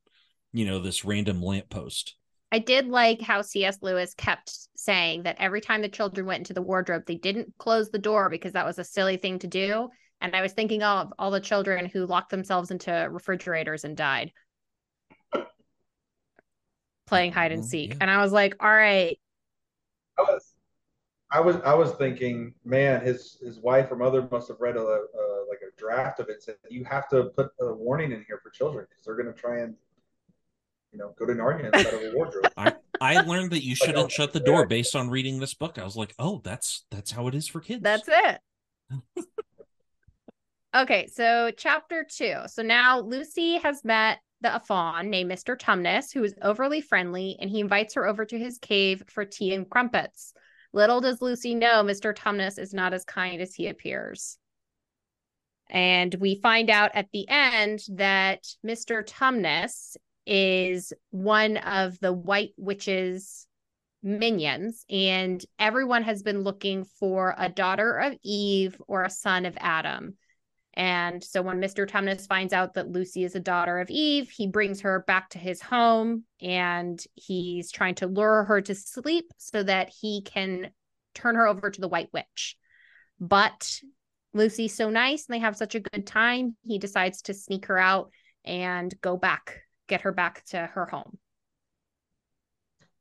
you 0.53 0.65
know 0.65 0.79
this 0.79 1.05
random 1.05 1.43
lamppost. 1.43 2.17
I 2.53 2.61
did 2.61 2.87
like 2.87 3.21
how 3.21 3.43
C.S. 3.43 3.79
Lewis 3.83 4.15
kept 4.15 4.53
saying 4.77 5.25
that 5.25 5.37
every 5.39 5.61
time 5.61 5.83
the 5.83 5.89
children 5.89 6.27
went 6.27 6.39
into 6.39 6.55
the 6.55 6.63
wardrobe, 6.63 7.03
they 7.07 7.17
didn't 7.17 7.53
close 7.59 7.91
the 7.91 7.99
door 7.99 8.31
because 8.31 8.53
that 8.53 8.65
was 8.65 8.79
a 8.79 8.85
silly 8.85 9.17
thing 9.17 9.41
to 9.41 9.47
do. 9.47 9.89
And 10.21 10.35
I 10.35 10.43
was 10.43 10.53
thinking 10.53 10.83
of 10.83 11.13
all 11.19 11.31
the 11.31 11.41
children 11.41 11.87
who 11.87 12.07
locked 12.07 12.31
themselves 12.31 12.71
into 12.71 13.09
refrigerators 13.11 13.85
and 13.85 13.97
died 13.97 14.33
playing 17.07 17.33
hide 17.33 17.53
and 17.53 17.63
mm-hmm, 17.63 17.69
seek. 17.69 17.91
Yeah. 17.91 17.99
And 18.03 18.11
I 18.11 18.21
was 18.23 18.33
like, 18.33 18.57
all 18.61 18.71
right. 18.71 19.19
I 20.19 20.23
was 20.23 20.55
I 21.31 21.41
was 21.41 21.57
I 21.57 21.75
was 21.75 21.93
thinking, 21.93 22.55
man, 22.65 23.05
his 23.05 23.39
his 23.43 23.59
wife 23.59 23.91
or 23.91 23.97
mother 23.97 24.27
must 24.31 24.49
have 24.49 24.61
read 24.61 24.77
a, 24.77 24.81
a 24.81 25.45
like 25.49 25.61
a 25.63 25.79
draft 25.79 26.21
of 26.21 26.29
it. 26.29 26.43
Said 26.43 26.57
you 26.71 26.85
have 26.85 27.09
to 27.11 27.25
put 27.37 27.51
a 27.61 27.75
warning 27.75 28.13
in 28.13 28.25
here 28.27 28.41
for 28.43 28.51
children 28.51 28.87
because 28.89 29.05
they're 29.05 29.17
going 29.17 29.33
to 29.33 29.39
try 29.39 29.61
and 29.61 29.75
you 30.93 30.99
know 30.99 31.15
go 31.19 31.27
to 31.27 31.35
Narnia 31.35 31.73
instead 31.75 31.95
of 31.95 32.15
a 32.15 32.17
wardrobe. 32.17 32.51
I, 32.57 32.75
I 33.01 33.21
learned 33.21 33.51
that 33.53 33.63
you 33.63 33.75
shouldn't 33.75 33.99
like, 33.99 34.11
shut 34.11 34.33
the 34.33 34.41
door 34.41 34.67
based 34.67 34.97
on 34.97 35.11
reading 35.11 35.39
this 35.39 35.53
book. 35.53 35.79
I 35.79 35.85
was 35.85 35.97
like, 35.97 36.15
oh, 36.19 36.41
that's 36.43 36.85
that's 36.91 37.11
how 37.11 37.27
it 37.29 37.35
is 37.35 37.47
for 37.47 37.61
kids. 37.61 37.83
That's 37.83 38.09
it. 38.09 38.41
okay, 40.83 41.07
so 41.07 41.51
chapter 41.57 42.07
two. 42.09 42.37
So 42.47 42.63
now 42.63 43.01
Lucy 43.01 43.59
has 43.59 43.85
met 43.85 44.19
the 44.41 44.61
faun 44.67 45.11
named 45.11 45.31
Mr. 45.31 45.59
Tumnus, 45.59 46.13
who 46.13 46.23
is 46.23 46.35
overly 46.43 46.81
friendly, 46.81 47.37
and 47.41 47.51
he 47.51 47.61
invites 47.61 47.95
her 47.95 48.07
over 48.07 48.25
to 48.25 48.39
his 48.39 48.59
cave 48.59 49.03
for 49.09 49.25
tea 49.25 49.55
and 49.55 49.69
crumpets. 49.69 50.33
Little 50.73 51.01
does 51.01 51.23
Lucy 51.23 51.55
know 51.55 51.83
Mr. 51.83 52.15
Tumnus 52.15 52.59
is 52.59 52.75
not 52.75 52.93
as 52.93 53.05
kind 53.05 53.41
as 53.41 53.55
he 53.55 53.69
appears. 53.69 54.39
And 55.71 56.15
we 56.17 56.39
find 56.43 56.71
out 56.71 56.91
at 56.95 57.09
the 57.13 57.29
end 57.29 57.81
that 57.95 58.47
Mr. 58.65 59.05
Tumnus 59.05 59.97
is 60.27 60.93
one 61.11 61.57
of 61.57 61.99
the 62.01 62.13
White 62.13 62.53
Witch's 62.57 63.47
minions, 64.03 64.85
and 64.91 65.45
everyone 65.59 66.03
has 66.03 66.23
been 66.23 66.43
looking 66.43 66.85
for 66.85 67.35
a 67.39 67.49
daughter 67.49 67.97
of 67.97 68.17
Eve 68.23 68.81
or 68.87 69.03
a 69.03 69.11
son 69.11 69.47
of 69.47 69.57
Adam. 69.59 70.17
And 70.77 71.25
so 71.25 71.41
when 71.41 71.61
Mr. 71.61 71.89
Tumnus 71.89 72.27
finds 72.27 72.53
out 72.53 72.75
that 72.75 72.91
Lucy 72.91 73.25
is 73.25 73.35
a 73.35 73.41
daughter 73.41 73.79
of 73.81 73.89
Eve, 73.89 74.29
he 74.29 74.47
brings 74.47 74.83
her 74.83 75.05
back 75.07 75.31
to 75.31 75.39
his 75.39 75.63
home 75.63 76.25
and 76.43 77.03
he's 77.15 77.73
trying 77.73 77.95
to 77.97 78.07
lure 78.07 78.45
her 78.45 78.61
to 78.61 78.75
sleep 78.75 79.33
so 79.39 79.63
that 79.63 79.91
he 80.01 80.21
can 80.23 80.71
turn 81.15 81.35
her 81.35 81.49
over 81.49 81.71
to 81.71 81.81
the 81.81 81.89
White 81.89 82.11
Witch. 82.13 82.57
But 83.19 83.81
Lucy's 84.35 84.75
so 84.75 84.91
nice 84.91 85.27
and 85.27 85.35
they 85.35 85.41
have 85.41 85.57
such 85.57 85.75
a 85.75 85.81
good 85.81 86.07
time, 86.07 86.57
he 86.63 86.79
decides 86.79 87.23
to 87.23 87.35
sneak 87.35 87.67
her 87.67 87.79
out 87.79 88.11
and 88.45 88.95
go 89.01 89.17
back, 89.17 89.63
get 89.89 90.03
her 90.03 90.13
back 90.13 90.45
to 90.47 90.59
her 90.59 90.85
home. 90.85 91.19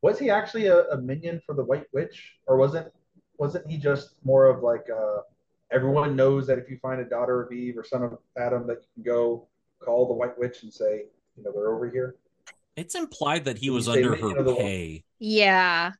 Was 0.02 0.18
he 0.18 0.30
actually 0.30 0.68
a, 0.68 0.84
a 0.90 1.02
minion 1.02 1.42
for 1.46 1.56
the 1.56 1.64
White 1.64 1.88
Witch, 1.92 2.34
or 2.48 2.58
wasn't 2.58 2.88
wasn't 3.38 3.70
he 3.70 3.78
just 3.78 4.24
more 4.24 4.46
of 4.46 4.62
like 4.62 4.88
a 4.88 5.22
everyone 5.72 6.16
knows 6.16 6.48
that 6.48 6.58
if 6.58 6.70
you 6.70 6.78
find 6.78 7.02
a 7.02 7.06
daughter 7.06 7.42
of 7.44 7.52
Eve 7.52 7.78
or 7.78 7.84
son 7.84 8.04
of 8.04 8.18
Adam, 8.38 8.68
that 8.68 8.78
you 8.82 9.04
can 9.04 9.04
go 9.04 9.48
call 9.80 10.08
the 10.08 10.14
White 10.14 10.38
Witch 10.38 10.64
and 10.64 10.74
say, 10.74 11.06
you 11.36 11.44
know, 11.44 11.52
they're 11.52 11.74
over 11.74 11.90
here. 11.90 12.16
It's 12.76 12.96
implied 12.96 13.46
that 13.46 13.58
he 13.58 13.70
was 13.70 13.88
under 13.88 14.16
her 14.16 14.56
pay. 14.56 15.04
Yeah. 15.20 15.94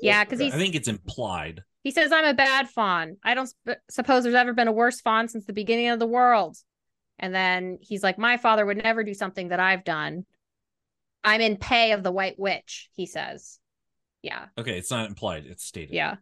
Yeah, 0.00 0.24
because 0.24 0.40
he's. 0.40 0.54
I 0.54 0.58
think 0.58 0.74
it's 0.74 0.88
implied. 0.88 1.62
He 1.82 1.90
says, 1.90 2.12
"I'm 2.12 2.24
a 2.24 2.34
bad 2.34 2.68
faun. 2.68 3.16
I 3.22 3.34
don't 3.34 3.46
sp- 3.48 3.82
suppose 3.90 4.22
there's 4.22 4.34
ever 4.34 4.52
been 4.52 4.68
a 4.68 4.72
worse 4.72 5.00
faun 5.00 5.28
since 5.28 5.44
the 5.44 5.52
beginning 5.52 5.88
of 5.88 5.98
the 5.98 6.06
world." 6.06 6.56
And 7.18 7.34
then 7.34 7.78
he's 7.80 8.02
like, 8.02 8.18
"My 8.18 8.36
father 8.36 8.66
would 8.66 8.82
never 8.82 9.04
do 9.04 9.14
something 9.14 9.48
that 9.48 9.60
I've 9.60 9.84
done. 9.84 10.26
I'm 11.22 11.40
in 11.40 11.56
pay 11.56 11.92
of 11.92 12.02
the 12.02 12.12
White 12.12 12.38
Witch." 12.38 12.88
He 12.94 13.06
says, 13.06 13.58
"Yeah." 14.22 14.46
Okay, 14.58 14.78
it's 14.78 14.90
not 14.90 15.08
implied; 15.08 15.46
it's 15.46 15.64
stated. 15.64 15.94
Yeah. 15.94 16.16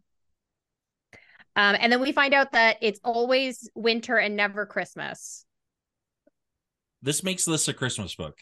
Um, 1.57 1.77
and 1.79 1.93
then 1.93 2.01
we 2.01 2.13
find 2.13 2.35
out 2.35 2.53
that 2.53 2.79
it's 2.81 3.01
always 3.05 3.69
winter 3.75 4.17
and 4.17 4.37
never 4.37 4.65
Christmas. 4.67 5.45
This 7.03 7.23
makes 7.23 7.45
this 7.45 7.69
a 7.69 7.75
Christmas 7.75 8.15
book. 8.15 8.39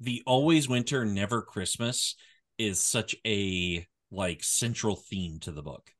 The 0.00 0.22
always 0.26 0.68
winter, 0.68 1.04
never 1.04 1.40
Christmas 1.42 2.16
is 2.58 2.80
such 2.80 3.16
a 3.26 3.86
like 4.10 4.42
central 4.42 4.96
theme 4.96 5.38
to 5.40 5.52
the 5.52 5.62
book. 5.62 5.90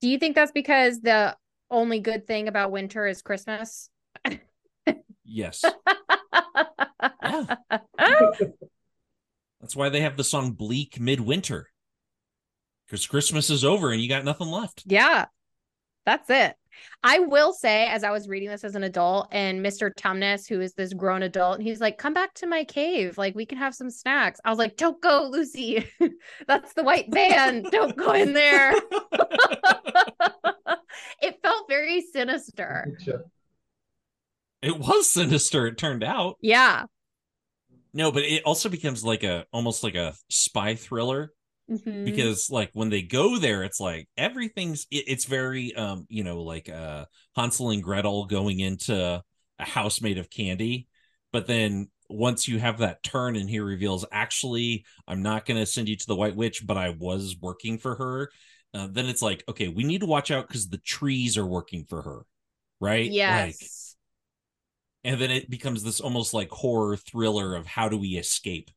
Do 0.00 0.08
you 0.08 0.18
think 0.18 0.34
that's 0.34 0.50
because 0.50 1.00
the 1.00 1.36
only 1.70 2.00
good 2.00 2.26
thing 2.26 2.48
about 2.48 2.72
winter 2.72 3.06
is 3.06 3.22
Christmas? 3.22 3.88
yes. 5.24 5.64
yeah. 7.22 7.56
That's 9.60 9.76
why 9.76 9.90
they 9.90 10.00
have 10.00 10.16
the 10.16 10.24
song 10.24 10.52
Bleak 10.52 10.98
Midwinter. 10.98 11.68
Because 12.92 13.06
Christmas 13.06 13.48
is 13.48 13.64
over 13.64 13.90
and 13.90 14.02
you 14.02 14.08
got 14.08 14.22
nothing 14.22 14.48
left. 14.48 14.82
Yeah. 14.84 15.24
That's 16.04 16.28
it. 16.28 16.54
I 17.02 17.20
will 17.20 17.54
say, 17.54 17.86
as 17.86 18.04
I 18.04 18.10
was 18.10 18.28
reading 18.28 18.50
this 18.50 18.64
as 18.64 18.74
an 18.74 18.82
adult, 18.82 19.28
and 19.32 19.64
Mr. 19.64 19.90
Tumnus, 19.94 20.46
who 20.46 20.60
is 20.60 20.74
this 20.74 20.92
grown 20.92 21.22
adult, 21.22 21.56
and 21.56 21.66
he's 21.66 21.80
like, 21.80 21.96
"Come 21.96 22.12
back 22.12 22.34
to 22.34 22.46
my 22.46 22.64
cave, 22.64 23.16
like 23.16 23.34
we 23.34 23.46
can 23.46 23.56
have 23.56 23.74
some 23.74 23.88
snacks." 23.88 24.40
I 24.44 24.50
was 24.50 24.58
like, 24.58 24.76
"Don't 24.76 25.00
go, 25.00 25.26
Lucy. 25.30 25.86
That's 26.46 26.74
the 26.74 26.82
white 26.82 27.06
van. 27.10 27.62
Don't 27.62 27.96
go 27.96 28.12
in 28.12 28.34
there." 28.34 28.72
it 31.22 31.38
felt 31.42 31.68
very 31.68 32.02
sinister. 32.02 32.98
It 34.60 34.78
was 34.78 35.08
sinister. 35.08 35.66
It 35.66 35.78
turned 35.78 36.04
out. 36.04 36.36
Yeah. 36.42 36.84
No, 37.94 38.12
but 38.12 38.24
it 38.24 38.42
also 38.44 38.68
becomes 38.68 39.02
like 39.02 39.22
a 39.22 39.46
almost 39.50 39.82
like 39.82 39.94
a 39.94 40.14
spy 40.28 40.74
thriller 40.74 41.32
mm-hmm. 41.72 42.04
because 42.04 42.50
like 42.50 42.70
when 42.72 42.90
they 42.90 43.02
go 43.02 43.38
there 43.38 43.62
it's 43.62 43.80
like 43.80 44.08
everything's 44.16 44.86
it, 44.90 45.04
it's 45.08 45.24
very 45.24 45.74
um 45.74 46.06
you 46.08 46.24
know 46.24 46.42
like 46.42 46.68
uh 46.68 47.04
Hansel 47.36 47.70
and 47.70 47.82
Gretel 47.82 48.26
going 48.26 48.60
into 48.60 49.22
a 49.58 49.64
house 49.64 50.00
made 50.00 50.18
of 50.18 50.30
candy 50.30 50.88
but 51.32 51.46
then 51.46 51.88
once 52.08 52.46
you 52.46 52.58
have 52.58 52.78
that 52.78 53.02
turn 53.02 53.36
and 53.36 53.48
he 53.48 53.60
reveals 53.60 54.04
actually 54.12 54.84
I'm 55.08 55.22
not 55.22 55.46
going 55.46 55.58
to 55.58 55.66
send 55.66 55.88
you 55.88 55.96
to 55.96 56.06
the 56.06 56.16
white 56.16 56.36
witch 56.36 56.66
but 56.66 56.76
I 56.76 56.90
was 56.90 57.36
working 57.40 57.78
for 57.78 57.94
her 57.94 58.30
uh, 58.74 58.88
then 58.90 59.06
it's 59.06 59.22
like 59.22 59.44
okay 59.48 59.68
we 59.68 59.84
need 59.84 60.00
to 60.00 60.06
watch 60.06 60.30
out 60.30 60.48
cuz 60.48 60.68
the 60.68 60.78
trees 60.78 61.38
are 61.38 61.46
working 61.46 61.84
for 61.88 62.02
her 62.02 62.26
right? 62.80 63.10
Yes. 63.10 63.46
Like 63.46 63.68
and 65.04 65.20
then 65.20 65.30
it 65.30 65.50
becomes 65.50 65.82
this 65.82 66.00
almost 66.00 66.34
like 66.34 66.50
horror 66.50 66.96
thriller 66.96 67.54
of 67.54 67.66
how 67.66 67.88
do 67.88 67.96
we 67.96 68.10
escape 68.10 68.70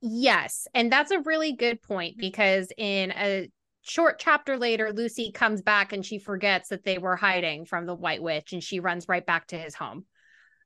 Yes. 0.00 0.66
And 0.74 0.92
that's 0.92 1.10
a 1.10 1.20
really 1.20 1.52
good 1.52 1.82
point 1.82 2.16
because 2.18 2.70
in 2.76 3.12
a 3.12 3.50
short 3.82 4.18
chapter 4.18 4.58
later, 4.58 4.92
Lucy 4.92 5.32
comes 5.32 5.62
back 5.62 5.92
and 5.92 6.04
she 6.04 6.18
forgets 6.18 6.68
that 6.68 6.84
they 6.84 6.98
were 6.98 7.16
hiding 7.16 7.64
from 7.64 7.86
the 7.86 7.94
White 7.94 8.22
Witch 8.22 8.52
and 8.52 8.62
she 8.62 8.80
runs 8.80 9.08
right 9.08 9.24
back 9.24 9.46
to 9.48 9.58
his 9.58 9.74
home, 9.74 10.04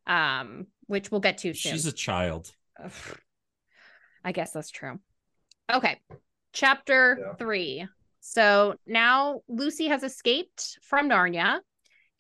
um, 0.07 0.67
which 0.87 1.11
we'll 1.11 1.21
get 1.21 1.39
to 1.39 1.55
soon. 1.55 1.73
She's 1.73 1.87
a 1.87 1.93
child. 1.93 2.53
I 4.25 4.33
guess 4.33 4.53
that's 4.53 4.71
true. 4.71 4.99
Okay. 5.73 6.01
Chapter 6.53 7.19
yeah. 7.21 7.35
three. 7.35 7.87
So 8.21 8.75
now 8.87 9.41
Lucy 9.49 9.87
has 9.87 10.03
escaped 10.03 10.79
from 10.83 11.09
Narnia 11.09 11.61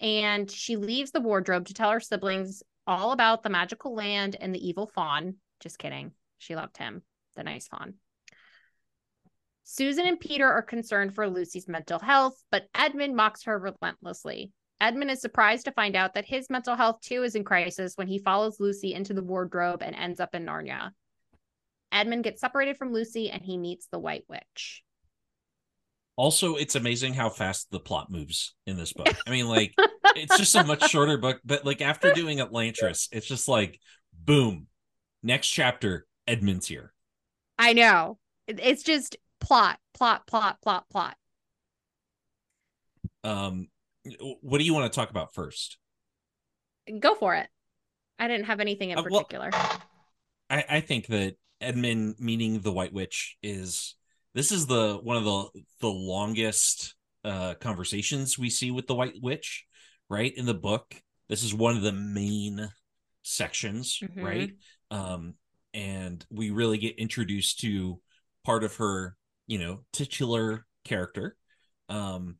and 0.01 0.51
she 0.51 0.77
leaves 0.77 1.11
the 1.11 1.21
wardrobe 1.21 1.67
to 1.67 1.75
tell 1.75 1.91
her 1.91 2.01
siblings 2.01 2.63
all 2.87 3.13
about 3.13 3.43
the 3.43 3.51
magical 3.51 3.95
land 3.95 4.37
and 4.41 4.55
the 4.55 4.67
evil 4.67 4.87
faun. 4.87 5.37
Just 5.61 5.79
kidding. 5.79 6.13
She 6.41 6.57
loved 6.57 6.79
him, 6.79 7.03
the 7.37 7.45
nice 7.45 7.69
faun. 7.69 7.95
Susan 9.63 10.07
and 10.07 10.19
Peter 10.19 10.51
are 10.51 10.63
concerned 10.63 11.15
for 11.15 11.29
Lucy's 11.29 11.69
mental 11.69 11.99
health, 11.99 12.35
but 12.51 12.67
Edmund 12.75 13.15
mocks 13.15 13.45
her 13.45 13.59
relentlessly. 13.59 14.53
Edmund 14.81 15.11
is 15.11 15.21
surprised 15.21 15.67
to 15.67 15.73
find 15.73 15.95
out 15.95 16.15
that 16.15 16.25
his 16.25 16.49
mental 16.49 16.75
health 16.75 17.01
too 17.03 17.23
is 17.23 17.35
in 17.35 17.45
crisis 17.45 17.93
when 17.97 18.09
he 18.09 18.19
follows 18.19 18.59
Lucy 18.59 18.95
into 18.95 19.13
the 19.13 19.23
wardrobe 19.23 19.83
and 19.83 19.95
ends 19.95 20.19
up 20.19 20.35
in 20.35 20.47
Narnia. 20.47 20.93
Edmund 21.93 22.25
gets 22.25 22.41
separated 22.41 22.79
from 22.79 22.93
Lucy 22.93 23.31
and 23.31 23.43
he 23.43 23.59
meets 23.59 23.87
the 23.87 23.99
White 23.99 24.25
Witch. 24.29 24.83
Also, 26.17 26.57
it's 26.57 26.75
amazing 26.75 27.15
how 27.15 27.29
fast 27.29 27.71
the 27.71 27.81
plot 27.81 28.11
moves 28.11 28.55
in 28.67 28.77
this 28.77 28.93
book. 28.95 29.15
I 29.27 29.31
mean, 29.31 29.47
like, 29.47 29.75
it's 30.17 30.39
just 30.39 30.55
a 30.55 30.65
much 30.65 30.89
shorter 30.91 31.19
book, 31.19 31.41
but 31.45 31.67
like 31.67 31.83
after 31.83 32.13
doing 32.13 32.39
Elantris, 32.39 33.09
it's 33.13 33.27
just 33.27 33.47
like 33.47 33.79
boom, 34.13 34.67
next 35.23 35.49
chapter, 35.49 36.07
Edmund's 36.31 36.69
here. 36.69 36.93
I 37.59 37.73
know. 37.73 38.19
It's 38.47 38.85
just 38.85 39.17
plot, 39.41 39.79
plot, 39.95 40.27
plot, 40.27 40.63
plot, 40.63 40.85
plot. 40.91 41.17
Um, 43.25 43.69
what 44.41 44.59
do 44.59 44.65
you 44.65 44.73
want 44.73 44.91
to 44.91 44.97
talk 44.97 45.11
about 45.11 45.35
first? 45.35 45.77
Go 47.01 47.15
for 47.15 47.35
it. 47.35 47.49
I 48.19 48.29
didn't 48.29 48.47
have 48.47 48.61
anything 48.61 48.91
in 48.91 48.99
uh, 48.99 49.03
particular. 49.03 49.51
Well, 49.53 49.83
I, 50.49 50.65
I 50.69 50.81
think 50.81 51.07
that 51.09 51.35
Edmund 51.61 52.17
meeting 52.19 52.61
the 52.61 52.73
White 52.73 52.93
Witch 52.93 53.37
is 53.43 53.97
this 54.35 54.53
is 54.53 54.67
the 54.67 54.99
one 55.03 55.17
of 55.17 55.25
the 55.25 55.63
the 55.81 55.89
longest 55.89 56.95
uh 57.25 57.55
conversations 57.55 58.39
we 58.39 58.51
see 58.51 58.71
with 58.71 58.87
the 58.87 58.95
White 58.95 59.15
Witch, 59.21 59.67
right? 60.09 60.33
In 60.35 60.47
the 60.47 60.55
book. 60.55 60.95
This 61.29 61.45
is 61.45 61.55
one 61.55 61.77
of 61.77 61.83
the 61.83 61.93
main 61.93 62.69
sections, 63.23 64.01
mm-hmm. 64.03 64.25
right? 64.25 64.51
Um, 64.91 65.35
and 65.75 66.25
we 66.31 66.51
really 66.51 66.79
get 66.79 66.99
introduced 66.99 67.61
to 67.61 68.01
part 68.45 68.65
of 68.65 68.77
her 68.77 69.17
you 69.47 69.59
know 69.59 69.81
titular 69.93 70.67
character. 70.85 71.37
Um 71.89 72.37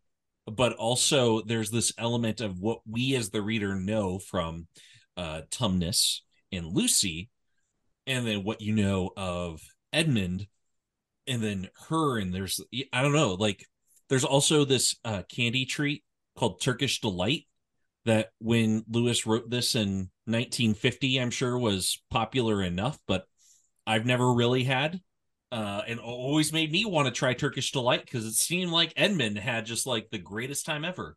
but 0.47 0.73
also 0.75 1.43
there's 1.43 1.71
this 1.71 1.93
element 1.99 2.41
of 2.41 2.59
what 2.59 2.81
we 2.87 3.15
as 3.15 3.31
the 3.31 3.43
reader 3.43 3.75
know 3.75 4.19
from 4.19 4.67
uh 5.17 5.43
tumnus 5.51 6.21
and 6.53 6.67
lucy 6.67 7.31
and 8.07 8.27
then 8.27 8.43
what 8.43 8.61
you 8.61 8.75
know 8.75 9.11
of 9.17 9.61
edmund 9.93 10.47
and 11.27 11.43
then 11.43 11.69
her 11.89 12.19
and 12.19 12.35
there's 12.35 12.61
i 12.93 13.03
don't 13.03 13.13
know 13.13 13.35
like 13.35 13.67
there's 14.09 14.25
also 14.25 14.65
this 14.65 14.97
uh 15.05 15.23
candy 15.33 15.65
treat 15.65 16.03
called 16.37 16.61
turkish 16.61 17.01
delight 17.01 17.47
that 18.05 18.31
when 18.39 18.85
lewis 18.89 19.27
wrote 19.27 19.51
this 19.51 19.75
in 19.75 20.11
1950 20.31 21.21
i'm 21.21 21.31
sure 21.31 21.59
was 21.59 22.03
popular 22.11 22.63
enough 22.63 22.99
but 23.07 23.27
i've 23.87 24.07
never 24.07 24.33
really 24.33 24.65
had 24.65 25.01
uh, 25.53 25.83
and 25.89 25.99
always 25.99 26.53
made 26.53 26.71
me 26.71 26.85
want 26.85 27.07
to 27.07 27.13
try 27.13 27.35
turkish 27.35 27.73
delight 27.73 28.05
because 28.05 28.25
it 28.25 28.35
seemed 28.35 28.71
like 28.71 28.93
edmund 28.97 29.39
had 29.39 29.67
just 29.67 29.87
like 29.87 30.09
the 30.11 30.19
greatest 30.19 30.65
time 30.65 30.85
ever. 30.85 31.17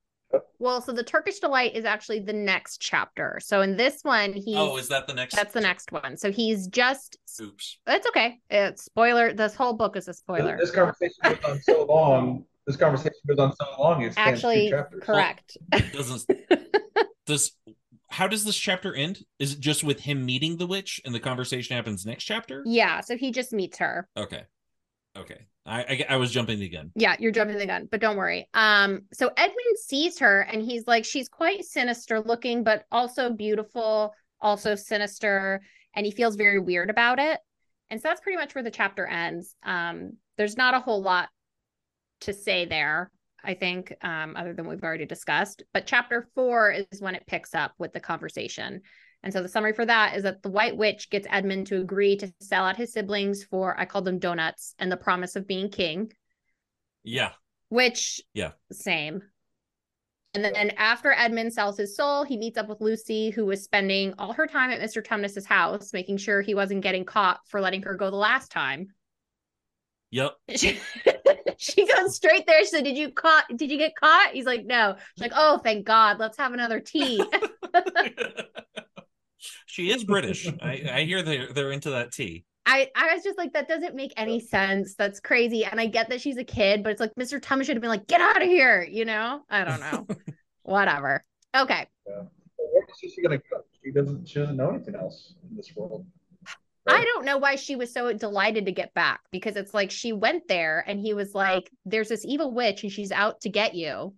Well 0.60 0.82
so 0.82 0.92
the 0.92 1.04
turkish 1.04 1.40
delight 1.40 1.76
is 1.76 1.86
actually 1.86 2.20
the 2.20 2.34
next 2.34 2.82
chapter. 2.82 3.40
So 3.44 3.62
in 3.62 3.78
this 3.78 4.00
one 4.02 4.34
he 4.34 4.56
oh 4.56 4.78
is 4.78 4.88
that 4.88 5.08
the 5.08 5.14
next 5.14 5.36
that's 5.36 5.54
the 5.54 5.62
next 5.62 5.92
one. 5.92 6.18
So 6.18 6.32
he's 6.32 6.68
just 6.68 7.18
oops. 7.42 7.78
It's 7.86 8.08
okay. 8.08 8.40
It's 8.50 8.86
spoiler 8.86 9.34
this 9.34 9.56
whole 9.56 9.74
book 9.74 9.96
is 9.98 10.08
a 10.08 10.14
spoiler. 10.14 10.58
This, 10.58 10.72
this 10.72 10.76
conversation 10.76 11.16
goes 11.24 11.44
on 11.46 11.62
so 11.62 11.86
long 11.86 12.46
this 12.66 12.78
conversation 12.78 13.20
goes 13.28 13.40
on 13.40 13.54
so 13.56 13.66
long 13.78 14.02
it's 14.04 14.18
actually 14.18 14.74
correct. 15.02 15.58
Well, 15.72 15.82
doesn't 15.94 16.30
does 17.26 17.52
how 18.14 18.28
does 18.28 18.46
this 18.46 18.56
chapter 18.56 18.94
end? 18.94 19.26
Is 19.40 19.54
it 19.54 19.60
just 19.60 19.84
with 19.84 20.00
him 20.00 20.24
meeting 20.24 20.58
the 20.58 20.68
witch 20.68 21.02
and 21.04 21.16
the 21.16 21.20
conversation 21.20 21.76
happens 21.76 22.06
next 22.06 22.26
chapter? 22.26 22.62
Yeah, 22.64 23.02
so 23.02 23.18
he 23.18 23.32
just 23.32 23.52
meets 23.52 23.80
her. 23.80 24.08
Okay. 24.16 24.44
Okay. 25.18 25.48
I, 25.66 25.82
I, 25.82 26.06
I 26.10 26.16
was 26.18 26.30
jumping 26.30 26.60
the 26.60 26.70
gun. 26.70 26.92
Yeah, 26.96 27.16
you're 27.18 27.32
jumping 27.32 27.58
the 27.58 27.66
gun, 27.66 27.88
but 27.90 28.02
don't 28.02 28.16
worry. 28.16 28.48
Um, 28.54 29.06
so 29.14 29.32
Edmund 29.36 29.78
sees 29.84 30.20
her 30.20 30.42
and 30.42 30.62
he's 30.62 30.86
like, 30.86 31.06
she's 31.06 31.28
quite 31.28 31.66
sinister 31.66 32.20
looking, 32.22 32.64
but 32.64 32.86
also 32.92 33.32
beautiful, 33.32 34.14
also 34.40 34.76
sinister, 34.76 35.62
and 35.96 36.06
he 36.06 36.12
feels 36.12 36.36
very 36.36 36.60
weird 36.60 36.92
about 36.92 37.18
it. 37.18 37.40
And 37.90 38.00
so 38.00 38.10
that's 38.10 38.22
pretty 38.22 38.38
much 38.38 38.54
where 38.54 38.64
the 38.64 38.70
chapter 38.70 39.08
ends. 39.08 39.56
Um, 39.64 40.18
there's 40.38 40.56
not 40.56 40.76
a 40.76 40.80
whole 40.80 41.02
lot 41.02 41.30
to 42.22 42.34
say 42.34 42.66
there. 42.66 43.10
I 43.44 43.54
think, 43.54 43.94
um, 44.02 44.36
other 44.36 44.54
than 44.54 44.68
we've 44.68 44.84
already 44.84 45.06
discussed. 45.06 45.64
But 45.74 45.86
chapter 45.86 46.28
four 46.34 46.72
is 46.72 47.02
when 47.02 47.16
it 47.16 47.28
picks 47.28 47.54
up 47.54 47.74
with 47.78 47.94
the 47.94 48.00
conversation. 48.00 48.82
And 49.24 49.32
so 49.32 49.42
the 49.42 49.50
summary 49.50 49.74
for 49.74 49.86
that 49.86 50.16
is 50.16 50.24
that 50.24 50.44
the 50.44 50.50
White 50.50 50.76
Witch 50.76 51.10
gets 51.10 51.28
Edmund 51.30 51.68
to 51.68 51.80
agree 51.80 52.18
to 52.18 52.34
sell 52.42 52.66
out 52.66 52.78
his 52.78 52.92
siblings 52.92 53.44
for, 53.44 53.80
I 53.80 53.86
called 53.86 54.06
them 54.06 54.20
donuts, 54.20 54.76
and 54.80 54.92
the 54.92 54.98
promise 54.98 55.36
of 55.36 55.48
being 55.48 55.70
king. 55.70 56.12
Yeah. 57.04 57.32
Which, 57.70 58.22
yeah, 58.34 58.52
same. 58.72 59.24
And 60.34 60.44
then 60.44 60.72
after 60.78 61.12
Edmund 61.12 61.54
sells 61.54 61.78
his 61.78 61.96
soul, 61.96 62.24
he 62.24 62.38
meets 62.38 62.58
up 62.58 62.68
with 62.68 62.82
Lucy, 62.82 63.30
who 63.30 63.46
was 63.46 63.64
spending 63.64 64.16
all 64.18 64.34
her 64.34 64.48
time 64.48 64.72
at 64.72 64.82
Mr. 64.82 65.04
Tumnus's 65.04 65.46
house, 65.46 65.94
making 65.94 66.18
sure 66.18 66.42
he 66.42 66.56
wasn't 66.56 66.82
getting 66.82 67.06
caught 67.06 67.40
for 67.48 67.62
letting 67.62 67.84
her 67.84 67.96
go 67.96 68.10
the 68.10 68.16
last 68.16 68.52
time. 68.52 68.88
Yep. 70.14 70.34
she 71.58 71.88
goes 71.88 72.16
straight 72.16 72.46
there. 72.46 72.60
She 72.60 72.68
said, 72.68 72.84
"Did 72.84 72.96
you 72.96 73.10
caught? 73.10 73.46
Did 73.56 73.72
you 73.72 73.80
get 73.80 73.96
caught?" 73.96 74.30
He's 74.34 74.46
like, 74.46 74.64
"No." 74.64 74.96
She's 75.16 75.22
like, 75.24 75.32
"Oh, 75.36 75.58
thank 75.58 75.88
God. 75.88 76.20
Let's 76.20 76.38
have 76.38 76.54
another 76.54 76.80
tea." 76.80 77.20
she 79.66 79.90
is 79.90 80.04
British. 80.04 80.48
I, 80.62 80.84
I 80.94 81.02
hear 81.06 81.24
they're 81.24 81.52
they're 81.52 81.72
into 81.72 81.90
that 81.90 82.12
tea. 82.12 82.46
I, 82.68 82.92
I 82.96 83.16
was 83.16 83.24
just 83.24 83.40
like, 83.40 83.54
that 83.54 83.68
doesn't 83.68 83.96
make 83.96 84.14
any 84.16 84.40
sense. 84.40 84.94
That's 84.96 85.20
crazy. 85.20 85.66
And 85.66 85.82
I 85.82 85.88
get 85.88 86.10
that 86.10 86.22
she's 86.22 86.38
a 86.38 86.46
kid, 86.46 86.84
but 86.84 86.92
it's 86.92 87.02
like 87.02 87.14
Mr. 87.16 87.42
Tumnus 87.42 87.66
should 87.66 87.76
have 87.76 87.82
been 87.82 87.90
like, 87.90 88.08
get 88.08 88.22
out 88.22 88.42
of 88.42 88.48
here, 88.48 88.88
you 88.90 89.04
know? 89.04 89.42
I 89.50 89.66
don't 89.66 89.82
know. 89.82 90.08
Whatever. 90.62 91.24
Okay. 91.54 91.88
Yeah. 92.08 92.22
Where 92.56 92.86
is 93.04 93.14
she 93.14 93.22
gonna 93.22 93.40
go? 93.40 93.66
She 93.84 93.92
doesn't 93.92 94.28
she 94.28 94.40
doesn't 94.40 94.56
know 94.56 94.70
anything 94.70 94.96
else 94.96 95.34
in 95.50 95.58
this 95.58 95.76
world. 95.76 96.06
Right? 96.86 97.00
I 97.00 97.04
don't 97.04 97.26
know 97.26 97.38
why 97.38 97.56
she 97.56 97.76
was 97.76 97.94
so 97.94 98.12
delighted 98.12 98.66
to 98.66 98.72
get 98.72 98.94
back 98.94 99.22
because 99.32 99.56
it's 99.56 99.74
like 99.74 99.90
she 99.90 100.12
went 100.12 100.48
there 100.50 100.84
and 100.86 101.00
he 101.00 101.14
was 101.14 101.34
like, 101.34 101.70
There's 101.86 102.10
this 102.10 102.26
evil 102.26 102.54
witch 102.54 102.84
and 102.84 102.92
she's 102.92 103.12
out 103.12 103.42
to 103.42 103.50
get 103.50 103.74
you. 103.74 104.14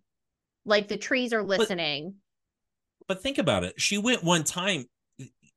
Like 0.65 0.87
the 0.87 0.97
trees 0.97 1.31
are 1.31 1.43
listening. 1.43 2.15
But, 3.07 3.15
but 3.15 3.23
think 3.23 3.37
about 3.37 3.63
it. 3.63 3.79
She 3.79 3.99
went 3.99 4.23
one 4.23 4.43
time. 4.43 4.85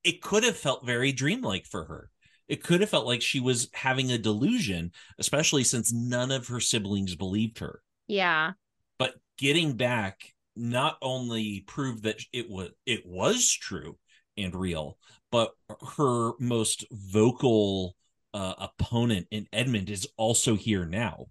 It 0.04 0.20
could 0.20 0.44
have 0.44 0.56
felt 0.56 0.86
very 0.86 1.12
dreamlike 1.12 1.66
for 1.66 1.84
her. 1.84 2.10
It 2.46 2.62
could 2.62 2.80
have 2.80 2.90
felt 2.90 3.06
like 3.06 3.22
she 3.22 3.40
was 3.40 3.68
having 3.74 4.10
a 4.10 4.18
delusion, 4.18 4.92
especially 5.18 5.64
since 5.64 5.92
none 5.92 6.30
of 6.30 6.48
her 6.48 6.60
siblings 6.60 7.14
believed 7.14 7.58
her. 7.58 7.82
Yeah. 8.06 8.52
But 8.98 9.14
getting 9.38 9.74
back 9.74 10.34
not 10.56 10.96
only 11.02 11.64
proved 11.66 12.02
that 12.02 12.20
it 12.32 12.50
was 12.50 12.70
it 12.84 13.06
was 13.06 13.52
true 13.52 13.96
and 14.36 14.54
real, 14.54 14.98
but 15.30 15.52
her 15.96 16.32
most 16.38 16.86
vocal 16.90 17.94
uh, 18.34 18.54
opponent 18.58 19.26
in 19.30 19.46
Edmund 19.52 19.90
is 19.90 20.06
also 20.16 20.54
here 20.54 20.84
now. 20.84 21.26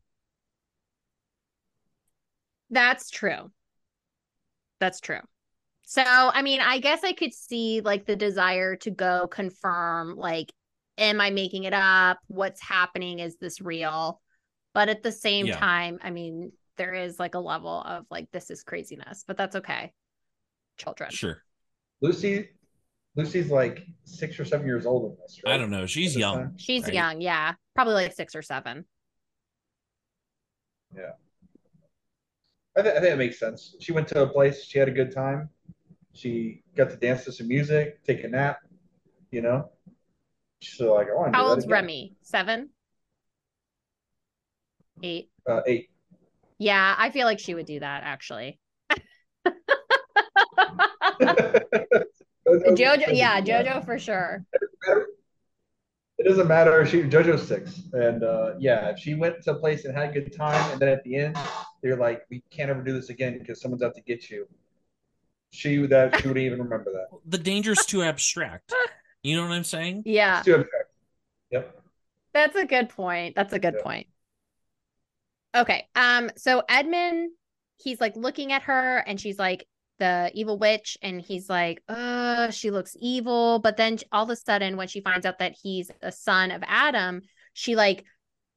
That's 2.70 3.10
true. 3.10 3.52
That's 4.80 5.00
true. 5.00 5.22
So, 5.84 6.04
I 6.04 6.42
mean, 6.42 6.60
I 6.60 6.80
guess 6.80 7.04
I 7.04 7.14
could 7.14 7.34
see 7.34 7.82
like 7.82 8.06
the 8.06 8.16
desire 8.16 8.76
to 8.78 8.92
go 8.92 9.28
confirm, 9.28 10.18
like, 10.18 10.52
am 10.98 11.22
I 11.22 11.30
making 11.30 11.64
it 11.64 11.74
up? 11.74 12.20
What's 12.28 12.62
happening? 12.62 13.20
Is 13.20 13.38
this 13.38 13.62
real? 13.62 14.22
But 14.74 14.90
at 14.90 15.02
the 15.02 15.12
same 15.12 15.46
yeah. 15.46 15.58
time, 15.58 16.00
I 16.04 16.10
mean, 16.10 16.52
there 16.76 16.94
is 16.94 17.20
like 17.20 17.36
a 17.36 17.40
level 17.40 17.82
of 17.82 18.06
like, 18.12 18.30
this 18.32 18.52
is 18.52 18.64
craziness, 18.64 19.24
but 19.26 19.38
that's 19.38 19.56
okay. 19.56 19.94
Children. 20.78 21.10
Sure. 21.12 21.42
Lucy, 22.02 22.50
Lucy's 23.18 23.50
like 23.50 23.86
six 24.04 24.40
or 24.40 24.46
seven 24.46 24.68
years 24.68 24.86
old 24.86 25.12
in 25.12 25.18
this. 25.20 25.42
Right? 25.44 25.56
I 25.56 25.58
don't 25.58 25.72
know. 25.72 25.88
She's 25.88 26.16
young. 26.16 26.36
Time. 26.36 26.54
She's 26.58 26.84
right? 26.84 26.94
young. 26.94 27.20
Yeah. 27.20 27.56
Probably 27.74 27.96
like 27.96 28.14
six 28.14 28.36
or 28.36 28.44
seven. 28.44 28.86
Yeah. 30.96 31.14
I, 32.78 32.84
th- 32.84 32.96
I 32.96 33.00
think 33.02 33.14
it 33.14 33.18
makes 33.18 33.40
sense. 33.40 33.76
She 33.80 33.92
went 33.92 34.08
to 34.10 34.22
a 34.22 34.28
place, 34.28 34.64
she 34.64 34.78
had 34.78 34.88
a 34.88 34.92
good 34.92 35.12
time. 35.12 35.50
She 36.14 36.62
got 36.76 36.92
to 36.92 36.96
dance 36.96 37.26
to 37.26 37.32
some 37.32 37.48
music, 37.48 38.04
take 38.04 38.24
a 38.24 38.28
nap, 38.28 38.60
you 39.32 39.42
know? 39.42 39.72
She's 40.62 40.80
like, 40.80 41.08
I 41.10 41.16
want 41.16 41.34
to 41.34 41.38
How 41.38 41.48
old's 41.48 41.68
Remy? 41.68 42.16
Seven? 42.22 42.70
Eight? 45.02 45.32
Uh, 45.50 45.62
eight. 45.66 45.90
Yeah, 46.60 46.96
I 46.98 47.10
feel 47.10 47.26
like 47.26 47.40
she 47.40 47.56
would 47.56 47.66
do 47.66 47.80
that 47.80 48.04
actually. 48.04 48.60
Jojo, 52.48 53.08
yeah, 53.14 53.42
Jojo 53.42 53.84
for 53.86 54.00
sure. 54.00 54.46
It 56.18 56.24
doesn't 56.24 56.48
matter. 56.48 56.86
She 56.86 57.04
Jojo's 57.04 57.48
six, 57.48 57.82
and 57.94 58.24
uh, 58.24 58.54
yeah, 58.58 58.90
if 58.90 59.00
she 59.00 59.14
went 59.14 59.44
to 59.44 59.52
a 59.52 59.56
place 59.56 59.86
and 59.86 59.96
had 59.96 60.10
a 60.10 60.14
good 60.14 60.36
time, 60.36 60.72
and 60.72 60.80
then 60.80 60.90
at 60.90 61.04
the 61.04 61.16
end 61.16 61.38
they're 61.84 61.96
like, 61.96 62.24
"We 62.32 62.44
can't 62.50 62.70
ever 62.70 62.82
do 62.82 62.94
this 62.94 63.10
again 63.10 63.38
because 63.38 63.62
someone's 63.62 63.84
out 63.84 63.94
to 63.96 64.02
get 64.02 64.30
you." 64.30 64.48
She 65.52 65.86
that 65.88 66.20
she 66.20 66.28
wouldn't 66.28 66.46
even 66.46 66.62
remember 66.62 66.92
that. 66.92 67.08
The 67.26 67.38
danger's 67.38 67.86
too 67.86 68.02
abstract. 68.02 68.74
You 69.22 69.36
know 69.36 69.44
what 69.44 69.52
I'm 69.52 69.64
saying? 69.64 70.04
Yeah. 70.06 70.38
It's 70.38 70.46
too 70.46 70.56
abstract. 70.56 70.92
Yep. 71.52 71.82
That's 72.34 72.56
a 72.56 72.66
good 72.66 72.90
point. 72.90 73.36
That's 73.36 73.54
a 73.54 73.60
good 73.60 73.76
yep. 73.76 73.84
point. 73.84 74.08
Okay. 75.56 75.88
Um. 75.96 76.32
So 76.36 76.64
Edmund, 76.68 77.32
he's 77.78 78.02
like 78.02 78.16
looking 78.16 78.52
at 78.54 78.64
her, 78.64 78.98
and 78.98 79.20
she's 79.22 79.38
like, 79.38 79.68
the 80.00 80.32
evil 80.34 80.58
witch 80.58 80.98
and 81.02 81.22
he's 81.22 81.50
like 81.50 81.82
uh 81.90 82.50
she 82.52 82.72
looks 82.72 82.96
evil. 83.00 83.60
But 83.60 83.78
then 83.78 83.98
all 84.12 84.24
of 84.24 84.30
a 84.30 84.36
sudden 84.36 84.78
when 84.78 84.88
she 84.88 85.02
finds 85.02 85.26
out 85.26 85.40
that 85.40 85.56
he's 85.62 85.92
a 86.02 86.12
son 86.12 86.52
of 86.52 86.64
adam 86.66 87.22
she 87.54 87.76
like 87.76 88.06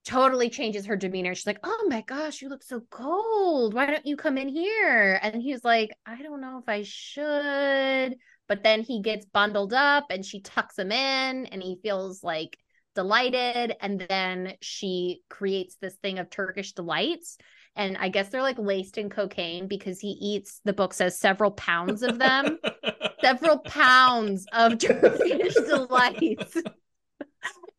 totally 0.05 0.51
changes 0.51 0.86
her 0.86 0.97
demeanor. 0.97 1.34
She's 1.34 1.47
like 1.47 1.61
oh 1.64 1.86
my 1.88 2.03
gosh 2.03 2.43
you 2.43 2.49
look 2.49 2.62
so 2.62 2.82
cold. 2.91 3.74
Why 3.74 3.86
don't 3.86 4.07
you 4.07 4.16
come 4.16 4.38
in 4.38 4.49
here? 4.49 5.18
And 5.22 5.43
he's 5.43 5.64
like 5.64 5.91
i 6.07 6.22
don't 6.22 6.41
know 6.41 6.59
if 6.59 6.68
i 6.68 6.82
should. 6.82 8.16
But 8.49 8.64
then 8.64 8.82
he 8.82 9.01
gets 9.01 9.26
bundled 9.26 9.72
up 9.72 10.07
and 10.11 10.24
she 10.24 10.41
tucks 10.41 10.78
him 10.78 10.91
in 10.91 11.47
and 11.47 11.62
he 11.62 11.78
feels 11.82 12.24
like 12.24 12.59
delighted. 12.95 13.76
And 13.80 14.01
then 14.01 14.55
she 14.61 15.22
creates 15.28 15.76
this 15.80 15.95
thing 15.97 16.18
of 16.18 16.30
turkish 16.30 16.72
delights 16.72 17.38
and 17.76 17.96
I 17.96 18.08
guess 18.08 18.28
they're 18.28 18.42
like 18.42 18.58
laced 18.58 18.98
in 18.98 19.10
cocaine 19.10 19.68
because 19.68 20.00
he 20.00 20.10
eats 20.20 20.60
the 20.64 20.72
book 20.72 20.92
says 20.92 21.18
several 21.18 21.52
pounds 21.52 22.02
of 22.02 22.18
them, 22.18 22.58
several 23.20 23.58
pounds 23.58 24.46
of 24.52 24.78
Turkish 24.78 25.54
delights. 25.66 26.56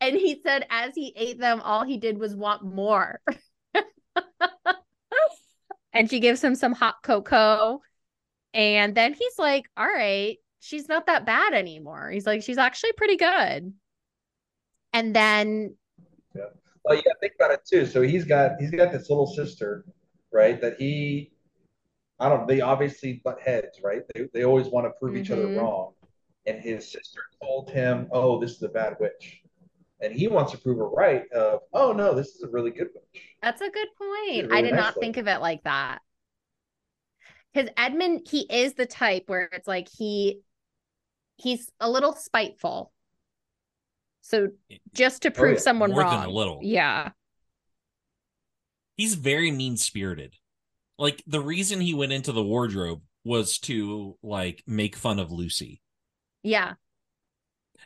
and 0.00 0.16
he 0.16 0.40
said 0.42 0.66
as 0.70 0.94
he 0.94 1.12
ate 1.16 1.38
them, 1.38 1.60
all 1.60 1.84
he 1.84 1.98
did 1.98 2.18
was 2.18 2.34
want 2.34 2.64
more. 2.64 3.20
and 5.92 6.08
she 6.08 6.20
gives 6.20 6.42
him 6.42 6.54
some 6.54 6.72
hot 6.72 6.96
cocoa. 7.02 7.80
And 8.54 8.94
then 8.94 9.14
he's 9.14 9.38
like, 9.38 9.66
All 9.76 9.86
right, 9.86 10.38
she's 10.60 10.88
not 10.88 11.06
that 11.06 11.26
bad 11.26 11.54
anymore. 11.54 12.10
He's 12.10 12.26
like, 12.26 12.42
She's 12.42 12.58
actually 12.58 12.92
pretty 12.92 13.16
good. 13.16 13.72
And 14.94 15.16
then 15.16 15.76
yeah. 16.34 16.44
Well, 16.84 16.96
yeah, 16.96 17.12
think 17.20 17.34
about 17.36 17.52
it 17.52 17.60
too. 17.64 17.86
So 17.86 18.02
he's 18.02 18.24
got 18.24 18.52
he's 18.58 18.70
got 18.70 18.92
this 18.92 19.08
little 19.08 19.26
sister, 19.26 19.84
right? 20.32 20.60
That 20.60 20.76
he, 20.78 21.32
I 22.18 22.28
don't. 22.28 22.48
They 22.48 22.60
obviously 22.60 23.20
butt 23.24 23.40
heads, 23.40 23.80
right? 23.82 24.02
They 24.14 24.28
they 24.32 24.44
always 24.44 24.68
want 24.68 24.86
to 24.86 24.90
prove 24.98 25.14
mm-hmm. 25.14 25.22
each 25.22 25.30
other 25.30 25.46
mm-hmm. 25.46 25.58
wrong. 25.58 25.92
And 26.46 26.60
his 26.60 26.90
sister 26.90 27.20
told 27.40 27.70
him, 27.70 28.08
"Oh, 28.10 28.40
this 28.40 28.52
is 28.52 28.62
a 28.62 28.68
bad 28.68 28.96
witch," 28.98 29.42
and 30.00 30.12
he 30.12 30.26
wants 30.26 30.50
to 30.52 30.58
prove 30.58 30.78
her 30.78 30.88
right. 30.88 31.30
Of, 31.32 31.60
"Oh 31.72 31.92
no, 31.92 32.14
this 32.14 32.34
is 32.34 32.42
a 32.42 32.48
really 32.48 32.72
good 32.72 32.88
witch." 32.94 33.22
That's 33.42 33.60
a 33.60 33.70
good 33.70 33.88
point. 33.96 34.48
Really 34.48 34.58
I 34.58 34.62
did 34.62 34.72
nice 34.72 34.80
not 34.80 34.94
think 34.96 35.18
of 35.18 35.28
it 35.28 35.40
like 35.40 35.62
that. 35.62 36.00
Because 37.54 37.70
Edmund, 37.76 38.26
he 38.28 38.40
is 38.40 38.74
the 38.74 38.86
type 38.86 39.24
where 39.26 39.48
it's 39.52 39.68
like 39.68 39.88
he 39.88 40.40
he's 41.36 41.70
a 41.78 41.88
little 41.88 42.14
spiteful 42.14 42.92
so 44.22 44.48
just 44.94 45.22
to 45.22 45.28
oh, 45.28 45.32
prove 45.32 45.56
oh, 45.56 45.60
someone 45.60 45.90
More 45.90 46.00
wrong. 46.00 46.24
a 46.24 46.30
little. 46.30 46.60
Yeah. 46.62 47.10
He's 48.96 49.14
very 49.14 49.50
mean 49.50 49.76
spirited. 49.76 50.34
Like 50.98 51.22
the 51.26 51.40
reason 51.40 51.80
he 51.80 51.92
went 51.92 52.12
into 52.12 52.32
the 52.32 52.42
wardrobe 52.42 53.02
was 53.24 53.58
to 53.60 54.16
like 54.22 54.62
make 54.66 54.96
fun 54.96 55.18
of 55.18 55.32
Lucy. 55.32 55.82
Yeah. 56.42 56.74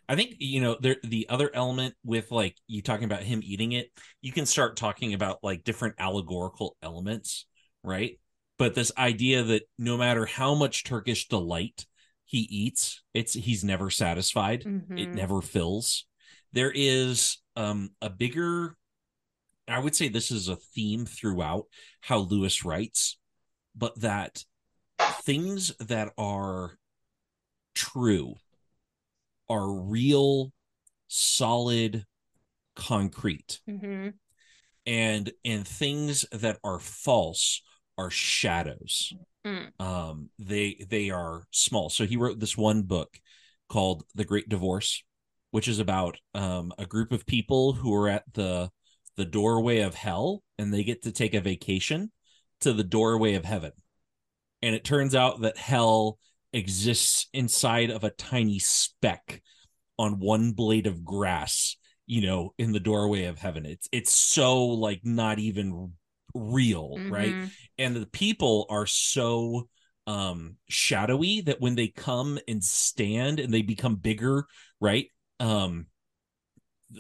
I 0.09 0.15
think 0.15 0.37
you 0.39 0.61
know 0.61 0.77
there 0.79 0.97
the 1.03 1.27
other 1.29 1.51
element 1.53 1.95
with 2.05 2.31
like 2.31 2.57
you 2.69 2.83
talking 2.83 3.07
about 3.07 3.23
him 3.23 3.41
eating 3.43 3.73
it, 3.73 3.91
you 4.21 4.31
can 4.31 4.47
start 4.47 4.77
talking 4.77 5.15
about 5.15 5.39
like 5.43 5.65
different 5.65 5.97
allegorical 5.99 6.77
elements, 6.83 7.47
right? 7.83 8.21
But 8.59 8.75
this 8.75 8.93
idea 8.97 9.43
that 9.43 9.63
no 9.79 9.97
matter 9.97 10.27
how 10.27 10.55
much 10.55 10.85
Turkish 10.85 11.29
delight 11.29 11.87
he 12.25 12.41
eats, 12.41 13.03
it's 13.15 13.33
he's 13.33 13.65
never 13.65 13.91
satisfied. 13.91 14.65
Mm-hmm. 14.65 14.99
It 14.99 15.09
never 15.09 15.41
fills 15.41 16.05
there 16.57 16.73
is 16.75 17.39
um, 17.55 17.91
a 18.01 18.11
bigger 18.11 18.75
i 19.69 19.79
would 19.79 19.95
say 19.95 20.09
this 20.09 20.31
is 20.31 20.49
a 20.49 20.57
theme 20.57 21.05
throughout 21.05 21.65
how 22.01 22.19
lewis 22.19 22.65
writes 22.65 23.19
but 23.75 23.99
that 24.01 24.43
things 25.23 25.73
that 25.79 26.13
are 26.17 26.79
true 27.75 28.35
are 29.49 29.71
real 29.71 30.51
solid 31.09 32.05
concrete 32.75 33.61
mm-hmm. 33.69 34.09
and 34.87 35.33
and 35.45 35.69
things 35.69 36.25
that 36.33 36.59
are 36.65 36.81
false 36.81 37.63
are 37.99 38.11
shadows 38.11 39.13
mm. 39.47 39.69
um 39.81 40.31
they 40.39 40.85
they 40.89 41.11
are 41.11 41.45
small 41.51 41.91
so 41.91 42.07
he 42.07 42.17
wrote 42.17 42.41
this 42.41 42.57
one 42.57 42.83
book 42.83 43.19
called 43.69 44.05
the 44.15 44.25
great 44.25 44.49
divorce 44.49 45.03
which 45.57 45.69
is 45.69 45.79
about 45.79 46.19
um, 46.35 46.71
a 46.77 46.85
group 46.85 47.13
of 47.13 47.25
people 47.25 47.73
who 47.73 47.95
are 47.95 48.11
at 48.11 48.25
the 48.35 48.71
the 49.17 49.25
doorway 49.25 49.79
of 49.79 49.95
hell 49.95 50.43
and 50.59 50.71
they 50.71 50.85
get 50.85 51.05
to 51.05 51.11
take 51.11 51.33
a 51.33 51.41
vacation 51.41 52.13
to 52.61 52.75
the 52.75 52.85
doorway 52.85 53.37
of 53.37 53.47
heaven. 53.47 53.73
And 54.61 54.75
it 54.75 54.85
turns 54.85 55.15
out 55.15 55.41
that 55.41 55.57
hell 55.57 56.19
exists 56.53 57.29
inside 57.33 57.89
of 57.89 58.05
a 58.05 58.11
tiny 58.11 58.59
speck 58.59 59.41
on 59.99 60.21
one 60.21 60.53
blade 60.53 60.87
of 60.87 61.03
grass, 61.03 61.79
you 62.07 62.21
know, 62.21 62.53
in 62.59 62.73
the 62.73 62.79
doorway 62.79 63.25
of 63.25 63.39
heaven. 63.39 63.65
It's 63.65 63.89
it's 63.93 64.13
so 64.13 64.63
like 64.63 65.01
not 65.05 65.39
even 65.39 65.95
real, 66.35 66.97
mm-hmm. 66.99 67.11
right? 67.11 67.35
And 67.79 67.97
the 67.97 68.05
people 68.05 68.67
are 68.69 68.85
so 68.85 69.71
um 70.07 70.57
shadowy 70.69 71.41
that 71.41 71.63
when 71.63 71.77
they 71.77 71.89
come 71.89 72.39
and 72.47 72.63
stand 72.63 73.41
and 73.41 73.55
they 73.55 73.63
become 73.63 73.97
bigger, 73.97 74.45
right? 74.83 75.07
Um, 75.41 75.87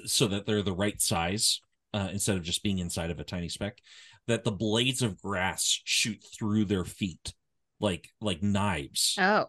so 0.05 0.27
that 0.27 0.47
they're 0.47 0.63
the 0.63 0.73
right 0.73 1.01
size 1.01 1.61
uh, 1.95 2.09
instead 2.13 2.37
of 2.37 2.43
just 2.43 2.63
being 2.63 2.79
inside 2.79 3.11
of 3.11 3.21
a 3.21 3.25
tiny 3.25 3.49
speck. 3.49 3.79
That 4.27 4.43
the 4.43 4.53
blades 4.53 5.03
of 5.03 5.21
grass 5.23 5.81
shoot 5.85 6.25
through 6.37 6.65
their 6.65 6.85
feet 6.85 7.33
like 7.79 8.09
like 8.21 8.43
knives. 8.43 9.17
Oh, 9.21 9.47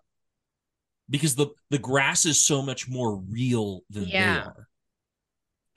because 1.10 1.36
the 1.36 1.48
the 1.70 1.80
grass 1.80 2.26
is 2.26 2.44
so 2.44 2.62
much 2.62 2.88
more 2.88 3.16
real 3.16 3.82
than 3.90 4.06
yeah. 4.06 4.34
they 4.34 4.40
are. 4.42 4.68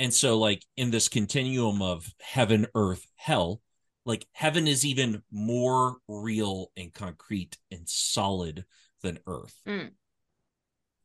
And 0.00 0.14
so, 0.14 0.38
like, 0.38 0.64
in 0.78 0.90
this 0.90 1.10
continuum 1.10 1.82
of 1.82 2.10
heaven, 2.22 2.66
earth, 2.74 3.06
hell, 3.16 3.60
like, 4.06 4.26
heaven 4.32 4.66
is 4.66 4.86
even 4.86 5.22
more 5.30 5.96
real 6.08 6.72
and 6.74 6.90
concrete 6.90 7.58
and 7.70 7.86
solid 7.86 8.64
than 9.02 9.18
earth. 9.26 9.54
Mm. 9.68 9.90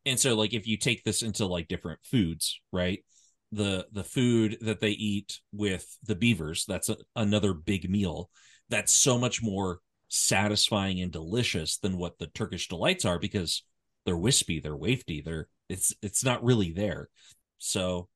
And 0.06 0.20
so, 0.20 0.36
like, 0.36 0.54
if 0.54 0.68
you 0.68 0.78
take 0.78 1.04
this 1.04 1.22
into 1.22 1.46
like 1.46 1.68
different 1.68 2.00
foods, 2.04 2.60
right? 2.72 3.04
The 3.52 3.88
the 3.92 4.04
food 4.04 4.58
that 4.62 4.80
they 4.80 4.92
eat 4.92 5.40
with 5.52 5.86
the 6.04 6.16
beavers, 6.16 6.66
that's 6.68 6.90
a, 6.90 6.98
another 7.16 7.54
big 7.54 7.90
meal. 7.90 8.30
That's 8.70 8.92
so 8.92 9.18
much 9.18 9.42
more 9.44 9.80
satisfying 10.10 11.02
and 11.02 11.12
delicious 11.12 11.78
than 11.78 11.98
what 11.98 12.18
the 12.20 12.28
Turkish 12.28 12.68
delights 12.68 13.06
are 13.06 13.20
because 13.20 13.64
they're 14.06 14.18
wispy, 14.18 14.60
they're 14.60 14.78
wafty, 14.78 15.24
they're 15.24 15.48
it's 15.70 15.94
it's 16.02 16.24
not 16.24 16.44
really 16.44 16.72
there. 16.72 17.10
So 17.58 18.10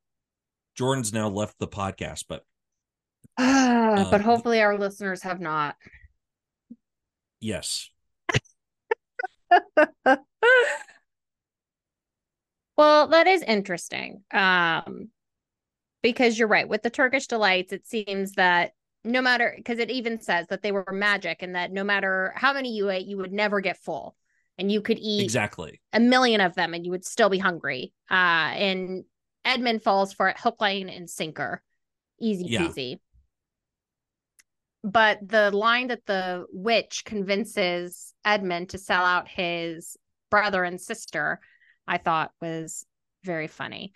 Jordan's 0.76 1.14
now 1.14 1.30
left 1.30 1.60
the 1.60 1.68
podcast, 1.68 2.26
but 2.30 2.44
uh, 3.96 4.06
but 4.10 4.22
Um, 4.22 4.22
hopefully 4.22 4.62
our 4.62 4.78
listeners 4.78 5.24
have 5.24 5.40
not. 5.40 5.76
yes, 7.42 7.90
Well, 12.80 13.10
that 13.10 13.28
is 13.28 13.42
interesting. 13.42 14.24
Um, 14.32 15.10
because 16.02 16.40
you're 16.40 16.48
right. 16.48 16.66
With 16.66 16.82
the 16.82 16.90
Turkish 16.90 17.28
delights, 17.28 17.74
it 17.74 17.86
seems 17.86 18.36
that 18.36 18.72
no 19.04 19.22
matter 19.22 19.54
because 19.58 19.80
it 19.80 19.92
even 19.92 20.22
says 20.22 20.48
that 20.48 20.62
they 20.62 20.72
were 20.72 20.86
magic 20.90 21.44
and 21.44 21.56
that 21.56 21.74
no 21.74 21.84
matter 21.84 22.32
how 22.38 22.54
many 22.54 22.74
you 22.74 22.90
ate, 22.90 23.06
you 23.06 23.18
would 23.18 23.34
never 23.34 23.60
get 23.60 23.76
full. 23.76 24.16
And 24.58 24.72
you 24.72 24.82
could 24.82 24.98
eat 24.98 25.24
exactly. 25.24 25.82
a 25.92 26.00
million 26.00 26.40
of 26.40 26.56
them 26.56 26.74
and 26.74 26.86
you 26.86 26.92
would 26.92 27.04
still 27.04 27.28
be 27.28 27.38
hungry. 27.38 27.92
Uh, 28.10 28.14
and 28.56 29.04
Edmund 29.44 29.84
falls 29.84 30.14
for 30.14 30.30
it 30.30 30.40
hook, 30.40 30.62
line, 30.62 30.88
and 30.88 31.10
sinker. 31.10 31.62
Easy 32.18 32.46
Yeah. 32.46 32.62
peasy. 32.62 33.00
But 34.86 35.20
the 35.28 35.52
line 35.52 35.88
that 35.88 36.06
the 36.06 36.46
witch 36.54 37.04
convinces 37.04 38.14
Edmund 38.24 38.70
to 38.70 38.78
sell 38.78 39.04
out 39.04 39.28
his 39.28 39.98
brother 40.32 40.64
and 40.64 40.80
sister, 40.80 41.42
I 41.90 41.98
thought 41.98 42.32
was 42.40 42.86
very 43.24 43.48
funny. 43.48 43.94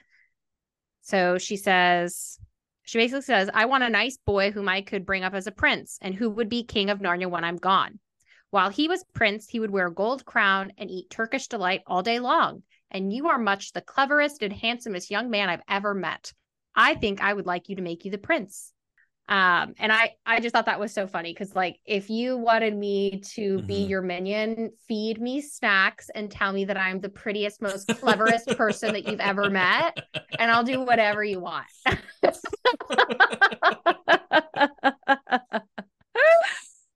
So 1.02 1.38
she 1.38 1.58
says, 1.58 2.40
she 2.82 2.98
basically 2.98 3.22
says, 3.22 3.50
I 3.54 3.66
want 3.66 3.84
a 3.84 3.90
nice 3.90 4.18
boy 4.18 4.52
whom 4.52 4.68
I 4.68 4.82
could 4.82 5.06
bring 5.06 5.24
up 5.24 5.36
as 5.36 5.48
a 5.48 5.52
prince 5.52 6.00
and 6.02 6.16
who 6.16 6.30
would 6.32 6.50
be 6.50 6.64
king 6.64 6.90
of 6.90 7.00
Narnia 7.00 7.30
when 7.30 7.44
I'm 7.44 7.58
gone. 7.58 8.00
While 8.50 8.72
he 8.72 8.88
was 8.88 9.06
prince, 9.14 9.48
he 9.48 9.60
would 9.60 9.72
wear 9.72 9.88
a 9.88 9.94
gold 9.94 10.26
crown 10.26 10.74
and 10.78 10.90
eat 10.90 11.10
Turkish 11.10 11.48
delight 11.48 11.82
all 11.86 12.02
day 12.02 12.20
long. 12.20 12.64
And 12.90 13.14
you 13.14 13.30
are 13.30 13.38
much 13.38 13.74
the 13.74 13.82
cleverest 13.82 14.42
and 14.42 14.52
handsomest 14.52 15.12
young 15.12 15.30
man 15.30 15.50
I've 15.50 15.64
ever 15.70 15.94
met. 15.94 16.34
I 16.76 16.96
think 16.96 17.22
I 17.22 17.34
would 17.34 17.46
like 17.46 17.70
you 17.70 17.76
to 17.76 17.82
make 17.82 18.06
you 18.06 18.12
the 18.12 18.18
prince. 18.18 18.73
Um, 19.30 19.74
and 19.80 19.92
I 19.92 20.16
I 20.26 20.42
just 20.42 20.54
thought 20.54 20.66
that 20.66 20.80
was 20.80 20.94
so 20.94 21.08
funny 21.08 21.34
because 21.34 21.56
like 21.56 21.80
if 21.86 22.10
you 22.10 22.38
wanted 22.38 22.76
me 22.76 23.22
to 23.36 23.62
be 23.62 23.86
Mhm. 23.86 23.90
your 23.90 24.02
minion, 24.02 24.72
feed 24.88 25.22
me 25.22 25.42
snacks 25.42 26.10
and 26.14 26.30
tell 26.30 26.52
me 26.52 26.66
that 26.66 26.78
I'm 26.78 27.00
the 27.00 27.10
prettiest, 27.10 27.62
most 27.62 27.90
cleverest 27.90 28.52
person 28.54 28.94
that 28.94 29.06
you've 29.06 29.22
ever 29.22 29.50
met, 29.50 29.96
and 30.38 30.52
I'll 30.52 30.64
do 30.64 30.82
whatever 30.82 31.24
you 31.24 31.40
want. 31.40 31.68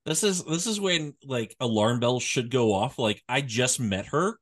This 0.06 0.24
is 0.24 0.44
this 0.46 0.68
is 0.68 0.80
when 0.80 1.14
like 1.26 1.56
alarm 1.60 2.00
bells 2.00 2.24
should 2.24 2.50
go 2.50 2.74
off. 2.74 2.98
Like 2.98 3.22
I 3.28 3.42
just 3.42 3.80
met 3.80 4.08
her, 4.08 4.40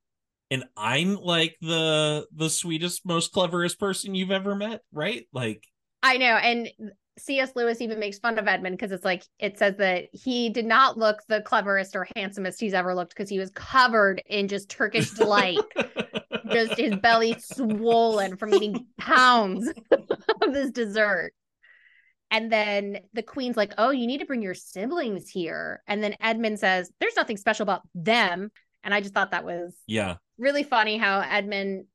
and 0.51 0.63
I'm 0.77 1.15
like 1.15 1.57
the 1.61 2.27
the 2.35 2.49
sweetest, 2.49 3.05
most 3.05 3.31
cleverest 3.31 3.79
person 3.79 4.13
you've 4.13 4.31
ever 4.31 4.55
met, 4.55 4.81
right? 4.91 5.27
Like 5.33 5.63
I 6.03 6.17
know. 6.17 6.35
And 6.35 6.69
C.S. 7.17 7.51
Lewis 7.55 7.81
even 7.81 7.99
makes 7.99 8.19
fun 8.19 8.37
of 8.37 8.47
Edmund 8.47 8.77
because 8.77 8.91
it's 8.91 9.05
like 9.05 9.23
it 9.39 9.57
says 9.57 9.77
that 9.77 10.07
he 10.11 10.49
did 10.49 10.65
not 10.65 10.97
look 10.97 11.21
the 11.27 11.41
cleverest 11.41 11.95
or 11.95 12.07
handsomest 12.15 12.59
he's 12.59 12.73
ever 12.73 12.93
looked 12.93 13.15
because 13.15 13.29
he 13.29 13.39
was 13.39 13.51
covered 13.51 14.21
in 14.25 14.47
just 14.47 14.69
Turkish 14.69 15.11
delight, 15.11 15.59
just 16.51 16.77
his 16.77 16.95
belly 16.97 17.35
swollen 17.39 18.35
from 18.35 18.53
eating 18.53 18.85
pounds 18.97 19.71
of 19.91 20.53
this 20.53 20.71
dessert. 20.71 21.33
And 22.31 22.51
then 22.51 22.99
the 23.13 23.23
queen's 23.23 23.55
like, 23.55 23.73
Oh, 23.77 23.91
you 23.91 24.07
need 24.07 24.19
to 24.19 24.25
bring 24.25 24.41
your 24.41 24.53
siblings 24.53 25.29
here. 25.29 25.81
And 25.87 26.03
then 26.03 26.15
Edmund 26.19 26.59
says, 26.59 26.91
There's 26.99 27.15
nothing 27.15 27.37
special 27.37 27.63
about 27.63 27.83
them. 27.93 28.51
And 28.83 28.93
I 28.93 28.99
just 28.99 29.13
thought 29.13 29.31
that 29.31 29.45
was 29.45 29.73
yeah, 29.87 30.17
really 30.37 30.63
funny 30.63 30.97
how 30.97 31.21
Edmund 31.21 31.85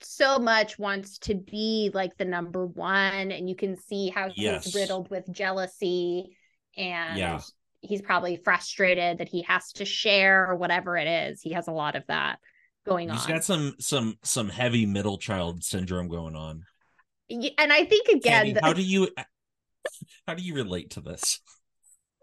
so 0.00 0.38
much 0.38 0.78
wants 0.78 1.18
to 1.18 1.34
be 1.34 1.90
like 1.94 2.16
the 2.16 2.24
number 2.24 2.66
one, 2.66 3.32
and 3.32 3.48
you 3.48 3.56
can 3.56 3.76
see 3.76 4.08
how 4.10 4.28
he's 4.28 4.36
Yes. 4.42 4.74
riddled 4.74 5.10
with 5.10 5.30
jealousy 5.30 6.36
and 6.76 7.18
Yeah. 7.18 7.40
he's 7.80 8.02
probably 8.02 8.36
frustrated 8.36 9.18
that 9.18 9.28
he 9.28 9.42
has 9.42 9.72
to 9.74 9.84
share 9.84 10.48
or 10.50 10.56
whatever 10.56 10.96
it 10.96 11.08
is. 11.08 11.40
He 11.40 11.52
has 11.52 11.68
a 11.68 11.72
lot 11.72 11.96
of 11.96 12.06
that 12.08 12.38
going 12.84 13.08
he's 13.08 13.22
on. 13.22 13.26
He's 13.26 13.34
got 13.34 13.44
some 13.44 13.74
some 13.80 14.18
some 14.22 14.48
heavy 14.48 14.86
middle 14.86 15.18
child 15.18 15.64
syndrome 15.64 16.08
going 16.08 16.36
on. 16.36 16.64
And 17.30 17.72
I 17.72 17.84
think 17.84 18.08
again, 18.08 18.20
Candy, 18.32 18.52
the- 18.52 18.60
how 18.62 18.72
do 18.72 18.82
you 18.82 19.08
how 20.26 20.34
do 20.34 20.42
you 20.42 20.54
relate 20.54 20.90
to 20.90 21.00
this? 21.00 21.40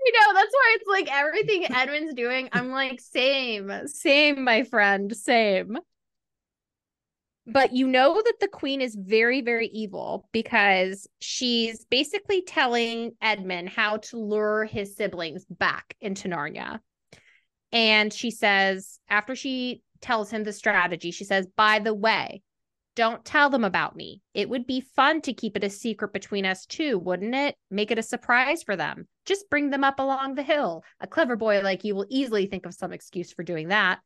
you 0.05 0.11
know, 0.11 0.33
that's 0.33 0.53
why 0.53 0.77
it's 0.77 0.87
like 0.89 1.09
everything 1.17 1.65
edwin's 1.73 2.13
doing, 2.13 2.49
I'm 2.51 2.71
like, 2.71 2.99
same, 2.99 3.71
same, 3.87 4.43
my 4.43 4.63
friend, 4.63 5.15
same. 5.15 5.77
But 7.45 7.73
you 7.73 7.87
know 7.87 8.13
that 8.13 8.39
the 8.39 8.47
queen 8.47 8.79
is 8.79 8.95
very, 8.95 9.41
very 9.41 9.67
evil 9.67 10.29
because 10.31 11.07
she's 11.19 11.83
basically 11.85 12.41
telling 12.41 13.11
Edmund 13.21 13.69
how 13.69 13.97
to 13.97 14.17
lure 14.17 14.63
his 14.63 14.95
siblings 14.95 15.45
back 15.49 15.95
into 15.99 16.29
Narnia. 16.29 16.79
And 17.73 18.13
she 18.13 18.31
says, 18.31 18.99
after 19.09 19.35
she 19.35 19.81
tells 19.99 20.29
him 20.29 20.43
the 20.43 20.53
strategy, 20.53 21.11
she 21.11 21.25
says, 21.25 21.47
by 21.57 21.79
the 21.79 21.93
way, 21.93 22.41
don't 22.95 23.25
tell 23.25 23.49
them 23.49 23.63
about 23.63 23.95
me. 23.95 24.21
It 24.33 24.47
would 24.47 24.67
be 24.67 24.81
fun 24.95 25.21
to 25.21 25.33
keep 25.33 25.57
it 25.57 25.63
a 25.63 25.69
secret 25.69 26.13
between 26.13 26.45
us 26.45 26.65
two, 26.65 26.99
wouldn't 26.99 27.33
it? 27.33 27.55
Make 27.71 27.89
it 27.91 27.97
a 27.97 28.03
surprise 28.03 28.63
for 28.63 28.75
them. 28.75 29.07
Just 29.25 29.49
bring 29.49 29.69
them 29.69 29.83
up 29.83 29.99
along 29.99 30.35
the 30.35 30.43
hill. 30.43 30.83
A 30.99 31.07
clever 31.07 31.35
boy 31.35 31.61
like 31.61 31.83
you 31.83 31.95
will 31.95 32.05
easily 32.09 32.45
think 32.45 32.65
of 32.65 32.73
some 32.73 32.93
excuse 32.93 33.33
for 33.33 33.43
doing 33.43 33.69
that. 33.69 33.99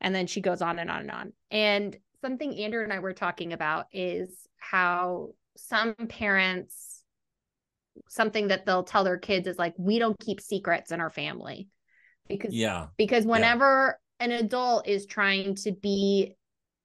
And 0.00 0.14
then 0.14 0.26
she 0.26 0.42
goes 0.42 0.60
on 0.60 0.78
and 0.78 0.90
on 0.90 1.00
and 1.00 1.10
on. 1.10 1.32
And 1.50 1.96
something 2.22 2.54
Andrew 2.58 2.82
and 2.82 2.92
I 2.92 2.98
were 2.98 3.12
talking 3.14 3.52
about 3.52 3.86
is 3.92 4.46
how 4.58 5.30
some 5.56 5.94
parents, 5.94 7.04
something 8.08 8.48
that 8.48 8.66
they'll 8.66 8.84
tell 8.84 9.04
their 9.04 9.18
kids 9.18 9.46
is 9.46 9.58
like, 9.58 9.74
we 9.76 9.98
don't 9.98 10.18
keep 10.18 10.40
secrets 10.40 10.92
in 10.92 11.00
our 11.00 11.10
family. 11.10 11.68
Because 12.28 12.54
Yeah, 12.54 12.86
because 12.96 13.24
whenever 13.24 13.98
an 14.20 14.32
adult 14.32 14.86
is 14.86 15.06
trying 15.06 15.54
to 15.56 15.72
be 15.72 16.34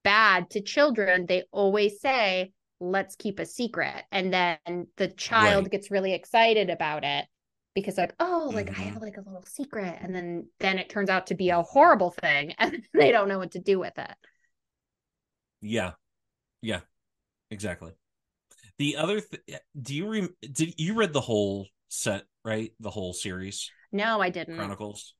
bad 0.03 0.49
to 0.51 0.61
children, 0.61 1.25
they 1.25 1.43
always 1.51 1.99
say, 1.99 2.51
let's 2.79 3.15
keep 3.15 3.39
a 3.39 3.45
secret. 3.45 4.03
And 4.11 4.33
then 4.33 4.87
the 4.97 5.07
child 5.09 5.63
Right. 5.65 5.71
gets 5.71 5.91
really 5.91 6.13
excited 6.13 6.69
about 6.69 7.03
it 7.03 7.25
because 7.73 7.97
like, 7.97 8.13
oh, 8.19 8.51
like 8.53 8.69
I 8.69 8.73
Mhm. 8.73 8.93
have 8.93 9.01
like 9.01 9.17
a 9.17 9.21
little 9.21 9.43
secret. 9.45 9.97
And 10.01 10.13
then 10.15 10.47
then 10.59 10.77
it 10.79 10.89
turns 10.89 11.09
out 11.09 11.27
to 11.27 11.35
be 11.35 11.49
a 11.49 11.61
horrible 11.61 12.11
thing 12.11 12.53
and 12.59 12.85
they 12.93 13.11
don't 13.11 13.27
know 13.27 13.39
what 13.39 13.51
to 13.51 13.59
do 13.59 13.79
with 13.79 13.97
it. 13.97 14.15
Yeah, 15.63 15.93
yeah, 16.61 16.81
exactly. 17.49 17.93
The 18.77 18.97
other, 18.97 19.21
th- 19.21 19.61
do 19.81 19.95
you 19.95 20.07
re- 20.07 20.29
did 20.41 20.73
you 20.77 20.93
read 20.93 21.13
the 21.13 21.21
whole 21.21 21.67
set 21.89 22.23
right? 22.43 22.71
The 22.79 22.89
whole 22.89 23.13
series 23.13 23.71
No, 23.91 24.19
I 24.19 24.29
didn't. 24.29 24.57
Chronicles. 24.57 25.13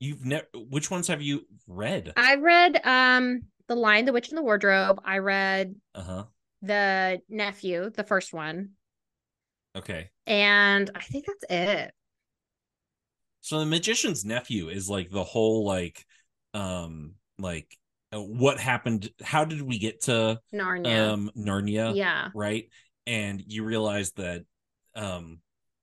You've 0.00 0.24
never. 0.24 0.46
Which 0.54 0.90
ones 0.90 1.08
have 1.08 1.22
you 1.22 1.46
read? 1.66 2.12
I 2.16 2.36
read 2.36 2.80
um 2.86 3.42
The 3.68 3.74
Lion, 3.74 4.04
the 4.04 4.12
Witch, 4.12 4.28
and 4.28 4.38
the 4.38 4.42
Wardrobe. 4.42 5.00
I 5.04 5.18
read 5.18 5.74
Uh 5.94 6.02
huh. 6.02 6.24
The 6.62 7.20
Nephew, 7.28 7.90
the 7.90 8.04
first 8.04 8.32
one. 8.32 8.70
Okay. 9.76 10.10
And 10.26 10.90
I 10.94 11.00
think 11.00 11.26
that's 11.26 11.44
it. 11.50 11.94
So 13.40 13.60
the 13.60 13.66
magician's 13.66 14.24
nephew 14.24 14.68
is 14.68 14.88
like 14.88 15.10
the 15.10 15.24
whole 15.24 15.66
like, 15.66 16.06
um, 16.54 17.14
like 17.38 17.76
what 18.20 18.58
happened? 18.58 19.10
How 19.22 19.44
did 19.44 19.62
we 19.62 19.78
get 19.78 20.02
to 20.02 20.40
Narnia. 20.52 21.12
um 21.12 21.30
Narnia? 21.36 21.94
yeah. 21.96 22.28
right 22.34 22.68
and 23.06 23.42
you 23.46 23.64
realize 23.64 24.12
that 24.12 24.44
um 24.94 25.40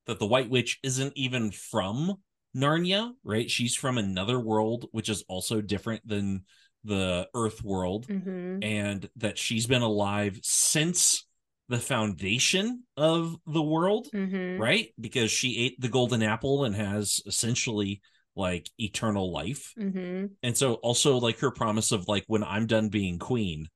that 0.07 0.19
the 0.19 0.25
white 0.25 0.49
witch 0.49 0.79
isn't 0.83 1.13
even 1.15 1.51
from 1.51 2.15
narnia 2.55 3.11
right 3.23 3.49
she's 3.49 3.75
from 3.75 3.97
another 3.97 4.39
world 4.39 4.85
which 4.91 5.07
is 5.07 5.23
also 5.27 5.61
different 5.61 6.05
than 6.07 6.43
the 6.83 7.27
earth 7.33 7.63
world 7.63 8.07
hmm 8.07 8.57
and 8.61 9.09
that 9.15 9.37
she's 9.37 9.65
been 9.65 9.81
alive 9.81 10.39
since 10.43 11.25
the 11.69 11.79
foundation 11.79 12.83
of 12.97 13.35
the 13.47 13.61
world 13.61 14.07
hmm 14.11 14.57
right 14.59 14.89
because 14.99 15.31
she 15.31 15.57
ate 15.57 15.79
the 15.79 15.87
golden 15.87 16.21
apple 16.23 16.65
and 16.65 16.75
has 16.75 17.21
essentially 17.25 18.01
like 18.35 18.69
eternal 18.77 19.31
life 19.31 19.73
hmm 19.77 20.25
and 20.43 20.57
so 20.57 20.75
also 20.75 21.17
like 21.17 21.39
her 21.39 21.51
promise 21.51 21.91
of 21.91 22.07
like 22.07 22.23
when 22.27 22.43
i'm 22.43 22.65
done 22.65 22.89
being 22.89 23.19
queen 23.19 23.67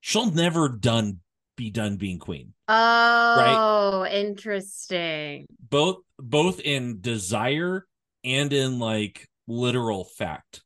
she'll 0.00 0.30
never 0.30 0.68
done 0.68 1.20
be 1.56 1.70
done 1.70 1.96
being 1.96 2.18
queen. 2.18 2.52
Oh, 2.68 4.02
right? 4.02 4.12
interesting. 4.14 5.46
Both 5.70 5.98
both 6.18 6.60
in 6.60 7.00
desire 7.00 7.86
and 8.22 8.52
in 8.52 8.78
like 8.78 9.26
literal 9.46 10.04
fact. 10.04 10.62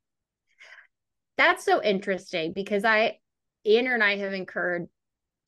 That's 1.36 1.64
so 1.64 1.82
interesting 1.82 2.52
because 2.52 2.84
I 2.84 3.18
Andrew 3.64 3.94
and 3.94 4.02
I 4.02 4.16
have 4.16 4.32
incurred 4.32 4.88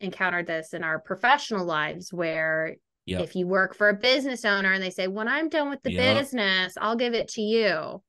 encountered 0.01 0.47
this 0.47 0.73
in 0.73 0.83
our 0.83 0.99
professional 0.99 1.67
lives 1.67 2.13
where 2.13 2.77
yep. 3.07 3.23
if 3.23 3.35
you 3.35 3.47
work 3.47 3.75
for 3.75 3.89
a 3.89 3.95
business 3.95 4.45
owner 4.45 4.73
and 4.73 4.83
they 4.83 4.91
say, 4.91 5.09
When 5.09 5.29
I'm 5.29 5.49
done 5.49 5.71
with 5.71 5.83
the 5.83 5.93
yep. 5.93 6.19
business, 6.19 6.75
I'll 6.81 6.97
give 6.97 7.15
it 7.15 7.29
to 7.29 7.43
you. 7.43 8.03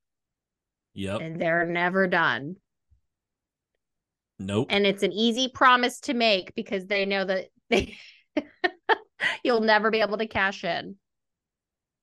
Yep. 0.93 1.21
And 1.21 1.41
they're 1.41 1.65
never 1.65 2.07
done. 2.07 2.57
Nope. 4.39 4.67
And 4.69 4.85
it's 4.85 5.03
an 5.03 5.13
easy 5.13 5.49
promise 5.49 5.99
to 6.01 6.13
make 6.13 6.55
because 6.55 6.85
they 6.87 7.05
know 7.05 7.23
that 7.25 7.47
they 7.69 7.95
you'll 9.43 9.61
never 9.61 9.91
be 9.91 10.01
able 10.01 10.17
to 10.17 10.27
cash 10.27 10.63
in. 10.63 10.95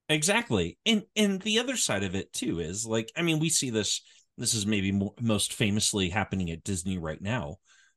Exactly. 0.09 0.79
And 0.87 1.03
and 1.17 1.41
the 1.43 1.59
other 1.59 1.77
side 1.77 2.03
of 2.03 2.15
it 2.15 2.33
too 2.33 2.61
is 2.61 2.87
like 2.87 3.13
I 3.17 3.23
mean 3.23 3.39
we 3.41 3.51
see 3.51 3.71
this 3.71 4.03
this 4.39 4.55
is 4.55 4.67
maybe 4.67 4.93
more, 4.93 5.15
most 5.21 5.53
famously 5.53 6.09
happening 6.09 6.51
at 6.51 6.65
Disney 6.65 6.97
right 6.97 7.21
now, 7.21 7.57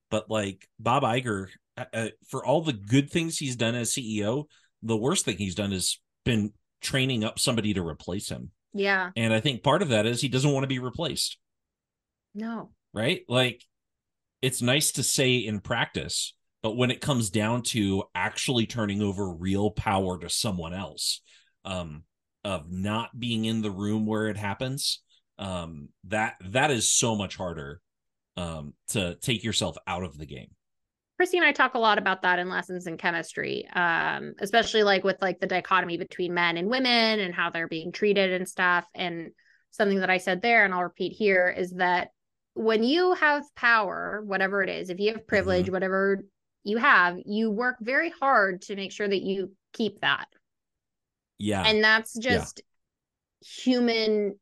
but 0.09 0.29
like 0.29 0.67
Bob 0.79 1.03
Iger 1.03 1.47
uh, 1.77 1.85
uh 1.93 2.07
for 2.27 2.43
all 2.45 2.61
the 2.61 2.73
good 2.73 3.09
things 3.09 3.37
he's 3.37 3.55
done 3.55 3.75
as 3.75 3.91
CEO, 3.91 4.45
the 4.83 4.97
worst 4.97 5.25
thing 5.25 5.37
he's 5.37 5.55
done 5.55 5.73
is 5.73 5.99
been 6.25 6.53
training 6.81 7.23
up 7.23 7.39
somebody 7.39 7.73
to 7.73 7.85
replace 7.85 8.29
him. 8.29 8.51
Yeah. 8.73 9.11
And 9.15 9.33
I 9.33 9.39
think 9.39 9.63
part 9.63 9.81
of 9.81 9.89
that 9.89 10.05
is 10.05 10.21
he 10.21 10.29
doesn't 10.29 10.51
want 10.51 10.63
to 10.63 10.67
be 10.67 10.79
replaced. 10.79 11.37
No. 12.33 12.71
Right? 12.93 13.21
Like 13.27 13.63
it's 14.41 14.61
nice 14.61 14.93
to 14.93 15.03
say 15.03 15.35
in 15.35 15.59
practice, 15.59 16.33
but 16.63 16.77
when 16.77 16.91
it 16.91 17.01
comes 17.01 17.29
down 17.29 17.63
to 17.63 18.03
actually 18.15 18.65
turning 18.65 19.01
over 19.01 19.31
real 19.31 19.71
power 19.71 20.17
to 20.19 20.29
someone 20.29 20.73
else, 20.73 21.21
um, 21.65 22.03
of 22.43 22.71
not 22.71 23.17
being 23.19 23.45
in 23.45 23.61
the 23.61 23.71
room 23.71 24.05
where 24.05 24.27
it 24.27 24.37
happens, 24.37 25.01
um, 25.37 25.89
that 26.05 26.35
that 26.49 26.71
is 26.71 26.89
so 26.89 27.15
much 27.15 27.35
harder 27.35 27.81
um, 28.37 28.73
to 28.89 29.15
take 29.15 29.43
yourself 29.43 29.77
out 29.85 30.03
of 30.03 30.17
the 30.17 30.25
game. 30.25 30.49
Chrissy 31.21 31.37
and 31.37 31.45
I 31.45 31.51
talk 31.51 31.75
a 31.75 31.79
lot 31.79 31.99
about 31.99 32.23
that 32.23 32.39
in 32.39 32.49
lessons 32.49 32.87
in 32.87 32.97
chemistry, 32.97 33.67
um, 33.75 34.33
especially 34.39 34.81
like 34.81 35.03
with 35.03 35.21
like 35.21 35.39
the 35.39 35.45
dichotomy 35.45 35.95
between 35.97 36.33
men 36.33 36.57
and 36.57 36.67
women 36.67 37.19
and 37.19 37.31
how 37.31 37.51
they're 37.51 37.67
being 37.67 37.91
treated 37.91 38.33
and 38.33 38.49
stuff. 38.49 38.87
And 38.95 39.29
something 39.69 39.99
that 39.99 40.09
I 40.09 40.17
said 40.17 40.41
there, 40.41 40.65
and 40.65 40.73
I'll 40.73 40.81
repeat 40.81 41.13
here, 41.13 41.47
is 41.55 41.73
that 41.73 42.07
when 42.55 42.83
you 42.83 43.13
have 43.13 43.43
power, 43.55 44.23
whatever 44.25 44.63
it 44.63 44.69
is, 44.69 44.89
if 44.89 44.99
you 44.99 45.11
have 45.11 45.27
privilege, 45.27 45.65
mm-hmm. 45.65 45.73
whatever 45.73 46.25
you 46.63 46.77
have, 46.77 47.17
you 47.23 47.51
work 47.51 47.75
very 47.81 48.11
hard 48.19 48.63
to 48.63 48.75
make 48.75 48.91
sure 48.91 49.07
that 49.07 49.21
you 49.21 49.51
keep 49.73 50.01
that. 50.01 50.27
Yeah. 51.37 51.61
And 51.61 51.83
that's 51.83 52.17
just 52.17 52.63
yeah. 53.41 53.47
human 53.63 54.39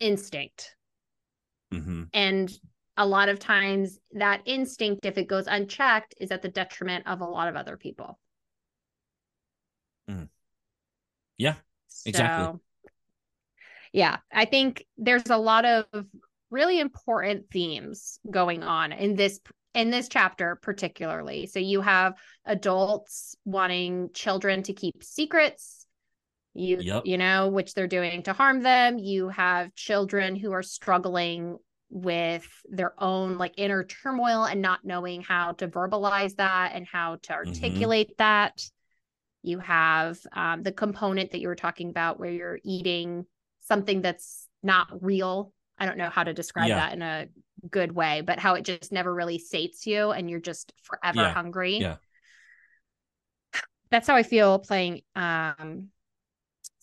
instinct. 0.00 0.74
Mm-hmm. 1.72 2.02
And 2.12 2.52
a 2.96 3.06
lot 3.06 3.28
of 3.28 3.38
times 3.38 3.98
that 4.12 4.42
instinct, 4.44 5.06
if 5.06 5.16
it 5.18 5.28
goes 5.28 5.46
unchecked, 5.46 6.14
is 6.20 6.30
at 6.30 6.42
the 6.42 6.48
detriment 6.48 7.06
of 7.06 7.20
a 7.20 7.24
lot 7.24 7.48
of 7.48 7.56
other 7.56 7.76
people. 7.76 8.18
Mm. 10.10 10.28
Yeah, 11.38 11.54
exactly. 12.04 12.44
So, 12.44 12.60
yeah, 13.92 14.18
I 14.32 14.44
think 14.44 14.86
there's 14.96 15.30
a 15.30 15.36
lot 15.36 15.64
of 15.64 15.86
really 16.50 16.78
important 16.78 17.50
themes 17.50 18.20
going 18.30 18.62
on 18.62 18.92
in 18.92 19.16
this 19.16 19.40
in 19.74 19.90
this 19.90 20.06
chapter 20.06 20.58
particularly 20.60 21.46
so 21.46 21.58
you 21.58 21.80
have 21.80 22.12
adults 22.44 23.34
wanting 23.46 24.10
children 24.12 24.62
to 24.62 24.74
keep 24.74 25.02
secrets 25.02 25.86
you 26.52 26.76
yep. 26.78 27.06
you 27.06 27.16
know 27.16 27.48
which 27.48 27.72
they're 27.72 27.86
doing 27.86 28.22
to 28.22 28.34
harm 28.34 28.62
them 28.62 28.98
you 28.98 29.30
have 29.30 29.74
children 29.74 30.36
who 30.36 30.52
are 30.52 30.62
struggling 30.62 31.56
with 31.92 32.48
their 32.70 32.94
own 32.98 33.36
like 33.36 33.52
inner 33.58 33.84
turmoil 33.84 34.44
and 34.44 34.62
not 34.62 34.80
knowing 34.82 35.20
how 35.22 35.52
to 35.52 35.68
verbalize 35.68 36.34
that 36.36 36.72
and 36.74 36.86
how 36.86 37.16
to 37.16 37.32
mm-hmm. 37.32 37.48
articulate 37.48 38.08
mm-hmm. 38.08 38.14
that 38.18 38.64
you 39.42 39.58
have 39.58 40.18
um, 40.32 40.62
the 40.62 40.72
component 40.72 41.32
that 41.32 41.40
you 41.40 41.48
were 41.48 41.54
talking 41.54 41.90
about 41.90 42.18
where 42.18 42.30
you're 42.30 42.58
eating 42.64 43.26
something 43.60 44.00
that's 44.00 44.48
not 44.62 44.88
real 45.02 45.52
I 45.78 45.86
don't 45.86 45.98
know 45.98 46.10
how 46.10 46.22
to 46.22 46.32
describe 46.32 46.68
yeah. 46.68 46.76
that 46.76 46.92
in 46.92 47.02
a 47.02 47.26
good 47.68 47.90
way, 47.92 48.20
but 48.20 48.38
how 48.38 48.54
it 48.54 48.62
just 48.62 48.92
never 48.92 49.12
really 49.12 49.38
sates 49.38 49.84
you 49.84 50.12
and 50.12 50.30
you're 50.30 50.38
just 50.38 50.72
forever 50.82 51.22
yeah. 51.22 51.34
hungry. 51.34 51.78
Yeah. 51.78 51.96
That's 53.90 54.06
how 54.06 54.14
I 54.14 54.22
feel 54.22 54.60
playing 54.60 55.02
um 55.16 55.88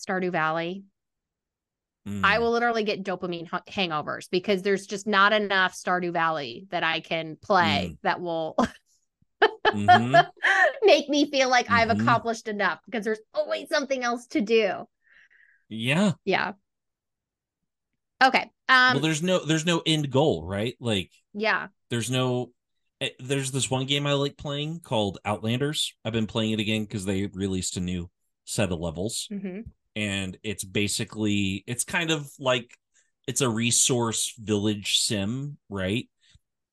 Stardew 0.06 0.32
Valley. 0.32 0.84
Mm. 2.08 2.24
I 2.24 2.40
will 2.40 2.52
literally 2.52 2.84
get 2.84 3.04
dopamine 3.04 3.50
hangovers 3.68 4.30
because 4.30 4.62
there's 4.62 4.88
just 4.88 5.06
not 5.06 5.34
enough 5.34 5.74
Stardew 5.76 6.14
Valley 6.14 6.68
that 6.72 6.84
I 6.84 7.02
can 7.02 7.38
play 7.42 7.92
mm. 7.92 7.98
that 8.04 8.22
will 8.22 8.56
mm-hmm. 9.42 10.16
make 10.84 11.10
me 11.10 11.30
feel 11.30 11.50
like 11.50 11.66
mm-hmm. 11.66 11.76
I've 11.76 12.00
accomplished 12.00 12.48
enough 12.48 12.80
because 12.86 13.04
there's 13.04 13.20
always 13.34 13.70
something 13.70 14.04
else 14.04 14.28
to 14.28 14.42
do. 14.42 14.88
Yeah. 15.68 16.14
Yeah. 16.26 16.54
Okay. 18.24 18.50
Um, 18.68 18.94
well, 18.94 19.00
there's 19.00 19.24
no 19.24 19.44
there's 19.44 19.66
no 19.66 19.82
end 19.86 20.12
goal, 20.12 20.46
right? 20.46 20.76
Like, 20.80 21.12
yeah, 21.34 21.68
there's 21.90 22.12
no. 22.12 22.52
Eh, 23.02 23.10
there's 23.20 23.52
this 23.52 23.72
one 23.72 23.86
game 23.86 24.06
I 24.06 24.14
like 24.14 24.38
playing 24.38 24.82
called 24.82 25.20
Outlanders. 25.26 25.94
I've 26.04 26.14
been 26.14 26.28
playing 26.28 26.52
it 26.52 26.60
again 26.60 26.84
because 26.84 27.06
they 27.06 27.26
released 27.28 27.78
a 27.78 27.80
new 27.80 28.10
set 28.46 28.72
of 28.72 28.80
levels, 28.80 29.28
mm-hmm. 29.32 29.62
And 29.96 30.38
it's 30.44 30.64
basically 30.64 31.64
it's 31.68 31.84
kind 31.84 32.12
of 32.12 32.30
like 32.40 32.72
it's 33.28 33.42
a 33.42 33.50
resource 33.50 34.34
village 34.40 35.00
sim, 35.00 35.58
right? 35.70 36.10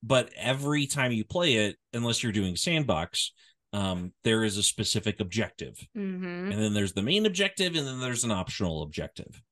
But 0.03 0.31
every 0.37 0.87
time 0.87 1.13
you 1.13 1.25
play 1.25 1.55
it, 1.55 1.77
unless 1.93 2.23
you're 2.23 2.33
doing 2.33 2.57
sandbox, 2.57 3.33
um, 3.73 4.13
there 4.25 4.45
is 4.45 4.57
a 4.57 4.63
specific 4.63 5.21
objective, 5.21 5.77
mm-hmm. 5.97 6.53
and 6.53 6.53
then 6.53 6.73
there's 6.73 6.93
the 6.93 7.03
main 7.03 7.27
objective, 7.27 7.75
and 7.75 7.87
then 7.87 8.01
there's 8.01 8.25
an 8.25 8.31
optional 8.31 8.83
objective. 8.83 9.43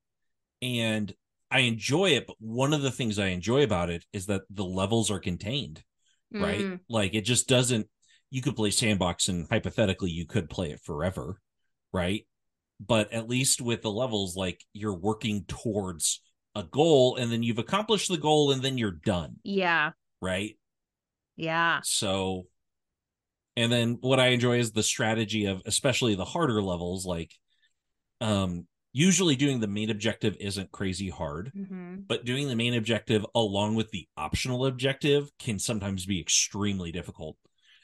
And 0.63 1.13
I 1.51 1.61
enjoy 1.61 2.11
it, 2.11 2.27
but 2.27 2.37
one 2.39 2.73
of 2.73 2.83
the 2.83 2.91
things 2.91 3.19
I 3.19 3.29
enjoy 3.29 3.65
about 3.65 3.91
it 3.91 4.05
is 4.13 4.27
that 4.27 4.43
the 4.51 4.65
levels 4.65 5.11
are 5.11 5.19
contained, 5.19 5.83
right? 6.33 6.61
Mm. 6.61 6.81
Like 6.89 7.15
it 7.15 7.23
just 7.23 7.49
doesn't. 7.49 7.87
You 8.31 8.43
could 8.43 8.57
play 8.57 8.71
sandbox, 8.71 9.29
and 9.29 9.47
hypothetically, 9.51 10.11
you 10.11 10.27
could 10.27 10.49
play 10.49 10.71
it 10.71 10.81
forever, 10.81 11.41
right? 11.93 12.27
But 12.81 13.13
at 13.13 13.29
least 13.29 13.61
with 13.61 13.83
the 13.83 13.91
levels, 13.91 14.37
like 14.37 14.65
you're 14.73 14.99
working 14.99 15.45
towards 15.47 16.21
a 16.55 16.63
goal, 16.63 17.17
and 17.17 17.31
then 17.31 17.43
you've 17.43 17.59
accomplished 17.59 18.09
the 18.09 18.19
goal, 18.19 18.51
and 18.53 18.63
then 18.63 18.79
you're 18.79 18.91
done. 18.91 19.37
Yeah. 19.43 19.93
Right. 20.21 20.59
Yeah. 21.37 21.81
So, 21.85 22.47
and 23.57 23.73
then 23.73 23.99
what 24.01 24.21
I 24.21 24.29
enjoy 24.29 24.59
is 24.59 24.73
the 24.73 24.83
strategy 24.83 25.47
of, 25.47 25.63
especially 25.67 26.15
the 26.15 26.25
harder 26.25 26.63
levels, 26.63 27.07
like 27.07 27.33
um 28.21 28.67
usually 28.93 29.35
doing 29.35 29.61
the 29.61 29.67
main 29.67 29.91
objective 29.91 30.37
isn't 30.41 30.71
crazy 30.71 31.11
hard 31.11 31.53
mm-hmm. 31.57 31.97
but 32.07 32.25
doing 32.25 32.49
the 32.49 32.57
main 32.57 32.75
objective 32.75 33.27
along 33.35 33.75
with 33.75 33.91
the 33.91 34.07
optional 34.17 34.67
objective 34.67 35.31
can 35.39 35.59
sometimes 35.59 36.07
be 36.07 36.21
extremely 36.21 36.93
difficult 36.93 37.37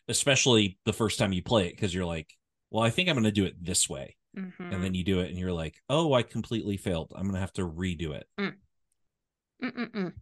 especially 0.09 0.78
the 0.84 0.93
first 0.93 1.18
time 1.18 1.32
you 1.32 1.43
play 1.43 1.66
it 1.66 1.76
because 1.76 1.93
you're 1.93 2.05
like 2.05 2.32
well 2.70 2.82
i 2.82 2.91
think 2.91 3.09
i'm 3.09 3.16
going 3.16 3.24
to 3.24 3.32
do 3.32 3.45
it 3.45 3.62
this 3.62 3.88
way 3.88 4.16
mm-hmm. 4.37 4.72
and 4.72 4.83
then 4.83 4.95
you 4.95 5.05
do 5.05 5.20
it 5.20 5.31
and 5.31 5.39
you're 5.39 5.53
like 5.53 5.76
oh 5.89 6.12
i 6.12 6.22
completely 6.22 6.76
failed 6.76 7.12
i'm 7.16 7.22
going 7.22 7.35
to 7.35 7.41
have 7.41 7.53
to 7.53 7.66
redo 7.66 8.12
it 8.12 8.26
mm. 8.39 10.12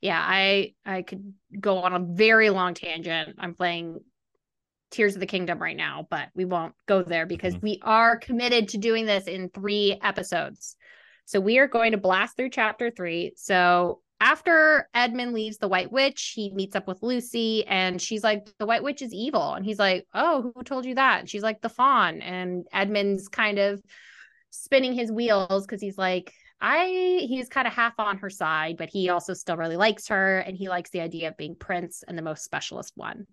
yeah 0.00 0.22
i 0.26 0.72
i 0.86 1.02
could 1.02 1.34
go 1.58 1.78
on 1.78 1.94
a 1.94 1.98
very 1.98 2.50
long 2.50 2.74
tangent 2.74 3.36
i'm 3.38 3.54
playing 3.54 4.00
Tears 4.90 5.14
of 5.14 5.20
the 5.20 5.26
Kingdom 5.26 5.60
right 5.60 5.76
now, 5.76 6.06
but 6.10 6.28
we 6.34 6.44
won't 6.44 6.74
go 6.86 7.02
there 7.02 7.26
because 7.26 7.54
mm-hmm. 7.54 7.66
we 7.66 7.80
are 7.82 8.18
committed 8.18 8.68
to 8.70 8.78
doing 8.78 9.06
this 9.06 9.28
in 9.28 9.48
three 9.48 9.98
episodes. 10.02 10.76
So 11.26 11.40
we 11.40 11.58
are 11.58 11.68
going 11.68 11.92
to 11.92 11.98
blast 11.98 12.36
through 12.36 12.50
chapter 12.50 12.90
three. 12.90 13.32
So 13.36 14.00
after 14.20 14.88
Edmund 14.94 15.32
leaves 15.32 15.56
the 15.58 15.68
White 15.68 15.90
Witch, 15.90 16.32
he 16.36 16.50
meets 16.50 16.76
up 16.76 16.86
with 16.86 17.02
Lucy 17.02 17.66
and 17.66 18.00
she's 18.00 18.22
like, 18.22 18.52
The 18.58 18.66
White 18.66 18.82
Witch 18.82 19.00
is 19.02 19.14
evil. 19.14 19.54
And 19.54 19.64
he's 19.64 19.78
like, 19.78 20.06
Oh, 20.14 20.52
who 20.54 20.62
told 20.62 20.84
you 20.84 20.94
that? 20.96 21.20
And 21.20 21.30
she's 21.30 21.42
like, 21.42 21.60
The 21.62 21.70
Faun. 21.70 22.20
And 22.20 22.66
Edmund's 22.72 23.28
kind 23.28 23.58
of 23.58 23.82
spinning 24.50 24.92
his 24.92 25.10
wheels 25.10 25.66
because 25.66 25.80
he's 25.80 25.96
like, 25.96 26.32
I 26.60 27.24
he's 27.26 27.48
kind 27.48 27.66
of 27.66 27.72
half 27.72 27.94
on 27.98 28.18
her 28.18 28.28
side, 28.28 28.76
but 28.76 28.90
he 28.90 29.08
also 29.08 29.32
still 29.32 29.56
really 29.56 29.76
likes 29.76 30.08
her 30.08 30.40
and 30.40 30.56
he 30.56 30.68
likes 30.68 30.90
the 30.90 31.00
idea 31.00 31.28
of 31.28 31.36
being 31.38 31.54
prince 31.54 32.04
and 32.06 32.18
the 32.18 32.22
most 32.22 32.44
specialist 32.44 32.92
one. 32.96 33.26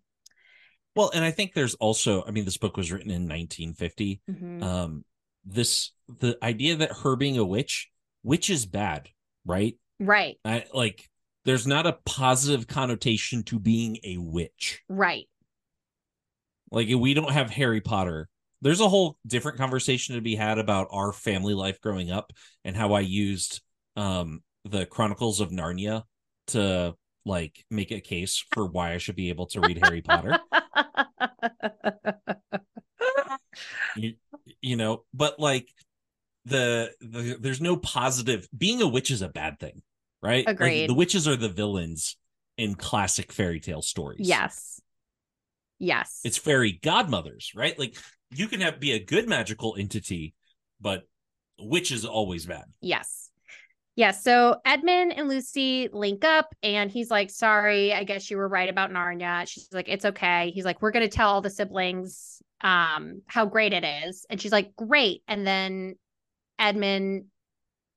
Well, 0.95 1.11
and 1.13 1.23
I 1.23 1.31
think 1.31 1.53
there's 1.53 1.75
also, 1.75 2.23
I 2.25 2.31
mean, 2.31 2.45
this 2.45 2.57
book 2.57 2.77
was 2.77 2.91
written 2.91 3.11
in 3.11 3.27
1950. 3.27 4.21
Mm-hmm. 4.31 4.63
Um, 4.63 5.05
this 5.45 5.91
the 6.07 6.37
idea 6.41 6.77
that 6.77 6.91
her 7.03 7.15
being 7.15 7.37
a 7.37 7.45
witch, 7.45 7.89
witch 8.23 8.49
is 8.49 8.65
bad, 8.65 9.09
right? 9.45 9.75
Right. 9.99 10.37
I 10.45 10.65
like 10.73 11.09
there's 11.45 11.67
not 11.67 11.87
a 11.87 11.97
positive 12.05 12.67
connotation 12.67 13.43
to 13.43 13.59
being 13.59 13.97
a 14.03 14.17
witch. 14.17 14.81
Right. 14.89 15.27
Like 16.71 16.89
we 16.89 17.13
don't 17.13 17.31
have 17.31 17.49
Harry 17.49 17.81
Potter. 17.81 18.29
There's 18.61 18.81
a 18.81 18.89
whole 18.89 19.17
different 19.25 19.57
conversation 19.57 20.15
to 20.15 20.21
be 20.21 20.35
had 20.35 20.57
about 20.57 20.87
our 20.91 21.13
family 21.13 21.53
life 21.53 21.79
growing 21.79 22.11
up 22.11 22.33
and 22.65 22.75
how 22.75 22.93
I 22.93 23.01
used 23.01 23.61
um 23.95 24.41
the 24.65 24.85
Chronicles 24.85 25.39
of 25.39 25.51
Narnia 25.51 26.03
to 26.47 26.95
like 27.25 27.63
make 27.69 27.91
a 27.91 27.99
case 27.99 28.43
for 28.51 28.65
why 28.65 28.93
I 28.93 28.97
should 28.97 29.15
be 29.15 29.29
able 29.29 29.47
to 29.47 29.61
read 29.61 29.79
Harry 29.83 30.01
Potter. 30.01 30.39
you, 33.95 34.15
you 34.61 34.75
know, 34.75 35.03
but 35.13 35.39
like 35.39 35.69
the, 36.47 36.91
the 37.01 37.37
there's 37.39 37.61
no 37.61 37.77
positive 37.77 38.47
being 38.55 38.81
a 38.81 38.87
witch 38.87 39.11
is 39.11 39.21
a 39.21 39.29
bad 39.29 39.59
thing, 39.59 39.81
right? 40.21 40.45
Agreed. 40.47 40.81
Like, 40.81 40.87
the 40.87 40.93
witches 40.93 41.27
are 41.27 41.35
the 41.35 41.49
villains 41.49 42.17
in 42.57 42.75
classic 42.75 43.31
fairy 43.31 43.59
tale 43.59 43.81
stories. 43.81 44.27
Yes. 44.27 44.81
Yes. 45.79 46.21
It's 46.23 46.37
fairy 46.37 46.79
godmothers, 46.81 47.51
right? 47.55 47.77
Like 47.77 47.95
you 48.31 48.47
can 48.47 48.61
have 48.61 48.79
be 48.79 48.93
a 48.93 49.03
good 49.03 49.27
magical 49.27 49.75
entity, 49.77 50.33
but 50.81 51.03
witch 51.59 51.91
is 51.91 52.05
always 52.05 52.45
bad. 52.45 52.65
Yes. 52.81 53.29
Yeah, 53.95 54.11
so 54.11 54.57
Edmund 54.63 55.13
and 55.17 55.27
Lucy 55.27 55.89
link 55.91 56.23
up 56.23 56.53
and 56.61 56.91
he's 56.91 57.09
like, 57.09 57.31
Sorry, 57.31 57.93
I 57.93 58.03
guess 58.03 58.29
you 58.29 58.37
were 58.37 58.47
right 58.47 58.69
about 58.69 58.91
Narnia. 58.91 59.47
She's 59.47 59.69
like, 59.71 59.89
It's 59.89 60.05
okay. 60.05 60.51
He's 60.53 60.65
like, 60.65 60.81
We're 60.81 60.91
gonna 60.91 61.07
tell 61.07 61.29
all 61.29 61.41
the 61.41 61.49
siblings 61.49 62.41
um 62.61 63.21
how 63.25 63.45
great 63.45 63.73
it 63.73 63.83
is. 63.83 64.25
And 64.29 64.39
she's 64.39 64.51
like, 64.51 64.75
Great. 64.75 65.23
And 65.27 65.45
then 65.45 65.95
Edmund, 66.59 67.25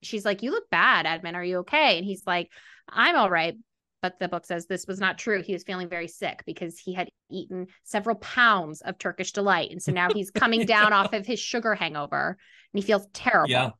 she's 0.02 0.24
like, 0.24 0.42
You 0.42 0.50
look 0.50 0.68
bad, 0.70 1.06
Edmund. 1.06 1.36
Are 1.36 1.44
you 1.44 1.58
okay? 1.58 1.98
And 1.98 2.04
he's 2.04 2.26
like, 2.26 2.50
I'm 2.88 3.16
all 3.16 3.30
right. 3.30 3.54
But 4.02 4.18
the 4.18 4.28
book 4.28 4.46
says 4.46 4.66
this 4.66 4.86
was 4.86 4.98
not 4.98 5.18
true. 5.18 5.42
He 5.42 5.52
was 5.52 5.62
feeling 5.62 5.88
very 5.88 6.08
sick 6.08 6.42
because 6.46 6.78
he 6.78 6.94
had 6.94 7.10
eaten 7.30 7.66
several 7.84 8.16
pounds 8.16 8.80
of 8.80 8.98
Turkish 8.98 9.32
delight. 9.32 9.70
And 9.70 9.82
so 9.82 9.92
now 9.92 10.08
he's 10.12 10.30
coming 10.34 10.64
down 10.64 10.92
off 10.92 11.12
of 11.12 11.26
his 11.26 11.38
sugar 11.38 11.74
hangover 11.74 12.38
and 12.72 12.82
he 12.82 12.86
feels 12.86 13.06
terrible. 13.12 13.50
Yeah. 13.50 13.70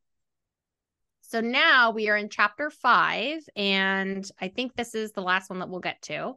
So 1.22 1.40
now 1.40 1.92
we 1.92 2.08
are 2.08 2.16
in 2.16 2.28
chapter 2.28 2.70
five, 2.70 3.38
and 3.54 4.28
I 4.40 4.48
think 4.48 4.74
this 4.74 4.96
is 4.96 5.12
the 5.12 5.22
last 5.22 5.48
one 5.48 5.60
that 5.60 5.68
we'll 5.68 5.78
get 5.78 6.02
to. 6.02 6.34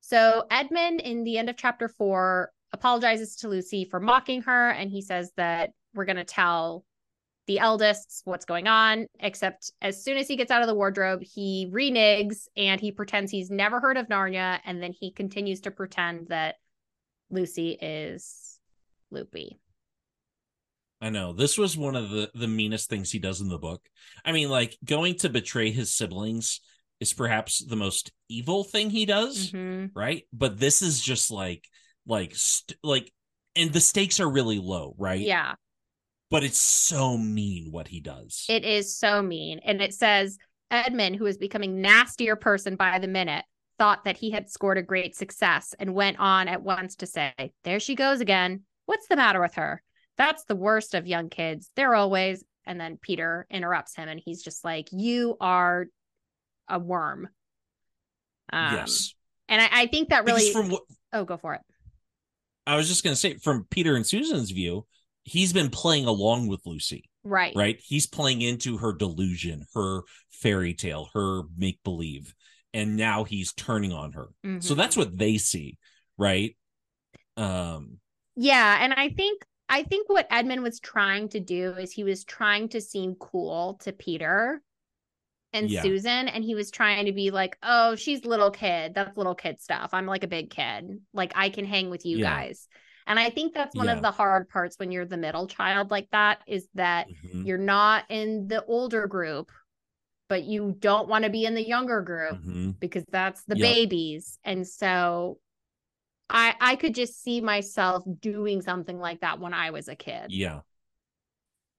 So 0.00 0.46
Edmund, 0.50 1.02
in 1.02 1.24
the 1.24 1.36
end 1.36 1.50
of 1.50 1.58
chapter 1.58 1.88
four, 1.88 2.52
apologizes 2.72 3.36
to 3.36 3.48
Lucy 3.48 3.84
for 3.84 4.00
mocking 4.00 4.42
her, 4.42 4.70
and 4.70 4.90
he 4.90 5.02
says 5.02 5.30
that 5.36 5.72
we're 5.92 6.06
going 6.06 6.16
to 6.16 6.24
tell 6.24 6.86
the 7.46 7.58
eldest 7.58 8.22
what's 8.24 8.44
going 8.44 8.68
on. 8.68 9.06
Except 9.20 9.72
as 9.80 10.02
soon 10.04 10.16
as 10.16 10.28
he 10.28 10.36
gets 10.36 10.50
out 10.50 10.62
of 10.62 10.68
the 10.68 10.74
wardrobe, 10.74 11.22
he 11.22 11.68
reneges 11.70 12.46
and 12.56 12.80
he 12.80 12.92
pretends 12.92 13.30
he's 13.30 13.50
never 13.50 13.80
heard 13.80 13.96
of 13.96 14.08
Narnia, 14.08 14.60
and 14.64 14.82
then 14.82 14.92
he 14.92 15.10
continues 15.10 15.60
to 15.62 15.70
pretend 15.70 16.28
that 16.28 16.56
Lucy 17.30 17.70
is 17.80 18.58
loopy. 19.10 19.58
I 21.00 21.10
know 21.10 21.32
this 21.32 21.58
was 21.58 21.76
one 21.76 21.96
of 21.96 22.10
the 22.10 22.30
the 22.34 22.46
meanest 22.46 22.88
things 22.88 23.10
he 23.10 23.18
does 23.18 23.40
in 23.40 23.48
the 23.48 23.58
book. 23.58 23.82
I 24.24 24.30
mean, 24.32 24.48
like 24.48 24.76
going 24.84 25.16
to 25.16 25.28
betray 25.28 25.70
his 25.70 25.92
siblings 25.92 26.60
is 27.00 27.12
perhaps 27.12 27.64
the 27.64 27.74
most 27.74 28.12
evil 28.28 28.62
thing 28.62 28.88
he 28.88 29.04
does, 29.04 29.50
Mm-hmm. 29.50 29.98
right? 29.98 30.22
But 30.32 30.60
this 30.60 30.80
is 30.82 31.00
just 31.00 31.32
like 31.32 31.66
like 32.06 32.36
st- 32.36 32.78
like 32.84 33.12
and 33.56 33.72
the 33.72 33.80
stakes 33.80 34.20
are 34.20 34.30
really 34.30 34.60
low, 34.60 34.94
right? 34.96 35.20
Yeah. 35.20 35.54
But 36.32 36.44
it's 36.44 36.58
so 36.58 37.18
mean 37.18 37.70
what 37.70 37.88
he 37.88 38.00
does. 38.00 38.46
It 38.48 38.64
is 38.64 38.96
so 38.96 39.20
mean. 39.20 39.60
And 39.66 39.82
it 39.82 39.92
says 39.92 40.38
Edmund, 40.70 41.16
who 41.16 41.26
is 41.26 41.36
becoming 41.36 41.82
nastier 41.82 42.36
person 42.36 42.74
by 42.74 42.98
the 42.98 43.06
minute, 43.06 43.44
thought 43.78 44.04
that 44.04 44.16
he 44.16 44.30
had 44.30 44.48
scored 44.48 44.78
a 44.78 44.82
great 44.82 45.14
success 45.14 45.74
and 45.78 45.94
went 45.94 46.18
on 46.18 46.48
at 46.48 46.62
once 46.62 46.96
to 46.96 47.06
say, 47.06 47.34
There 47.64 47.78
she 47.78 47.94
goes 47.94 48.22
again. 48.22 48.62
What's 48.86 49.08
the 49.08 49.16
matter 49.16 49.42
with 49.42 49.54
her? 49.56 49.82
That's 50.16 50.44
the 50.44 50.56
worst 50.56 50.94
of 50.94 51.06
young 51.06 51.28
kids. 51.28 51.70
They're 51.76 51.94
always. 51.94 52.42
And 52.64 52.80
then 52.80 52.98
Peter 53.02 53.46
interrupts 53.50 53.94
him 53.94 54.08
and 54.08 54.18
he's 54.18 54.42
just 54.42 54.64
like, 54.64 54.88
You 54.90 55.36
are 55.38 55.86
a 56.66 56.78
worm. 56.78 57.28
Um, 58.50 58.74
yes. 58.74 59.14
And 59.50 59.60
I, 59.60 59.68
I 59.70 59.86
think 59.86 60.08
that 60.08 60.24
really. 60.24 60.50
What 60.52 60.82
oh, 61.12 61.24
go 61.26 61.36
for 61.36 61.52
it. 61.52 61.60
I 62.66 62.76
was 62.76 62.88
just 62.88 63.04
going 63.04 63.12
to 63.12 63.20
say 63.20 63.34
from 63.34 63.66
Peter 63.68 63.96
and 63.96 64.06
Susan's 64.06 64.50
view, 64.50 64.86
he's 65.24 65.52
been 65.52 65.70
playing 65.70 66.06
along 66.06 66.48
with 66.48 66.60
Lucy, 66.66 67.08
Right. 67.24 67.54
right? 67.54 67.80
He's 67.82 68.06
playing 68.06 68.42
into 68.42 68.78
her 68.78 68.92
delusion, 68.92 69.64
her 69.74 70.02
fairy 70.30 70.74
tale, 70.74 71.10
her 71.14 71.42
make 71.56 71.82
believe. 71.84 72.34
And 72.74 72.96
now 72.96 73.24
he's 73.24 73.52
turning 73.52 73.92
on 73.92 74.12
her. 74.12 74.28
So 74.60 74.74
Mhm. 74.74 74.76
that's 74.76 74.96
what 74.96 75.16
they 75.16 75.38
see, 75.38 75.78
right? 76.16 76.56
Um 77.36 78.00
Yeah, 78.36 78.78
and 78.80 78.92
I 78.92 79.10
think 79.10 79.44
I 79.68 79.84
think 79.84 80.08
what 80.10 80.26
Edmund 80.30 80.62
was 80.62 80.80
trying 80.80 81.28
to 81.30 81.40
do 81.40 81.72
is 81.74 81.92
he 81.92 82.04
was 82.04 82.24
trying 82.24 82.68
to 82.70 82.80
seem 82.80 83.14
cool 83.14 83.78
to 83.82 83.92
Peter 83.92 84.62
and 85.54 85.70
Yeah. 85.70 85.82
Susan 85.82 86.28
and 86.28 86.44
he 86.44 86.54
was 86.54 86.70
trying 86.70 87.06
to 87.06 87.12
be 87.12 87.30
like, 87.30 87.56
"Oh, 87.62 87.94
she's 87.94 88.24
little 88.24 88.50
kid. 88.50 88.94
That's 88.94 89.16
little 89.16 89.34
kid 89.34 89.60
stuff. 89.62 89.90
I'm 89.94 90.06
like 90.06 90.24
a 90.24 90.28
big 90.28 90.50
kid. 90.50 91.00
Like 91.14 91.32
I 91.36 91.48
can 91.50 91.64
hang 91.64 91.88
with 91.90 92.04
you 92.04 92.18
Yeah. 92.18 92.30
guys." 92.36 92.68
And 93.06 93.18
I 93.18 93.30
think 93.30 93.54
that's 93.54 93.74
one 93.76 93.86
Yeah. 93.86 93.94
of 93.96 94.02
the 94.02 94.10
hard 94.10 94.48
parts 94.48 94.78
when 94.78 94.92
you're 94.92 95.04
the 95.06 95.16
middle 95.16 95.46
child 95.46 95.90
like 95.90 96.08
that 96.12 96.40
is 96.46 96.68
that 96.74 97.08
mhm, 97.08 97.46
you're 97.46 97.58
not 97.58 98.04
in 98.08 98.48
the 98.48 98.64
older 98.64 99.06
group, 99.06 99.50
but 100.28 100.44
you 100.44 100.76
don't 100.78 101.08
want 101.08 101.24
to 101.24 101.30
be 101.30 101.44
in 101.44 101.54
the 101.54 101.66
younger 101.66 102.00
group 102.00 102.38
mhm. 102.38 102.78
because 102.80 103.04
that's 103.10 103.44
the 103.44 103.56
Yep. 103.56 103.66
babies 103.74 104.38
and 104.44 104.66
so 104.66 105.38
i 106.30 106.54
i 106.60 106.76
could 106.76 106.94
just 106.94 107.22
see 107.22 107.40
myself 107.40 108.02
doing 108.20 108.62
something 108.62 108.98
like 108.98 109.20
that 109.20 109.40
when 109.40 109.52
i 109.52 109.70
was 109.70 109.88
a 109.88 109.94
kid 109.96 110.24
Yeah. 110.28 110.60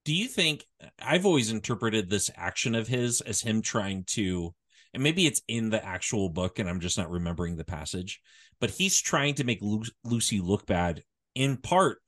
Do 0.06 0.14
you 0.14 0.28
think 0.28 0.66
I've 1.00 1.26
always 1.26 1.50
interpreted 1.52 2.10
this 2.10 2.30
action 2.36 2.76
of 2.76 2.88
his 2.88 3.22
as 3.22 3.42
him 3.42 3.62
trying 3.62 4.04
to 4.10 4.54
and 4.94 5.02
maybe 5.02 5.26
it's 5.26 5.42
in 5.48 5.70
the 5.72 5.84
actual 5.84 6.30
book 6.30 6.60
and 6.60 6.70
I'm 6.70 6.80
just 6.80 7.00
not 7.00 7.10
remembering 7.10 7.56
the 7.56 7.64
passage, 7.66 8.22
but 8.60 8.70
he's 8.70 9.02
trying 9.02 9.34
to 9.36 9.44
make 9.44 9.60
Lu- 9.62 9.84
Lucy 10.04 10.40
look 10.40 10.68
bad 10.68 11.04
in 11.36 11.58
part 11.58 12.00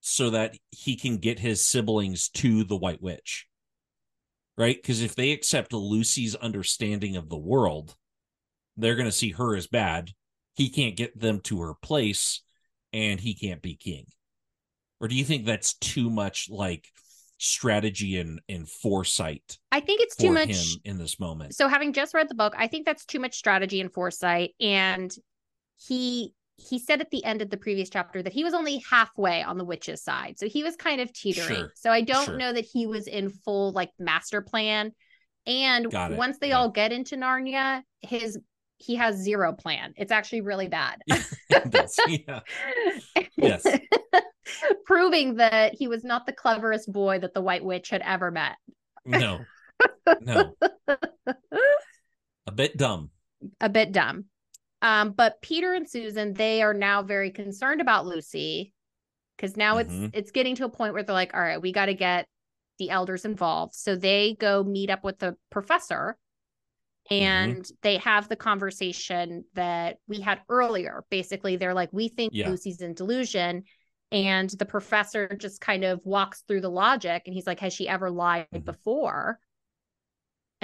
so 0.00 0.30
that 0.30 0.56
he 0.70 0.96
can 0.96 1.18
get 1.18 1.38
his 1.38 1.64
siblings 1.64 2.28
to 2.28 2.64
the 2.64 2.76
White 2.76 3.02
Witch. 3.02 3.46
Right? 4.56 4.76
Because 4.80 5.02
if 5.02 5.16
they 5.16 5.32
accept 5.32 5.72
Lucy's 5.72 6.34
understanding 6.36 7.16
of 7.16 7.28
the 7.28 7.38
world, 7.38 7.96
they're 8.76 8.94
going 8.94 9.08
to 9.08 9.12
see 9.12 9.32
her 9.32 9.56
as 9.56 9.66
bad. 9.66 10.10
He 10.54 10.68
can't 10.68 10.96
get 10.96 11.18
them 11.18 11.40
to 11.40 11.60
her 11.62 11.74
place 11.74 12.42
and 12.92 13.18
he 13.18 13.34
can't 13.34 13.62
be 13.62 13.74
king. 13.74 14.06
Or 15.00 15.08
do 15.08 15.16
you 15.16 15.24
think 15.24 15.44
that's 15.44 15.74
too 15.74 16.08
much 16.08 16.48
like 16.48 16.86
strategy 17.38 18.18
and, 18.18 18.40
and 18.48 18.68
foresight 18.68 19.58
i 19.72 19.80
think 19.80 20.00
it's 20.00 20.16
too 20.16 20.30
much 20.30 20.50
him 20.50 20.80
in 20.84 20.98
this 20.98 21.18
moment? 21.18 21.54
so 21.54 21.68
having 21.68 21.92
just 21.92 22.14
read 22.14 22.28
the 22.28 22.34
book 22.34 22.54
i 22.56 22.66
think 22.66 22.86
that's 22.86 23.04
too 23.04 23.18
much 23.18 23.34
strategy 23.34 23.80
and 23.80 23.92
foresight 23.92 24.54
and 24.60 25.14
he 25.76 26.32
he 26.56 26.78
said 26.78 27.00
at 27.00 27.10
the 27.10 27.24
end 27.24 27.42
of 27.42 27.50
the 27.50 27.56
previous 27.56 27.90
chapter 27.90 28.22
that 28.22 28.32
he 28.32 28.44
was 28.44 28.54
only 28.54 28.82
halfway 28.90 29.42
on 29.42 29.58
the 29.58 29.64
witch's 29.64 30.02
side 30.02 30.38
so 30.38 30.48
he 30.48 30.62
was 30.62 30.76
kind 30.76 31.00
of 31.00 31.12
teetering 31.12 31.58
Sure, 31.58 31.72
so 31.74 31.90
i 31.90 32.00
don't 32.00 32.26
sure. 32.26 32.36
know 32.36 32.52
that 32.52 32.64
he 32.64 32.86
was 32.86 33.06
in 33.06 33.30
full 33.30 33.72
like 33.72 33.90
master 33.98 34.40
plan 34.40 34.92
and 35.46 35.92
once 35.92 36.38
they 36.38 36.48
yeah. 36.48 36.58
all 36.58 36.70
get 36.70 36.92
into 36.92 37.16
narnia 37.16 37.82
his 38.00 38.38
he 38.76 38.96
has 38.96 39.16
zero 39.16 39.52
plan 39.52 39.92
it's 39.96 40.12
actually 40.12 40.40
really 40.40 40.68
bad 40.68 41.00
yeah. 41.06 42.40
Yes. 43.36 43.66
Proving 44.84 45.36
that 45.36 45.74
he 45.74 45.88
was 45.88 46.04
not 46.04 46.26
the 46.26 46.32
cleverest 46.32 46.90
boy 46.92 47.18
that 47.18 47.34
the 47.34 47.40
White 47.40 47.64
Witch 47.64 47.90
had 47.90 48.02
ever 48.02 48.30
met. 48.30 48.56
No. 49.04 49.40
No. 50.20 50.54
A 52.46 52.52
bit 52.52 52.76
dumb. 52.76 53.10
A 53.60 53.68
bit 53.68 53.92
dumb. 53.92 54.26
Um, 54.84 55.12
but 55.12 55.40
Peter 55.40 55.72
and 55.72 55.88
Susan, 55.88 56.34
they 56.34 56.60
are 56.62 56.74
now 56.74 57.02
very 57.02 57.30
concerned 57.30 57.80
about 57.80 58.04
Lucy 58.04 58.74
because 59.34 59.56
now 59.56 59.76
Mhm. 59.76 59.80
it's 59.80 60.16
it's 60.16 60.30
getting 60.30 60.54
to 60.56 60.66
a 60.66 60.68
point 60.68 60.92
where 60.92 61.02
they're 61.02 61.14
like, 61.14 61.32
all 61.34 61.40
right, 61.40 61.60
we 61.60 61.72
got 61.72 61.86
to 61.86 61.94
get 61.94 62.28
the 62.78 62.90
elders 62.90 63.24
involved. 63.24 63.74
So 63.74 63.96
they 63.96 64.34
go 64.38 64.62
meet 64.62 64.90
up 64.90 65.02
with 65.02 65.18
the 65.18 65.36
professor 65.50 66.18
and 67.10 67.66
they 67.82 67.96
have 67.98 68.28
the 68.28 68.36
conversation 68.36 69.44
that 69.54 69.98
we 70.06 70.20
had 70.20 70.42
earlier. 70.50 71.04
Basically, 71.10 71.56
they're 71.56 71.74
like, 71.74 71.90
we 71.92 72.08
think 72.08 72.34
Yeah. 72.34 72.50
Lucy's 72.50 72.82
in 72.82 72.92
delusion. 72.94 73.64
And 74.12 74.50
the 74.50 74.66
professor 74.66 75.34
just 75.34 75.62
kind 75.62 75.84
of 75.84 76.04
walks 76.04 76.42
through 76.42 76.60
the 76.60 76.70
logic 76.70 77.22
and 77.24 77.34
he's 77.34 77.46
like, 77.46 77.60
Has 77.60 77.72
she 77.72 77.88
ever 77.88 78.10
lied 78.10 78.48
Mhm. 78.52 78.64
before? 78.66 79.40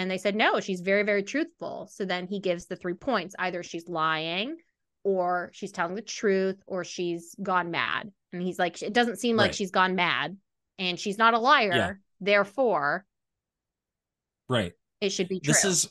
And 0.01 0.11
they 0.11 0.19
said, 0.19 0.35
No, 0.35 0.61
she's 0.61 0.81
very, 0.81 1.03
very 1.03 1.23
truthful. 1.23 1.89
So 1.93 2.05
then 2.05 2.27
he 2.27 2.41
gives 2.41 2.67
the 2.67 2.77
three 2.77 2.95
points 2.95 3.35
either 3.39 3.63
she's 3.63 3.87
lying, 3.87 4.57
or 5.05 5.51
she's 5.53 5.73
telling 5.73 5.95
the 5.95 6.03
truth, 6.03 6.57
or 6.67 6.85
she's 6.85 7.37
gone 7.43 7.71
mad. 7.71 8.11
And 8.33 8.41
he's 8.41 8.59
like, 8.59 8.81
It 8.83 8.95
doesn't 8.95 9.19
seem 9.19 9.37
like 9.37 9.53
she's 9.53 9.71
gone 9.71 9.95
mad, 9.95 10.37
and 10.79 10.99
she's 10.99 11.19
not 11.19 11.35
a 11.35 11.39
liar. 11.39 11.73
Yeah. 11.75 11.93
Therefore, 12.21 13.05
Right. 14.49 14.73
it 15.01 15.11
should 15.11 15.29
be 15.29 15.39
true. 15.39 15.53
This 15.53 15.65
is 15.65 15.89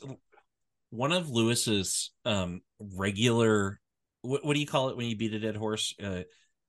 one 0.90 1.12
of 1.12 1.30
Lewis's 1.30 2.10
um 2.24 2.62
regular 2.80 3.80
what, 4.22 4.44
what 4.44 4.54
do 4.54 4.60
you 4.60 4.66
call 4.66 4.88
it 4.88 4.96
when 4.96 5.06
you 5.06 5.16
beat 5.16 5.32
a 5.34 5.38
dead 5.38 5.56
horse? 5.56 5.94
Uh 6.02 6.22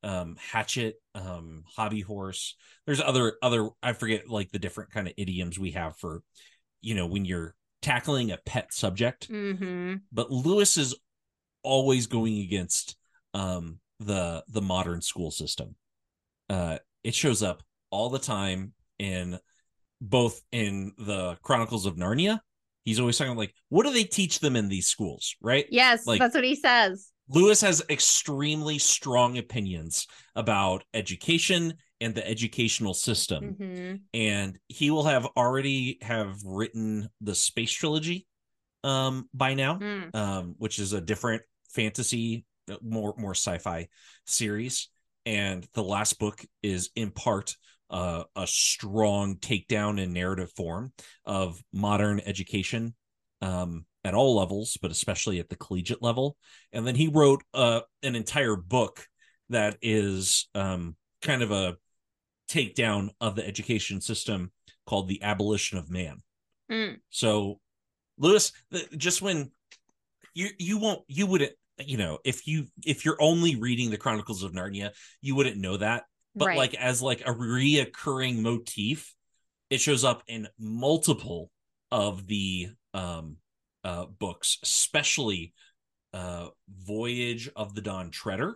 um, 0.04 0.36
hatchet, 0.40 0.96
um, 1.16 1.64
hobby 1.76 2.02
horse. 2.02 2.56
There's 2.86 3.02
other 3.02 3.34
other 3.42 3.70
I 3.84 3.94
forget 3.94 4.28
like 4.28 4.52
the 4.52 4.60
different 4.60 4.92
kind 4.92 5.08
of 5.08 5.14
idioms 5.18 5.60
we 5.60 5.72
have 5.72 5.98
for, 5.98 6.24
you 6.82 6.96
know, 6.96 7.06
when 7.06 7.26
you're 7.26 7.56
tackling 7.82 8.32
a 8.32 8.38
pet 8.38 8.74
subject. 8.74 9.30
Mm-hmm. 9.30 9.96
But 10.12 10.32
Lewis 10.32 10.78
is 10.78 10.96
always 11.64 12.08
going 12.08 12.40
against 12.40 12.96
um, 13.34 13.80
the 14.00 14.44
the 14.50 14.62
modern 14.62 15.02
school 15.02 15.32
system. 15.32 15.76
Uh, 16.50 16.78
it 17.04 17.16
shows 17.16 17.42
up 17.42 17.64
all 17.90 18.10
the 18.10 18.20
time 18.20 18.74
in 19.00 19.40
both 20.00 20.42
in 20.52 20.94
the 20.98 21.38
Chronicles 21.44 21.86
of 21.86 21.96
Narnia. 21.96 22.40
He's 22.84 23.00
always 23.00 23.18
talking 23.18 23.36
like, 23.36 23.54
what 23.70 23.86
do 23.86 23.94
they 23.94 24.04
teach 24.04 24.40
them 24.40 24.56
in 24.56 24.68
these 24.68 24.88
schools, 24.88 25.36
right? 25.42 25.66
Yes, 25.70 26.08
Like- 26.08 26.20
that's 26.20 26.34
what 26.36 26.44
he 26.44 26.56
says. 26.56 27.12
Lewis 27.30 27.62
has 27.62 27.82
extremely 27.90 28.78
strong 28.78 29.38
opinions 29.38 30.08
about 30.36 30.84
education 30.94 31.76
and 32.02 32.14
the 32.14 32.28
educational 32.28 32.94
system. 32.94 33.56
Hmm 33.58 33.96
and 34.14 34.60
he 34.68 34.92
will 34.92 35.04
have 35.06 35.26
already 35.38 35.98
have 36.02 36.36
written 36.44 37.08
the 37.22 37.34
space 37.34 37.72
trilogy 37.72 38.28
um 38.84 39.30
by 39.34 39.54
now 39.54 39.78
Mm. 39.78 40.16
um 40.16 40.56
which 40.58 40.80
is 40.80 40.92
a 40.94 41.00
different 41.00 41.44
fantasy 41.70 42.46
uh, 42.70 42.76
more 42.82 43.14
more 43.18 43.32
sci-fi 43.36 43.88
series. 44.26 44.90
And 45.26 45.66
the 45.74 45.84
last 45.84 46.20
book 46.20 46.44
is 46.62 46.90
in 46.96 47.12
part 47.12 47.56
uh, 47.90 48.24
a 48.36 48.48
strong 48.48 49.36
takedown 49.38 50.00
in 50.00 50.14
narrative 50.14 50.52
form 50.56 50.92
of 51.26 51.62
modern 51.72 52.20
education 52.26 52.96
um 53.42 53.86
at 54.04 54.14
all 54.14 54.36
levels 54.36 54.78
but 54.82 54.92
especially 54.92 55.40
at 55.40 55.48
the 55.50 55.56
collegiate 55.56 56.02
level. 56.02 56.36
And 56.74 56.86
then 56.86 56.96
he 56.96 57.08
wrote 57.08 57.44
uh 57.54 57.82
an 58.04 58.16
entire 58.16 58.56
book 58.58 59.08
that 59.50 59.78
is 59.82 60.50
um 60.56 60.96
kind 61.22 61.44
of 61.44 61.52
a 61.52 61.78
takedown 62.52 63.10
of 63.20 63.36
the 63.36 63.46
education 63.48 64.02
system 64.02 64.52
called 64.86 65.08
the 65.08 65.22
abolition 65.24 65.78
of 65.78 65.90
man 65.90 66.18
Mm. 66.70 67.00
so 67.10 67.60
lewis 68.18 68.54
just 68.96 69.22
when 69.22 69.52
you 70.34 70.50
you 70.58 70.78
won't 70.78 71.02
you 71.08 71.26
wouldn't 71.28 71.52
you 71.78 71.98
know 71.98 72.20
if 72.24 72.48
you 72.48 72.68
if 72.86 73.04
you're 73.04 73.22
only 73.22 73.56
reading 73.58 73.90
the 73.90 73.98
chronicles 73.98 74.44
of 74.44 74.54
narnia 74.54 74.92
you 75.22 75.36
wouldn't 75.36 75.58
know 75.58 75.76
that 75.78 76.04
but 76.34 76.48
right. 76.48 76.58
like 76.58 76.74
as 76.76 77.02
like 77.02 77.22
a 77.22 77.34
reoccurring 77.34 78.40
motif 78.40 79.14
it 79.70 79.82
shows 79.82 80.06
up 80.06 80.24
in 80.28 80.48
multiple 80.58 81.50
of 81.92 82.26
the 82.28 82.70
um 82.94 83.36
uh 83.84 84.06
books 84.06 84.58
especially 84.64 85.54
uh 86.14 86.48
voyage 86.70 87.50
of 87.56 87.76
the 87.76 87.82
dawn 87.82 88.12
treader 88.12 88.56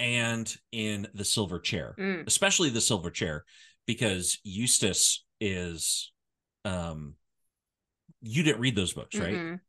and 0.00 0.56
in 0.72 1.06
the 1.14 1.24
silver 1.24 1.60
chair 1.60 1.94
Mm. 1.98 2.26
especially 2.26 2.70
the 2.70 2.80
silver 2.80 3.10
chair 3.10 3.44
because 3.86 4.38
eustace 4.42 5.24
is 5.40 6.10
um 6.64 7.14
you 8.20 8.42
didn't 8.42 8.60
read 8.60 8.76
those 8.76 8.92
books 8.92 9.16
right 9.18 9.36
Mm-mm. 9.36 9.60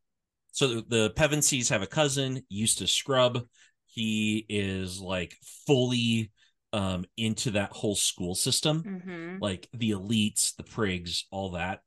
so 0.52 0.68
the, 0.68 0.84
the 0.88 1.10
Pevensies 1.10 1.68
have 1.70 1.82
a 1.82 1.86
cousin, 1.86 2.42
Eustace 2.50 2.92
Scrubb. 2.92 3.46
He 3.86 4.44
is 4.48 5.00
like 5.00 5.36
fully 5.66 6.30
um 6.72 7.04
into 7.16 7.52
that 7.52 7.72
whole 7.72 7.94
school 7.94 8.34
system, 8.34 8.82
Mhm. 8.82 9.40
like 9.40 9.68
the 9.72 9.90
elites, 9.92 10.54
the 10.56 10.62
prigs, 10.64 11.24
all 11.30 11.52
that. 11.52 11.80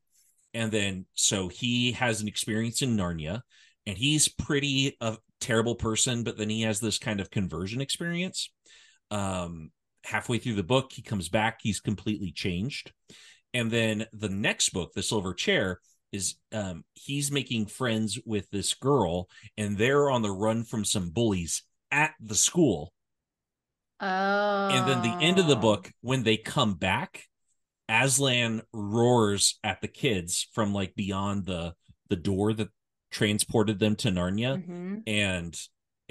And 0.54 0.70
then 0.72 1.06
so 1.14 1.48
he 1.48 1.92
has 1.92 2.20
an 2.20 2.28
experience 2.28 2.82
in 2.82 2.96
Narnia 2.96 3.42
and 3.86 3.96
he's 3.98 4.26
pretty 4.28 4.96
a 5.00 5.16
terrible 5.40 5.74
person, 5.74 6.22
but 6.22 6.36
then 6.36 6.50
he 6.50 6.62
has 6.62 6.80
this 6.80 6.98
kind 6.98 7.20
of 7.20 7.30
conversion 7.30 7.80
experience. 7.80 8.50
Um 9.10 9.70
halfway 10.04 10.38
through 10.38 10.54
the 10.54 10.62
book, 10.62 10.92
he 10.92 11.02
comes 11.02 11.28
back, 11.28 11.58
he's 11.62 11.80
completely 11.80 12.30
changed. 12.30 12.92
And 13.54 13.70
then 13.70 14.06
the 14.12 14.28
next 14.28 14.70
book, 14.70 14.92
The 14.94 15.02
Silver 15.02 15.34
Chair, 15.34 15.80
is 16.12 16.36
um 16.52 16.84
he's 16.94 17.32
making 17.32 17.66
friends 17.66 18.18
with 18.24 18.48
this 18.50 18.74
girl 18.74 19.28
and 19.56 19.76
they're 19.76 20.10
on 20.10 20.22
the 20.22 20.30
run 20.30 20.62
from 20.64 20.84
some 20.84 21.10
bullies 21.10 21.62
at 21.90 22.14
the 22.20 22.34
school 22.34 22.92
Oh. 23.98 24.68
and 24.70 24.86
then 24.86 25.00
the 25.02 25.24
end 25.24 25.38
of 25.38 25.46
the 25.46 25.56
book 25.56 25.90
when 26.02 26.22
they 26.22 26.36
come 26.36 26.74
back 26.74 27.24
aslan 27.88 28.60
roars 28.72 29.58
at 29.64 29.80
the 29.80 29.88
kids 29.88 30.48
from 30.52 30.74
like 30.74 30.94
beyond 30.94 31.46
the 31.46 31.74
the 32.10 32.16
door 32.16 32.52
that 32.52 32.68
transported 33.16 33.78
them 33.78 33.96
to 33.96 34.10
narnia 34.10 34.62
Mhm. 34.62 35.02
and 35.06 35.58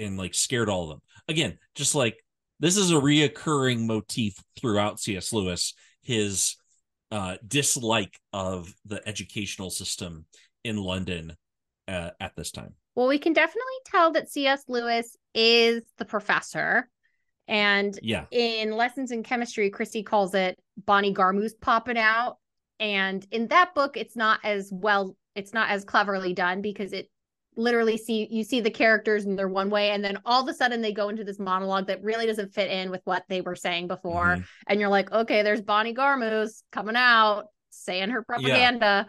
and 0.00 0.18
like 0.18 0.34
scared 0.34 0.68
all 0.68 0.82
of 0.82 0.88
them 0.88 1.00
again 1.28 1.56
just 1.76 1.94
like 1.94 2.16
this 2.58 2.76
is 2.76 2.90
a 2.90 2.94
reoccurring 2.94 3.86
motif 3.86 4.34
throughout 4.58 4.98
cs 4.98 5.32
lewis 5.32 5.74
his 6.02 6.56
uh 7.12 7.36
dislike 7.46 8.18
of 8.32 8.74
the 8.86 9.00
educational 9.06 9.70
system 9.70 10.26
in 10.64 10.76
london 10.76 11.36
uh, 11.86 12.10
at 12.18 12.34
this 12.34 12.50
time 12.50 12.74
Well, 12.96 13.06
we 13.06 13.20
can 13.20 13.32
definitely 13.32 13.80
tell 13.84 14.10
that 14.14 14.28
C.S. 14.28 14.64
Lewis 14.66 15.16
is 15.34 15.82
the 15.98 16.04
professor. 16.04 16.88
And 17.46 17.96
yeah 18.02 18.24
in 18.32 18.72
Lessons 18.72 19.12
in 19.12 19.22
Chemistry, 19.22 19.70
Chrissy 19.70 20.02
calls 20.02 20.34
it 20.34 20.58
Bonnie 20.84 21.14
Garmus 21.14 21.52
popping 21.60 21.98
out. 21.98 22.38
And 22.80 23.24
in 23.30 23.46
that 23.48 23.74
book, 23.76 23.96
it's 23.96 24.16
not 24.16 24.40
as 24.42 24.70
well, 24.72 25.14
it's 25.36 25.52
not 25.54 25.70
as 25.70 25.84
cleverly 25.84 26.32
done 26.32 26.62
because 26.62 26.92
it 26.92 27.08
literally 27.58 27.96
see 27.96 28.28
you 28.30 28.44
see 28.44 28.60
the 28.60 28.70
characters 28.70 29.24
and 29.24 29.38
they're 29.38 29.48
one 29.48 29.70
way, 29.70 29.90
and 29.90 30.04
then 30.04 30.18
all 30.24 30.42
of 30.42 30.48
a 30.48 30.54
sudden 30.54 30.80
they 30.80 30.92
go 30.92 31.08
into 31.08 31.24
this 31.24 31.38
monologue 31.38 31.86
that 31.86 32.02
really 32.02 32.26
doesn't 32.26 32.52
fit 32.52 32.70
in 32.70 32.90
with 32.90 33.00
what 33.04 33.24
they 33.28 33.40
were 33.40 33.54
saying 33.54 33.86
before. 33.86 34.36
Mhm. 34.36 34.46
And 34.66 34.80
you're 34.80 34.90
like, 34.90 35.12
okay, 35.12 35.42
there's 35.42 35.62
Bonnie 35.62 35.94
Garmus 35.94 36.62
coming 36.72 36.96
out 36.96 37.44
saying 37.70 38.10
her 38.10 38.22
propaganda. 38.22 39.06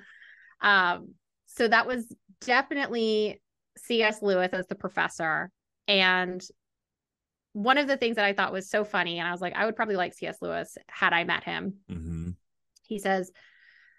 Um, 0.62 1.16
so 1.48 1.68
that 1.68 1.88
was 1.88 2.14
definitely 2.42 3.42
C.S. 3.78 4.22
Lewis 4.22 4.50
as 4.54 4.68
the 4.68 4.76
professor. 4.76 5.52
And 5.88 6.42
one 7.54 7.78
of 7.78 7.88
the 7.88 7.98
things 7.98 8.18
that 8.18 8.26
I 8.26 8.34
thought 8.34 8.54
was 8.54 8.70
so 8.70 8.84
funny, 8.84 9.20
and 9.20 9.28
I 9.28 9.32
was 9.32 9.42
like, 9.42 9.56
I 9.56 9.66
would 9.66 9.76
probably 9.76 9.96
like 9.96 10.14
C.S. 10.14 10.38
Lewis 10.42 10.78
had 10.88 11.14
I 11.14 11.24
met 11.24 11.44
him. 11.44 11.78
Mhm. 11.90 12.36
He 12.84 13.00
says, 13.00 13.32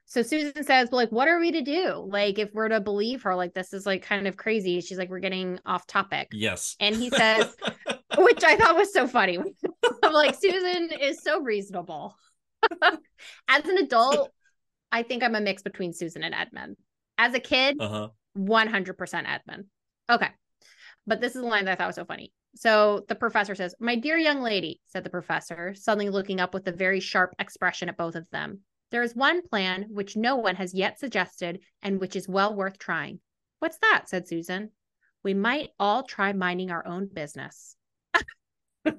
so 0.08 0.22
Susan 0.22 0.64
says, 0.64 0.88
well, 0.90 1.00
like, 1.00 1.12
what 1.12 1.28
are 1.28 1.38
we 1.38 1.52
to 1.52 1.62
do? 1.62 2.04
Like, 2.08 2.38
if 2.38 2.52
we're 2.52 2.68
to 2.68 2.80
believe 2.80 3.22
her, 3.22 3.36
like, 3.36 3.54
this 3.54 3.72
is 3.72 3.86
like 3.86 4.02
kind 4.02 4.26
of 4.26 4.36
crazy. 4.36 4.80
She's 4.80 4.98
like, 4.98 5.10
we're 5.10 5.20
getting 5.20 5.60
off 5.64 5.86
topic. 5.86 6.28
yes 6.32 6.74
And 6.80 6.96
he 6.96 7.10
says, 7.10 7.54
which 8.18 8.42
I 8.42 8.56
thought 8.56 8.76
was 8.76 8.92
so 8.92 9.06
funny. 9.06 9.38
I'm 10.02 10.12
like, 10.12 10.34
Susan 10.34 10.90
is 11.00 11.22
so 11.22 11.40
reasonable. 11.40 12.16
As 12.82 13.64
an 13.64 13.78
adult, 13.78 14.32
I 14.90 15.04
think 15.04 15.22
I'm 15.22 15.36
a 15.36 15.40
mix 15.40 15.62
between 15.62 15.92
Susan 15.92 16.24
and 16.24 16.34
Edmund. 16.34 16.76
As 17.18 17.34
a 17.34 17.40
kid, 17.40 17.76
uh-huh 17.78 18.08
100% 18.38 19.24
Edmund. 19.26 19.64
Okay. 20.10 20.28
But 21.06 21.20
this 21.20 21.34
is 21.34 21.42
the 21.42 21.48
line 21.48 21.64
that 21.64 21.72
I 21.72 21.74
thought 21.76 21.88
was 21.88 21.96
so 21.96 22.04
funny. 22.04 22.32
So 22.54 23.04
the 23.08 23.14
professor 23.14 23.54
says, 23.54 23.74
My 23.80 23.96
dear 23.96 24.16
young 24.16 24.40
lady, 24.40 24.80
said 24.86 25.04
the 25.04 25.10
professor, 25.10 25.74
suddenly 25.74 26.10
looking 26.10 26.40
up 26.40 26.54
with 26.54 26.66
a 26.68 26.72
very 26.72 27.00
sharp 27.00 27.34
expression 27.38 27.88
at 27.88 27.96
both 27.96 28.14
of 28.14 28.26
them. 28.30 28.60
There 28.90 29.02
is 29.02 29.14
one 29.14 29.42
plan 29.46 29.86
which 29.90 30.16
no 30.16 30.36
one 30.36 30.56
has 30.56 30.72
yet 30.74 30.98
suggested 30.98 31.60
and 31.82 32.00
which 32.00 32.16
is 32.16 32.28
well 32.28 32.54
worth 32.54 32.78
trying. 32.78 33.20
What's 33.58 33.78
that? 33.78 34.04
said 34.08 34.26
Susan. 34.26 34.70
We 35.22 35.34
might 35.34 35.70
all 35.78 36.04
try 36.04 36.32
minding 36.32 36.70
our 36.70 36.86
own 36.86 37.08
business. 37.12 37.76
I 38.84 38.92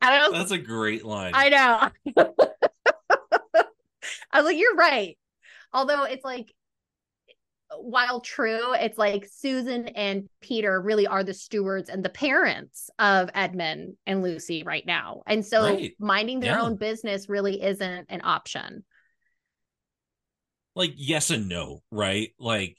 don't 0.00 0.32
know. 0.32 0.38
that's 0.38 0.50
a 0.50 0.58
great 0.58 1.04
line 1.04 1.32
I 1.34 1.48
know. 1.48 1.90
I 4.32 4.40
was 4.40 4.44
like, 4.44 4.58
you're 4.58 4.74
right. 4.74 5.16
Although 5.72 6.04
it's 6.04 6.24
like, 6.24 6.52
while 7.80 8.20
true, 8.20 8.72
it's 8.74 8.96
like 8.98 9.28
Susan 9.30 9.88
and 9.88 10.28
Peter 10.40 10.80
really 10.80 11.06
are 11.06 11.24
the 11.24 11.34
stewards 11.34 11.88
and 11.90 12.04
the 12.04 12.08
parents 12.10 12.90
of 12.98 13.28
Edmund 13.34 13.96
and 14.06 14.22
Lucy 14.22 14.62
right 14.62 14.86
now. 14.86 15.22
And 15.26 15.44
so 15.44 15.62
Right. 15.64 15.94
minding 15.98 16.40
their 16.40 16.54
Yeah. 16.54 16.62
own 16.62 16.76
business 16.76 17.28
really 17.28 17.62
isn't 17.62 18.06
an 18.08 18.20
option. 18.24 18.84
like 20.74 20.92
yes 20.96 21.30
and 21.30 21.48
no, 21.48 21.82
right? 21.90 22.34
Like 22.38 22.76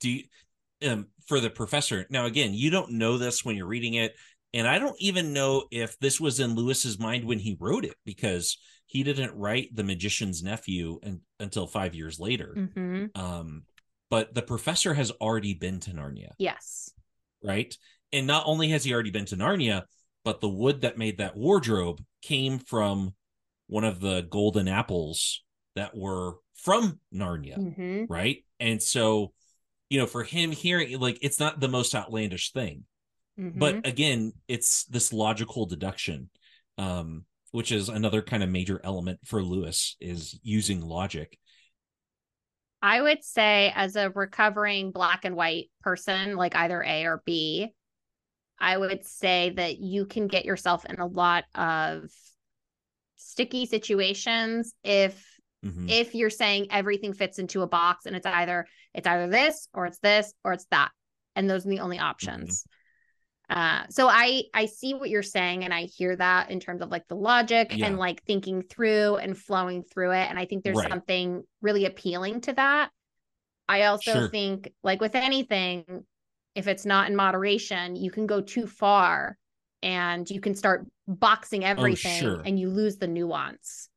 do 0.00 0.10
you, 0.10 0.24
um 0.82 1.06
for 1.28 1.38
the 1.40 1.48
professor. 1.48 2.04
Now 2.10 2.26
again, 2.26 2.52
you 2.54 2.70
don't 2.70 2.92
know 2.92 3.18
this 3.18 3.44
when 3.44 3.56
you're 3.56 3.68
reading 3.68 3.94
it, 3.94 4.14
and 4.52 4.66
I 4.66 4.78
don't 4.80 5.00
even 5.00 5.32
know 5.32 5.64
if 5.70 5.96
this 6.00 6.20
was 6.20 6.40
in 6.40 6.56
Lewis's 6.56 6.98
mind 6.98 7.24
when 7.24 7.38
he 7.38 7.56
wrote 7.60 7.84
it 7.84 7.94
because 8.04 8.58
he 8.86 9.04
didn't 9.04 9.34
write 9.36 9.68
The 9.74 9.84
Magician's 9.84 10.42
Nephew 10.42 10.98
un- 11.04 11.20
until 11.38 11.68
5 11.68 11.94
years 11.94 12.18
later. 12.18 12.52
Mhm. 12.56 13.16
Um 13.16 13.62
but 14.10 14.34
the 14.34 14.42
professor 14.42 14.94
has 14.94 15.10
already 15.12 15.54
been 15.54 15.80
to 15.80 15.90
Narnia, 15.90 16.30
Yes. 16.38 16.90
right? 17.42 17.76
And 18.12 18.26
not 18.26 18.44
only 18.46 18.68
has 18.68 18.84
he 18.84 18.92
already 18.92 19.10
been 19.10 19.26
to 19.26 19.36
Narnia, 19.36 19.82
but 20.24 20.40
the 20.40 20.48
wood 20.48 20.82
that 20.82 20.98
made 20.98 21.18
that 21.18 21.36
wardrobe 21.36 22.02
came 22.22 22.58
from 22.58 23.14
one 23.68 23.84
of 23.84 24.00
the 24.00 24.22
golden 24.22 24.68
apples 24.68 25.42
that 25.74 25.96
were 25.96 26.36
from 26.54 27.00
Narnia 27.12 27.58
Mhm. 27.58 28.06
right? 28.08 28.44
And 28.58 28.82
so, 28.82 29.32
you 29.90 29.98
know, 29.98 30.06
for 30.06 30.24
him 30.24 30.50
hearing 30.52 30.98
like 30.98 31.18
it's 31.20 31.38
not 31.38 31.60
the 31.60 31.68
most 31.68 31.94
outlandish 31.94 32.52
thing. 32.52 32.84
Mm-hmm. 33.38 33.58
But 33.58 33.86
again, 33.86 34.32
it's 34.48 34.84
this 34.84 35.12
logical 35.12 35.66
deduction, 35.66 36.30
um, 36.78 37.26
which 37.50 37.70
is 37.70 37.88
another 37.88 38.22
kind 38.22 38.42
of 38.42 38.48
major 38.48 38.80
element 38.82 39.20
for 39.24 39.42
Lewis 39.42 39.96
is 40.00 40.38
using 40.42 40.80
logic. 40.80 41.38
I 42.86 43.02
would 43.02 43.24
say, 43.24 43.72
as 43.74 43.96
a 43.96 44.10
recovering 44.10 44.92
black 44.92 45.24
and 45.24 45.34
white 45.34 45.70
person, 45.82 46.36
like 46.36 46.54
either 46.54 46.84
A 46.84 47.06
or 47.06 47.20
B, 47.26 47.74
I 48.60 48.76
would 48.76 49.04
say 49.04 49.50
that 49.56 49.78
you 49.78 50.06
can 50.06 50.28
get 50.28 50.44
yourself 50.44 50.84
in 50.84 51.00
a 51.00 51.06
lot 51.06 51.46
of 51.56 52.08
sticky 53.16 53.66
situations 53.66 54.72
if 54.84 55.20
mm-hmm. 55.64 55.88
if 55.88 56.14
you're 56.14 56.30
saying 56.30 56.68
everything 56.70 57.12
fits 57.12 57.40
into 57.40 57.62
a 57.62 57.66
box 57.66 58.06
and 58.06 58.14
it's 58.14 58.24
either 58.24 58.68
it's 58.94 59.08
either 59.08 59.26
this 59.26 59.66
or 59.74 59.86
it's 59.86 59.98
this 59.98 60.32
or 60.44 60.52
it's 60.52 60.66
that 60.70 60.92
and 61.34 61.50
those 61.50 61.66
are 61.66 61.70
the 61.70 61.80
only 61.80 61.98
options 61.98 62.62
mm-hmm. 62.62 62.75
Uh 63.48 63.84
so 63.88 64.08
i 64.08 64.42
i 64.54 64.66
see 64.66 64.94
what 64.94 65.08
you're 65.08 65.22
saying 65.22 65.64
and 65.64 65.72
i 65.72 65.82
hear 65.82 66.16
that 66.16 66.50
in 66.50 66.58
terms 66.58 66.82
of 66.82 66.90
like 66.90 67.06
the 67.08 67.14
logic 67.14 67.68
yeah. 67.70 67.86
and 67.86 67.98
like 67.98 68.22
thinking 68.24 68.62
through 68.62 69.16
and 69.16 69.38
flowing 69.38 69.82
through 69.82 70.10
it 70.10 70.28
and 70.28 70.38
i 70.38 70.44
think 70.44 70.64
there's 70.64 70.76
right. 70.76 70.90
something 70.90 71.42
really 71.62 71.84
appealing 71.84 72.40
to 72.40 72.52
that 72.52 72.90
i 73.68 73.82
also 73.82 74.12
sure. 74.12 74.28
think 74.28 74.72
like 74.82 75.00
with 75.00 75.14
anything 75.14 75.84
if 76.54 76.66
it's 76.66 76.84
not 76.84 77.08
in 77.08 77.14
moderation 77.14 77.94
you 77.94 78.10
can 78.10 78.26
go 78.26 78.40
too 78.40 78.66
far 78.66 79.36
and 79.82 80.28
you 80.28 80.40
can 80.40 80.54
start 80.54 80.86
boxing 81.06 81.62
oh, 81.62 81.68
everything 81.68 82.24
oh, 82.24 82.34
sure. 82.34 82.42
and 82.44 82.58
you 82.58 82.68
lose 82.68 82.96
the 82.96 83.06
nuance 83.06 83.88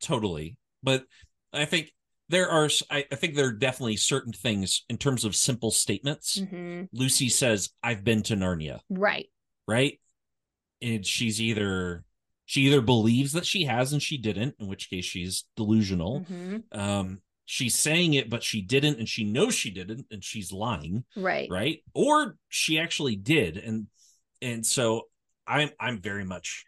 totally 0.00 0.56
but 0.82 1.04
I 1.52 1.64
think 1.64 1.92
there 2.28 2.48
are 2.48 2.68
I, 2.90 3.04
I, 3.10 3.14
think 3.16 3.34
there 3.34 3.46
are 3.46 3.52
definitely 3.52 3.96
certain 3.96 4.32
things 4.32 4.84
in 4.88 4.96
terms 4.96 5.24
of 5.24 5.36
simple 5.36 5.70
statements. 5.70 6.38
Mm-hmm. 6.38 6.84
Lucy 6.92 7.28
says, 7.28 7.70
"I've 7.82 8.04
been 8.04 8.22
to 8.24 8.36
Narnia." 8.36 8.80
Right. 8.88 9.28
Right. 9.68 10.00
And 10.80 11.04
she's 11.04 11.40
either 11.40 12.04
she 12.46 12.62
either 12.62 12.80
believes 12.80 13.32
that 13.32 13.46
she 13.46 13.64
has 13.64 13.92
and 13.92 14.02
she 14.02 14.18
didn't, 14.18 14.56
in 14.58 14.66
which 14.66 14.90
case 14.90 15.04
she's 15.04 15.44
delusional. 15.56 16.20
Mm-hmm. 16.20 16.78
Um, 16.78 17.20
she's 17.44 17.74
saying 17.74 18.14
it, 18.14 18.30
but 18.30 18.42
she 18.42 18.62
didn't, 18.62 18.98
and 18.98 19.08
she 19.08 19.24
knows 19.24 19.54
she 19.54 19.70
didn't, 19.70 20.06
and 20.10 20.24
she's 20.24 20.52
lying. 20.52 21.04
Right. 21.16 21.48
Right. 21.50 21.82
Or 21.94 22.36
she 22.48 22.78
actually 22.78 23.16
did, 23.16 23.56
and 23.56 23.86
and 24.40 24.64
so 24.64 25.08
I'm 25.46 25.70
I'm 25.78 26.00
very 26.00 26.24
much 26.24 26.64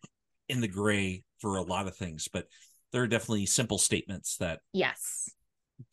in 0.49 0.61
the 0.61 0.69
gray 0.69 1.25
for 1.41 1.57
a 1.57 1.63
lot 1.63 1.87
of 1.87 1.97
things, 1.97 2.29
but 2.33 2.47
there 2.93 3.03
are 3.03 3.09
definitely 3.09 3.47
simple 3.47 3.79
statements 3.79 4.37
that 4.39 4.61
yes 4.73 5.31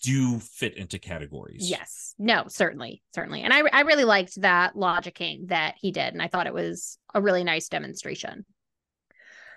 do 0.04 0.40
fit 0.40 0.78
into 0.78 1.00
categories. 1.00 1.70
Yes. 1.70 2.16
No, 2.18 2.46
certainly. 2.48 3.02
Certainly. 3.14 3.42
And 3.42 3.54
I 3.54 3.64
I 3.72 3.82
really 3.82 4.04
liked 4.04 4.42
that 4.42 4.76
logicking 4.76 5.48
that 5.48 5.76
he 5.78 5.92
did 5.92 6.14
and 6.14 6.22
I 6.22 6.28
thought 6.28 6.48
it 6.48 6.54
was 6.54 6.98
a 7.14 7.22
really 7.22 7.44
nice 7.44 7.68
demonstration. 7.68 8.46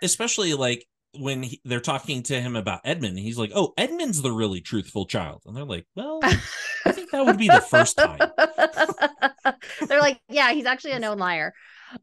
Especially 0.03 0.55
like 0.55 0.87
when 1.19 1.43
he, 1.45 1.61
they're 1.65 1.81
talking 1.81 2.23
to 2.25 2.41
him 2.41 2.57
about 2.57 2.81
Edmund, 2.85 3.19
he's 3.19 3.39
like, 3.39 3.53
"Oh, 3.55 3.73
Edmund's 3.79 4.21
the 4.21 4.33
really 4.33 4.61
truthful 4.61 5.07
child," 5.07 5.43
and 5.47 5.57
they're 5.57 5.65
like, 5.65 5.87
"Well, 5.95 6.21
I 6.85 6.93
think 6.93 7.11
that 7.13 7.25
would 7.25 7.39
be 7.39 7.47
the 7.47 7.61
first 7.61 7.97
time." 7.97 8.19
they're 9.89 10.01
like, 10.01 10.21
"Yeah, 10.29 10.53
he's 10.53 10.67
actually 10.67 10.93
a 10.93 10.99
known 10.99 11.19
liar," 11.19 11.55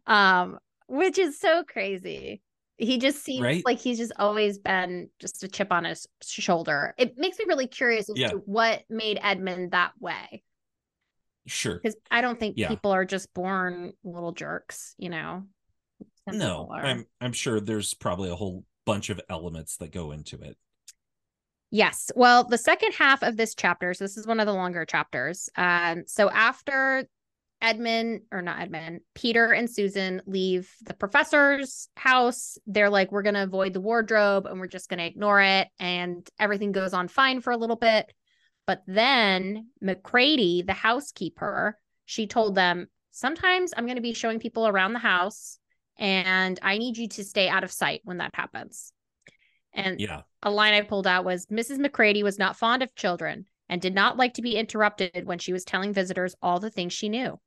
um, 0.07 0.59
which 0.87 1.17
is 1.17 1.39
so 1.39 1.63
crazy 1.63 2.41
he 2.81 2.97
just 2.97 3.23
seems 3.23 3.41
right? 3.41 3.61
like 3.63 3.79
he's 3.79 3.99
just 3.99 4.11
always 4.17 4.57
been 4.57 5.09
just 5.19 5.43
a 5.43 5.47
chip 5.47 5.71
on 5.71 5.83
his 5.83 6.07
shoulder. 6.23 6.95
It 6.97 7.17
makes 7.17 7.37
me 7.37 7.45
really 7.47 7.67
curious 7.67 8.09
as 8.09 8.17
yeah. 8.17 8.29
to 8.29 8.37
what 8.37 8.83
made 8.89 9.19
Edmund 9.21 9.71
that 9.71 9.91
way. 9.99 10.43
Sure. 11.45 11.79
Because 11.81 11.95
I 12.09 12.21
don't 12.21 12.39
think 12.39 12.55
yeah. 12.57 12.67
people 12.67 12.91
are 12.91 13.05
just 13.05 13.33
born 13.33 13.93
little 14.03 14.31
jerks, 14.31 14.95
you 14.97 15.09
know. 15.09 15.43
Some 16.27 16.39
no, 16.39 16.69
I'm 16.71 17.05
I'm 17.19 17.33
sure 17.33 17.59
there's 17.59 17.93
probably 17.93 18.29
a 18.29 18.35
whole 18.35 18.63
bunch 18.85 19.09
of 19.09 19.21
elements 19.29 19.77
that 19.77 19.91
go 19.91 20.11
into 20.11 20.41
it. 20.41 20.57
Yes. 21.69 22.11
Well, 22.15 22.43
the 22.43 22.57
second 22.57 22.93
half 22.93 23.23
of 23.23 23.37
this 23.37 23.55
chapter, 23.55 23.93
so 23.93 24.03
this 24.03 24.17
is 24.17 24.27
one 24.27 24.39
of 24.39 24.45
the 24.45 24.53
longer 24.53 24.85
chapters. 24.85 25.49
Um, 25.55 26.03
so 26.05 26.29
after 26.29 27.05
Edmund, 27.61 28.21
or 28.31 28.41
not 28.41 28.59
Edmund, 28.59 29.01
Peter 29.13 29.51
and 29.51 29.69
Susan 29.69 30.21
leave 30.25 30.73
the 30.83 30.93
professor's 30.93 31.89
house. 31.95 32.57
They're 32.65 32.89
like, 32.89 33.11
we're 33.11 33.21
going 33.21 33.35
to 33.35 33.43
avoid 33.43 33.73
the 33.73 33.81
wardrobe 33.81 34.45
and 34.45 34.59
we're 34.59 34.67
just 34.67 34.89
going 34.89 34.99
to 34.99 35.05
ignore 35.05 35.41
it. 35.41 35.67
And 35.79 36.27
everything 36.39 36.71
goes 36.71 36.93
on 36.93 37.07
fine 37.07 37.41
for 37.41 37.51
a 37.51 37.57
little 37.57 37.75
bit. 37.75 38.11
But 38.65 38.81
then 38.87 39.69
Macready, 39.81 40.63
the 40.63 40.73
housekeeper, 40.73 41.77
she 42.05 42.27
told 42.27 42.55
them, 42.55 42.87
sometimes 43.11 43.73
I'm 43.75 43.85
going 43.85 43.95
to 43.95 44.01
be 44.01 44.13
showing 44.13 44.39
people 44.39 44.67
around 44.67 44.93
the 44.93 44.99
house 44.99 45.59
and 45.97 46.59
I 46.61 46.77
need 46.77 46.97
you 46.97 47.07
to 47.09 47.23
stay 47.23 47.47
out 47.47 47.63
of 47.63 47.71
sight 47.71 48.01
when 48.03 48.17
that 48.17 48.33
happens. 48.33 48.93
And 49.73 49.99
yeah. 49.99 50.21
a 50.43 50.51
line 50.51 50.73
I 50.73 50.81
pulled 50.81 51.07
out 51.07 51.25
was 51.25 51.45
Mrs. 51.47 51.77
Macready 51.77 52.23
was 52.23 52.39
not 52.39 52.57
fond 52.57 52.83
of 52.83 52.95
children 52.95 53.45
and 53.69 53.81
did 53.81 53.95
not 53.95 54.17
like 54.17 54.33
to 54.33 54.41
be 54.41 54.57
interrupted 54.57 55.25
when 55.25 55.39
she 55.39 55.53
was 55.53 55.63
telling 55.63 55.93
visitors 55.93 56.35
all 56.41 56.59
the 56.59 56.69
things 56.69 56.91
she 56.91 57.07
knew. 57.07 57.39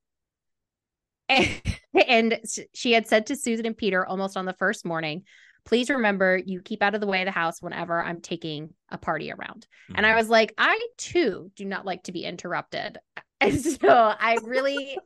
And, 2.08 2.40
she 2.74 2.92
had 2.92 3.06
said 3.06 3.26
to 3.26 3.36
Susan 3.36 3.66
and 3.66 3.76
Peter 3.76 4.04
almost 4.04 4.36
on 4.36 4.46
the 4.46 4.52
first 4.54 4.84
morning, 4.84 5.22
please 5.64 5.88
remember 5.88 6.40
you 6.44 6.60
keep 6.60 6.82
out 6.82 6.94
of 6.94 7.00
the 7.00 7.06
way 7.06 7.22
of 7.22 7.26
the 7.26 7.32
house 7.32 7.62
whenever 7.62 8.02
I'm 8.02 8.20
taking 8.20 8.74
a 8.90 8.98
party 8.98 9.30
around. 9.30 9.66
Mm-hmm. 9.84 9.94
And 9.96 10.06
I 10.06 10.10
mm-hmm. 10.10 10.18
was 10.18 10.28
like, 10.28 10.54
I 10.58 10.78
too 10.98 11.50
do 11.54 11.64
not 11.64 11.86
like 11.86 12.02
to 12.04 12.12
be 12.12 12.24
interrupted. 12.24 12.98
And 13.40 13.60
so 13.60 13.90
I 13.90 14.38
really, 14.42 14.96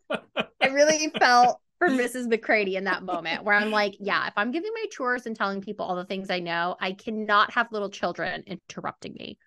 I 0.62 0.66
really 0.68 1.10
felt 1.18 1.60
for 1.78 1.88
Mrs. 1.88 2.28
Macready 2.28 2.76
in 2.76 2.84
that 2.84 3.02
moment 3.02 3.42
where 3.42 3.54
I'm 3.54 3.72
like, 3.72 3.96
yeah, 3.98 4.28
if 4.28 4.34
I'm 4.36 4.52
giving 4.52 4.70
my 4.72 4.84
chores 4.92 5.26
and 5.26 5.34
telling 5.34 5.60
people 5.60 5.86
all 5.86 5.96
the 5.96 6.04
things 6.04 6.30
I 6.30 6.38
know, 6.38 6.76
I 6.80 6.92
cannot 6.92 7.52
have 7.54 7.72
little 7.72 7.90
children 7.90 8.44
interrupting 8.46 9.14
me. 9.14 9.38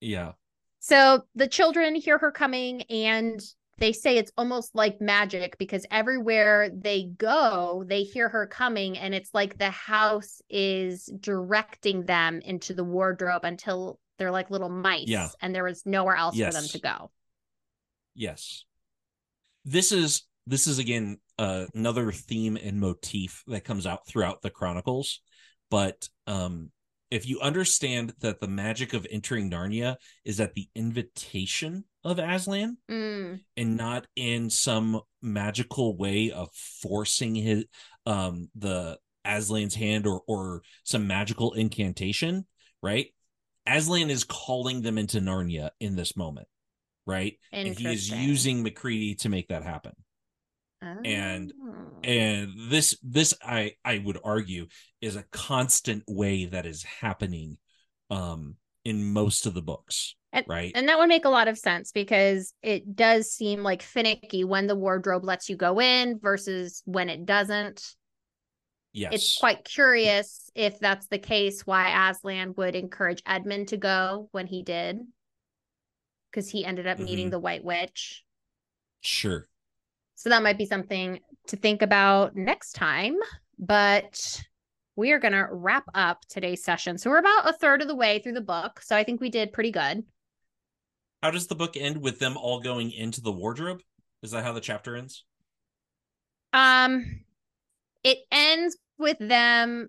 Yeah. 0.00 0.32
So 0.80 1.22
the 1.34 1.46
children 1.46 1.94
hear 1.94 2.18
her 2.18 2.32
coming 2.32 2.82
and 2.82 3.40
they 3.78 3.92
say 3.92 4.16
it's 4.16 4.32
almost 4.36 4.74
like 4.74 5.00
magic 5.00 5.56
because 5.58 5.86
everywhere 5.90 6.70
they 6.72 7.10
go, 7.16 7.84
they 7.86 8.02
hear 8.02 8.28
her 8.28 8.46
coming, 8.46 8.98
and 8.98 9.14
it's 9.14 9.30
like 9.32 9.58
the 9.58 9.70
house 9.70 10.40
is 10.48 11.06
directing 11.20 12.04
them 12.04 12.40
into 12.40 12.74
the 12.74 12.84
wardrobe 12.84 13.44
until 13.44 13.98
they're 14.18 14.30
like 14.30 14.50
little 14.50 14.68
mice, 14.68 15.08
yeah. 15.08 15.28
and 15.40 15.54
was 15.62 15.84
nowhere 15.86 16.16
else 16.16 16.36
yes. 16.36 16.54
for 16.54 16.60
them 16.60 16.68
to 16.70 16.80
go. 16.80 17.10
Yes, 18.14 18.64
this 19.64 19.90
is 19.90 20.22
this 20.46 20.66
is 20.66 20.78
again 20.78 21.18
uh, 21.38 21.66
another 21.74 22.12
theme 22.12 22.56
and 22.62 22.78
motif 22.78 23.42
that 23.46 23.64
comes 23.64 23.86
out 23.86 24.06
throughout 24.06 24.42
the 24.42 24.50
chronicles, 24.50 25.20
but 25.70 26.08
um, 26.26 26.70
if 27.10 27.28
you 27.28 27.40
understand 27.40 28.14
that 28.20 28.40
the 28.40 28.48
magic 28.48 28.94
of 28.94 29.06
entering 29.10 29.50
Narnia 29.50 29.96
is 30.24 30.40
at 30.40 30.54
the 30.54 30.68
invitation 30.74 31.84
of 32.04 32.18
Aslan 32.18 32.76
mm. 32.90 33.40
and 33.56 33.76
not 33.76 34.06
in 34.16 34.50
some 34.50 35.00
magical 35.20 35.96
way 35.96 36.30
of 36.30 36.48
forcing 36.54 37.34
his 37.34 37.64
um 38.06 38.48
the 38.56 38.98
Aslan's 39.24 39.74
hand 39.74 40.06
or 40.06 40.22
or 40.26 40.62
some 40.84 41.06
magical 41.06 41.52
incantation, 41.52 42.46
right? 42.82 43.06
Aslan 43.66 44.10
is 44.10 44.24
calling 44.24 44.82
them 44.82 44.98
into 44.98 45.20
Narnia 45.20 45.70
in 45.78 45.94
this 45.94 46.16
moment, 46.16 46.48
right? 47.06 47.38
And 47.52 47.78
he 47.78 47.86
is 47.86 48.10
using 48.10 48.62
Macready 48.64 49.14
to 49.16 49.28
make 49.28 49.48
that 49.48 49.62
happen 49.62 49.92
and 51.04 51.52
oh. 51.62 52.00
and 52.02 52.52
this 52.68 52.96
this 53.02 53.34
i 53.42 53.72
i 53.84 53.98
would 53.98 54.18
argue 54.24 54.66
is 55.00 55.16
a 55.16 55.24
constant 55.30 56.02
way 56.08 56.46
that 56.46 56.66
is 56.66 56.82
happening 56.82 57.56
um 58.10 58.56
in 58.84 59.12
most 59.12 59.46
of 59.46 59.54
the 59.54 59.62
books 59.62 60.14
and, 60.32 60.44
right 60.48 60.72
and 60.74 60.88
that 60.88 60.98
would 60.98 61.08
make 61.08 61.24
a 61.24 61.30
lot 61.30 61.48
of 61.48 61.58
sense 61.58 61.92
because 61.92 62.54
it 62.62 62.96
does 62.96 63.30
seem 63.30 63.62
like 63.62 63.82
finicky 63.82 64.44
when 64.44 64.66
the 64.66 64.76
wardrobe 64.76 65.24
lets 65.24 65.48
you 65.48 65.56
go 65.56 65.80
in 65.80 66.18
versus 66.18 66.82
when 66.84 67.08
it 67.08 67.24
doesn't 67.24 67.94
yes 68.92 69.12
it's 69.12 69.38
quite 69.38 69.64
curious 69.64 70.50
if 70.54 70.78
that's 70.80 71.06
the 71.08 71.18
case 71.18 71.66
why 71.66 72.10
aslan 72.10 72.54
would 72.56 72.74
encourage 72.74 73.22
edmund 73.26 73.68
to 73.68 73.76
go 73.76 74.28
when 74.32 74.46
he 74.46 74.62
did 74.62 74.98
because 76.30 76.48
he 76.48 76.64
ended 76.64 76.86
up 76.86 76.98
meeting 76.98 77.26
mm-hmm. 77.26 77.32
the 77.32 77.38
white 77.38 77.64
witch 77.64 78.24
sure 79.00 79.46
so 80.22 80.28
that 80.28 80.44
might 80.44 80.56
be 80.56 80.66
something 80.66 81.18
to 81.48 81.56
think 81.56 81.82
about 81.82 82.36
next 82.36 82.74
time. 82.74 83.16
But 83.58 84.40
we 84.96 85.12
are 85.12 85.18
going 85.18 85.32
to 85.32 85.46
wrap 85.50 85.84
up 85.94 86.22
today's 86.28 86.62
session. 86.62 86.98
So 86.98 87.10
we're 87.10 87.18
about 87.18 87.48
a 87.48 87.52
third 87.52 87.82
of 87.82 87.88
the 87.88 87.94
way 87.94 88.18
through 88.18 88.34
the 88.34 88.40
book. 88.40 88.80
So 88.82 88.96
I 88.96 89.04
think 89.04 89.20
we 89.20 89.30
did 89.30 89.52
pretty 89.52 89.70
good. 89.70 90.04
How 91.22 91.30
does 91.30 91.46
the 91.46 91.54
book 91.54 91.76
end 91.76 91.96
with 91.98 92.18
them 92.18 92.36
all 92.36 92.60
going 92.60 92.90
into 92.90 93.20
the 93.20 93.32
wardrobe? 93.32 93.80
Is 94.22 94.32
that 94.32 94.44
how 94.44 94.52
the 94.52 94.60
chapter 94.60 94.96
ends? 94.96 95.24
Um 96.52 97.24
it 98.04 98.18
ends 98.30 98.76
with 98.98 99.16
them 99.18 99.88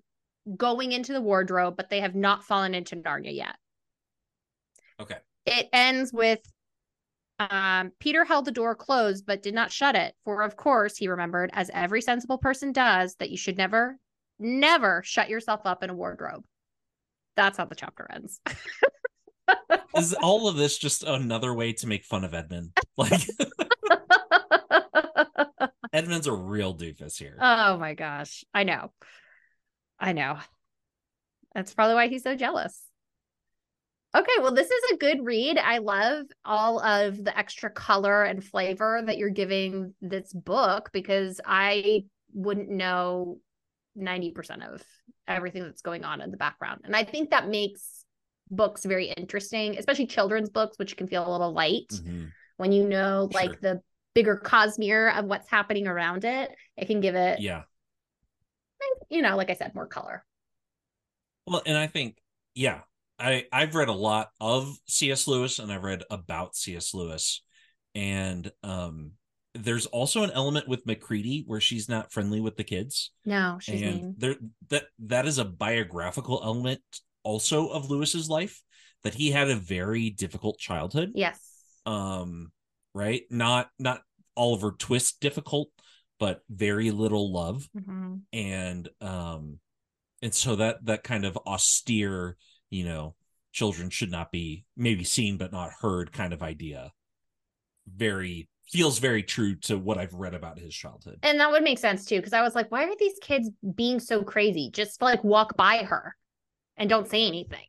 going 0.55 0.91
into 0.91 1.13
the 1.13 1.21
wardrobe, 1.21 1.75
but 1.75 1.89
they 1.89 1.99
have 2.01 2.15
not 2.15 2.43
fallen 2.43 2.73
into 2.73 2.95
Narnia 2.95 3.35
yet. 3.35 3.55
Okay. 4.99 5.17
It 5.45 5.67
ends 5.73 6.13
with 6.13 6.39
Um, 7.39 7.91
Peter 7.99 8.23
held 8.23 8.45
the 8.45 8.51
door 8.51 8.75
closed 8.75 9.25
but 9.25 9.41
did 9.41 9.55
not 9.55 9.71
shut 9.71 9.95
it, 9.95 10.13
for 10.23 10.43
of 10.43 10.55
course 10.55 10.95
he 10.95 11.07
remembered, 11.07 11.49
as 11.53 11.71
every 11.73 12.01
sensible 12.01 12.37
person 12.37 12.71
does, 12.71 13.15
that 13.15 13.31
you 13.31 13.37
should 13.37 13.57
never, 13.57 13.97
never 14.39 15.01
shut 15.03 15.29
yourself 15.29 15.61
up 15.65 15.83
in 15.83 15.89
a 15.89 15.95
wardrobe. 15.95 16.43
That's 17.35 17.57
how 17.57 17.65
the 17.65 17.75
chapter 17.75 18.07
ends. 18.11 18.39
Is 19.95 20.13
all 20.13 20.47
of 20.47 20.55
this 20.55 20.77
just 20.77 21.03
another 21.03 21.53
way 21.53 21.73
to 21.73 21.87
make 21.87 22.05
fun 22.05 22.23
of 22.23 22.33
Edmund? 22.33 22.71
Like 22.97 23.21
Edmund's 25.93 26.27
a 26.27 26.33
real 26.33 26.75
doofus 26.75 27.17
here. 27.17 27.37
Oh 27.39 27.77
my 27.77 27.93
gosh. 27.93 28.43
I 28.53 28.63
know. 28.63 28.91
I 29.99 30.13
know. 30.13 30.37
That's 31.53 31.73
probably 31.73 31.95
why 31.95 32.07
he's 32.07 32.23
so 32.23 32.35
jealous. 32.35 32.81
Okay, 34.15 34.41
well, 34.41 34.53
this 34.53 34.69
is 34.69 34.91
a 34.91 34.97
good 34.97 35.25
read. 35.25 35.57
I 35.57 35.79
love 35.79 36.25
all 36.45 36.79
of 36.79 37.23
the 37.23 37.35
extra 37.35 37.71
color 37.71 38.23
and 38.23 38.43
flavor 38.43 39.01
that 39.05 39.17
you're 39.17 39.29
giving 39.29 39.95
this 40.01 40.31
book 40.31 40.91
because 40.93 41.41
I 41.45 42.05
wouldn't 42.31 42.69
know 42.69 43.39
90% 43.97 44.73
of 44.73 44.83
everything 45.27 45.63
that's 45.63 45.81
going 45.81 46.03
on 46.03 46.21
in 46.21 46.31
the 46.31 46.37
background. 46.37 46.81
And 46.83 46.95
I 46.95 47.03
think 47.03 47.29
that 47.29 47.47
makes 47.47 48.05
books 48.49 48.85
very 48.85 49.07
interesting, 49.07 49.77
especially 49.77 50.07
children's 50.07 50.49
books, 50.49 50.77
which 50.77 50.97
can 50.97 51.07
feel 51.07 51.27
a 51.27 51.31
little 51.31 51.53
light 51.53 51.89
mm-hmm. 51.91 52.25
when 52.57 52.71
you 52.71 52.87
know 52.87 53.29
sure. 53.31 53.41
like 53.41 53.61
the 53.61 53.81
bigger 54.13 54.39
cosmere 54.43 55.17
of 55.17 55.25
what's 55.25 55.49
happening 55.49 55.87
around 55.87 56.25
it. 56.25 56.51
It 56.77 56.85
can 56.85 57.01
give 57.01 57.15
it, 57.15 57.39
yeah, 57.39 57.63
you 59.09 59.21
know, 59.21 59.37
like 59.37 59.49
I 59.49 59.53
said, 59.53 59.75
more 59.75 59.87
color. 59.87 60.25
Well, 61.45 61.61
and 61.65 61.77
I 61.77 61.87
think, 61.87 62.17
yeah, 62.55 62.81
I 63.19 63.45
I've 63.51 63.75
read 63.75 63.89
a 63.89 63.93
lot 63.93 64.29
of 64.39 64.77
C.S. 64.87 65.27
Lewis 65.27 65.59
and 65.59 65.71
I've 65.71 65.83
read 65.83 66.03
about 66.09 66.55
C.S. 66.55 66.93
Lewis, 66.93 67.41
and 67.95 68.51
um, 68.63 69.11
there's 69.55 69.85
also 69.87 70.23
an 70.23 70.31
element 70.31 70.67
with 70.67 70.85
Macready 70.85 71.43
where 71.45 71.61
she's 71.61 71.87
not 71.87 72.11
friendly 72.11 72.41
with 72.41 72.57
the 72.57 72.63
kids. 72.63 73.11
No, 73.25 73.57
she's 73.61 73.81
and 73.81 74.01
mean. 74.01 74.15
there 74.17 74.35
that 74.69 74.85
that 74.99 75.27
is 75.27 75.37
a 75.37 75.45
biographical 75.45 76.41
element 76.43 76.81
also 77.23 77.69
of 77.69 77.89
Lewis's 77.89 78.29
life 78.29 78.61
that 79.03 79.13
he 79.13 79.31
had 79.31 79.49
a 79.49 79.55
very 79.55 80.09
difficult 80.09 80.57
childhood. 80.57 81.11
Yes. 81.13 81.39
Um 81.85 82.51
right? 82.93 83.23
Not 83.29 83.69
not 83.77 84.01
Oliver 84.35 84.71
Twist 84.71 85.19
difficult, 85.19 85.69
but 86.19 86.41
very 86.49 86.89
little 86.89 87.31
love. 87.31 87.69
Mm-hmm. 87.77 88.15
And 88.31 88.89
um 89.01 89.59
and 90.23 90.33
so 90.33 90.55
that 90.55 90.83
that 90.85 91.03
kind 91.03 91.25
of 91.25 91.37
austere, 91.45 92.37
you 92.71 92.85
know, 92.85 93.15
children 93.51 93.91
should 93.91 94.09
not 94.09 94.31
be 94.31 94.65
maybe 94.75 95.03
seen 95.03 95.37
but 95.37 95.51
not 95.51 95.73
heard 95.81 96.11
kind 96.11 96.33
of 96.33 96.41
idea. 96.41 96.91
Very 97.85 98.47
feels 98.69 98.99
very 98.99 99.23
true 99.23 99.55
to 99.55 99.77
what 99.77 99.97
I've 99.97 100.13
read 100.13 100.33
about 100.33 100.57
his 100.57 100.73
childhood. 100.73 101.19
And 101.23 101.39
that 101.39 101.51
would 101.51 101.63
make 101.63 101.79
sense 101.79 102.05
too, 102.05 102.17
because 102.17 102.33
I 102.33 102.41
was 102.41 102.55
like, 102.55 102.71
why 102.71 102.85
are 102.85 102.95
these 102.97 103.17
kids 103.21 103.49
being 103.75 103.99
so 103.99 104.23
crazy? 104.23 104.69
Just 104.71 105.01
like 105.01 105.23
walk 105.23 105.55
by 105.55 105.77
her 105.79 106.15
and 106.77 106.89
don't 106.89 107.09
say 107.09 107.27
anything. 107.27 107.65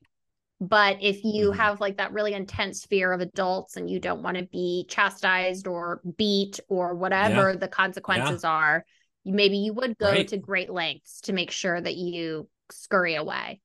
But 0.61 0.99
if 1.03 1.25
you 1.25 1.51
mm-hmm. 1.51 1.61
have 1.61 1.81
like 1.81 1.99
that 1.99 2.13
really 2.13 2.33
intense 2.33 2.87
fear 2.87 3.13
of 3.13 3.21
adults 3.21 3.77
and 3.77 3.91
you 3.91 3.99
don't 3.99 4.23
want 4.23 4.39
to 4.39 4.45
be 4.45 4.87
chastised 4.89 5.67
or 5.67 6.01
beat 6.17 6.61
or 6.69 6.95
whatever 6.95 7.51
yeah. 7.51 7.57
the 7.57 7.69
consequences 7.69 8.45
yeah. 8.45 8.51
are, 8.51 8.85
maybe 9.25 9.59
you 9.59 9.75
would 9.75 9.99
go 9.99 10.11
right. 10.11 10.29
to 10.29 10.37
great 10.39 10.71
lengths 10.71 11.23
to 11.23 11.33
make 11.33 11.51
sure 11.51 11.79
that 11.79 11.97
you 11.97 12.49
scurry 12.71 13.17
away. 13.17 13.61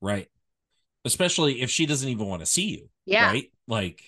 Right. 0.00 0.28
Especially 1.04 1.60
if 1.60 1.70
she 1.70 1.86
doesn't 1.86 2.08
even 2.08 2.26
want 2.26 2.40
to 2.40 2.46
see 2.46 2.68
you. 2.68 2.88
Yeah. 3.04 3.26
Right. 3.26 3.52
Like 3.66 4.02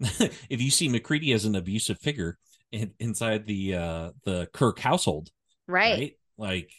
if 0.00 0.60
you 0.60 0.70
see 0.70 0.88
Macready 0.88 1.32
as 1.32 1.44
an 1.44 1.54
abusive 1.54 1.98
figure 1.98 2.38
in, 2.72 2.92
inside 2.98 3.46
the 3.46 3.74
uh 3.74 4.10
the 4.24 4.48
Kirke 4.52 4.80
household. 4.80 5.30
Right. 5.66 5.92
right. 5.92 6.16
Like 6.36 6.70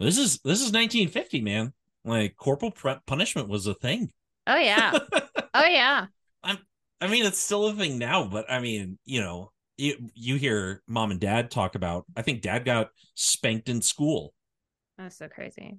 this 0.00 0.18
is 0.18 0.40
this 0.44 0.60
is 0.60 0.72
1950, 0.72 1.40
man. 1.40 1.72
Like 2.04 2.36
corporal 2.36 2.72
punishment 3.06 3.48
was 3.48 3.66
a 3.66 3.74
thing. 3.74 4.10
Oh 4.46 4.56
yeah. 4.56 4.92
oh 5.54 5.66
yeah. 5.66 6.06
I'm 6.42 6.58
I 7.00 7.08
mean 7.08 7.26
it's 7.26 7.38
still 7.38 7.66
a 7.66 7.74
thing 7.74 7.98
now, 7.98 8.24
but 8.24 8.50
I 8.50 8.60
mean, 8.60 8.98
you 9.04 9.20
know, 9.20 9.50
you, 9.76 9.96
you 10.14 10.36
hear 10.36 10.82
mom 10.86 11.10
and 11.10 11.20
dad 11.20 11.50
talk 11.50 11.74
about 11.74 12.04
I 12.16 12.22
think 12.22 12.42
dad 12.42 12.64
got 12.64 12.90
spanked 13.14 13.68
in 13.68 13.82
school. 13.82 14.34
That's 14.98 15.18
so 15.18 15.28
crazy. 15.28 15.78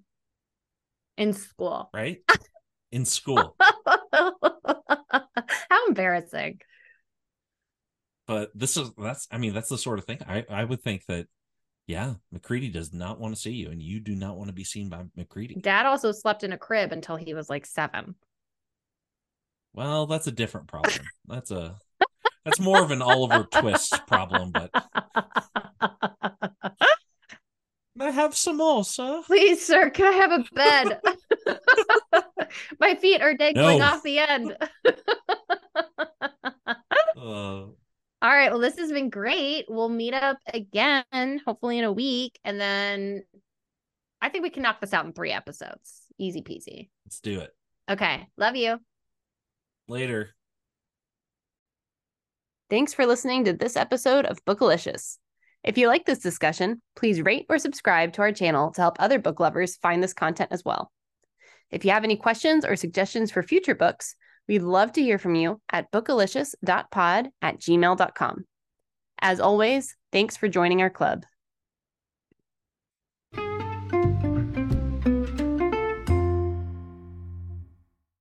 In 1.18 1.34
school. 1.34 1.90
Right? 1.94 2.20
In 2.94 3.06
school. 3.18 3.56
How 4.14 5.88
embarrassing. 5.88 6.62
But 8.28 8.52
this 8.56 8.78
is 8.78 8.92
that's 8.98 9.28
I 9.32 9.40
mean, 9.40 9.54
that's 9.54 9.70
the 9.70 9.78
sort 9.78 10.00
of 10.00 10.06
thing 10.06 10.20
I, 10.28 10.46
I 10.50 10.64
would 10.64 10.82
think 10.82 11.06
that 11.08 11.28
yeah, 11.88 12.14
Macready 12.32 12.70
does 12.70 12.94
not 12.94 13.20
want 13.20 13.36
to 13.36 13.42
see 13.42 13.52
you, 13.52 13.70
and 13.70 13.82
you 13.82 14.00
do 14.00 14.16
not 14.16 14.38
want 14.38 14.48
to 14.48 14.54
be 14.54 14.64
seen 14.64 14.90
by 14.90 15.04
Macready. 15.18 15.56
Dad 15.56 15.86
also 15.86 16.12
slept 16.12 16.44
in 16.44 16.54
a 16.54 16.58
crib 16.58 16.92
until 16.92 17.18
he 17.18 17.34
was 17.34 17.50
like 17.50 17.66
seven. 17.66 18.16
Well, 19.74 20.06
that's 20.06 20.28
a 20.28 20.32
different 20.32 20.68
problem. 20.68 21.06
That's 21.28 21.52
a 21.52 21.76
that's 22.46 22.60
more 22.60 22.82
of 22.82 22.92
an 22.92 23.02
Oliver 23.02 23.48
Twist 23.52 24.06
problem, 24.08 24.52
but 24.52 24.70
I 28.04 28.12
have 28.12 28.36
some 28.36 28.58
more, 28.58 28.84
sir. 28.84 29.22
Please, 29.26 29.66
sir, 29.66 29.90
can 29.90 30.06
I 30.06 30.18
have 30.18 30.32
a 30.32 30.44
bed? 30.54 31.00
My 32.80 32.96
feet 32.96 33.22
are 33.22 33.34
dangling 33.34 33.80
no. 33.80 33.86
off 33.86 34.04
the 34.04 34.20
end. 34.20 34.58
uh, 37.18 37.64
all 37.64 37.76
right. 38.22 38.52
Well, 38.52 38.60
this 38.60 38.78
has 38.78 38.92
been 38.92 39.10
great. 39.10 39.66
We'll 39.70 39.88
meet 39.88 40.14
up 40.14 40.38
again, 40.54 41.40
hopefully 41.46 41.80
in 41.80 41.86
a 41.86 41.94
week. 41.94 42.38
And 42.44 42.60
then 42.60 43.24
I 44.22 44.28
think 44.28 44.44
we 44.44 44.50
can 44.50 44.64
knock 44.64 44.82
this 44.82 44.94
out 44.94 45.06
in 45.06 45.14
three 45.14 45.32
episodes. 45.32 46.02
Easy 46.18 46.42
peasy. 46.42 46.90
Let's 47.06 47.22
do 47.22 47.40
it. 47.40 47.52
Okay. 47.90 48.28
Love 48.38 48.58
you. 48.58 48.80
Later. 49.88 50.36
Thanks 52.70 52.94
for 52.94 53.06
listening 53.06 53.46
to 53.46 53.54
this 53.54 53.78
episode 53.78 54.26
of 54.26 54.44
Bookalicious. 54.44 55.20
If 55.64 55.78
you 55.78 55.88
like 55.88 56.06
this 56.06 56.20
discussion, 56.20 56.82
please 56.96 57.22
rate 57.22 57.46
or 57.50 57.58
subscribe 57.58 58.14
to 58.14 58.22
our 58.22 58.32
channel 58.32 58.72
to 58.72 58.82
help 58.82 58.98
other 59.00 59.20
book 59.20 59.40
lovers 59.40 59.78
find 59.78 60.04
this 60.04 60.14
content 60.14 60.52
as 60.52 60.64
well. 60.66 60.92
If 61.72 61.86
you 61.86 61.92
have 61.92 62.04
any 62.04 62.18
questions 62.18 62.66
or 62.66 62.76
suggestions 62.76 63.32
for 63.32 63.42
future 63.42 63.76
books, 63.76 64.16
We'd 64.48 64.62
love 64.62 64.94
to 64.94 65.02
hear 65.02 65.18
from 65.18 65.36
you 65.36 65.62
at 65.72 65.92
bookalicious.pod 65.92 67.30
at 67.42 67.60
gmail.com. 67.60 68.46
As 69.20 69.40
always, 69.40 69.96
thanks 70.12 70.36
for 70.36 70.50
joining 70.50 70.82
our 70.82 70.90
club. 70.90 71.24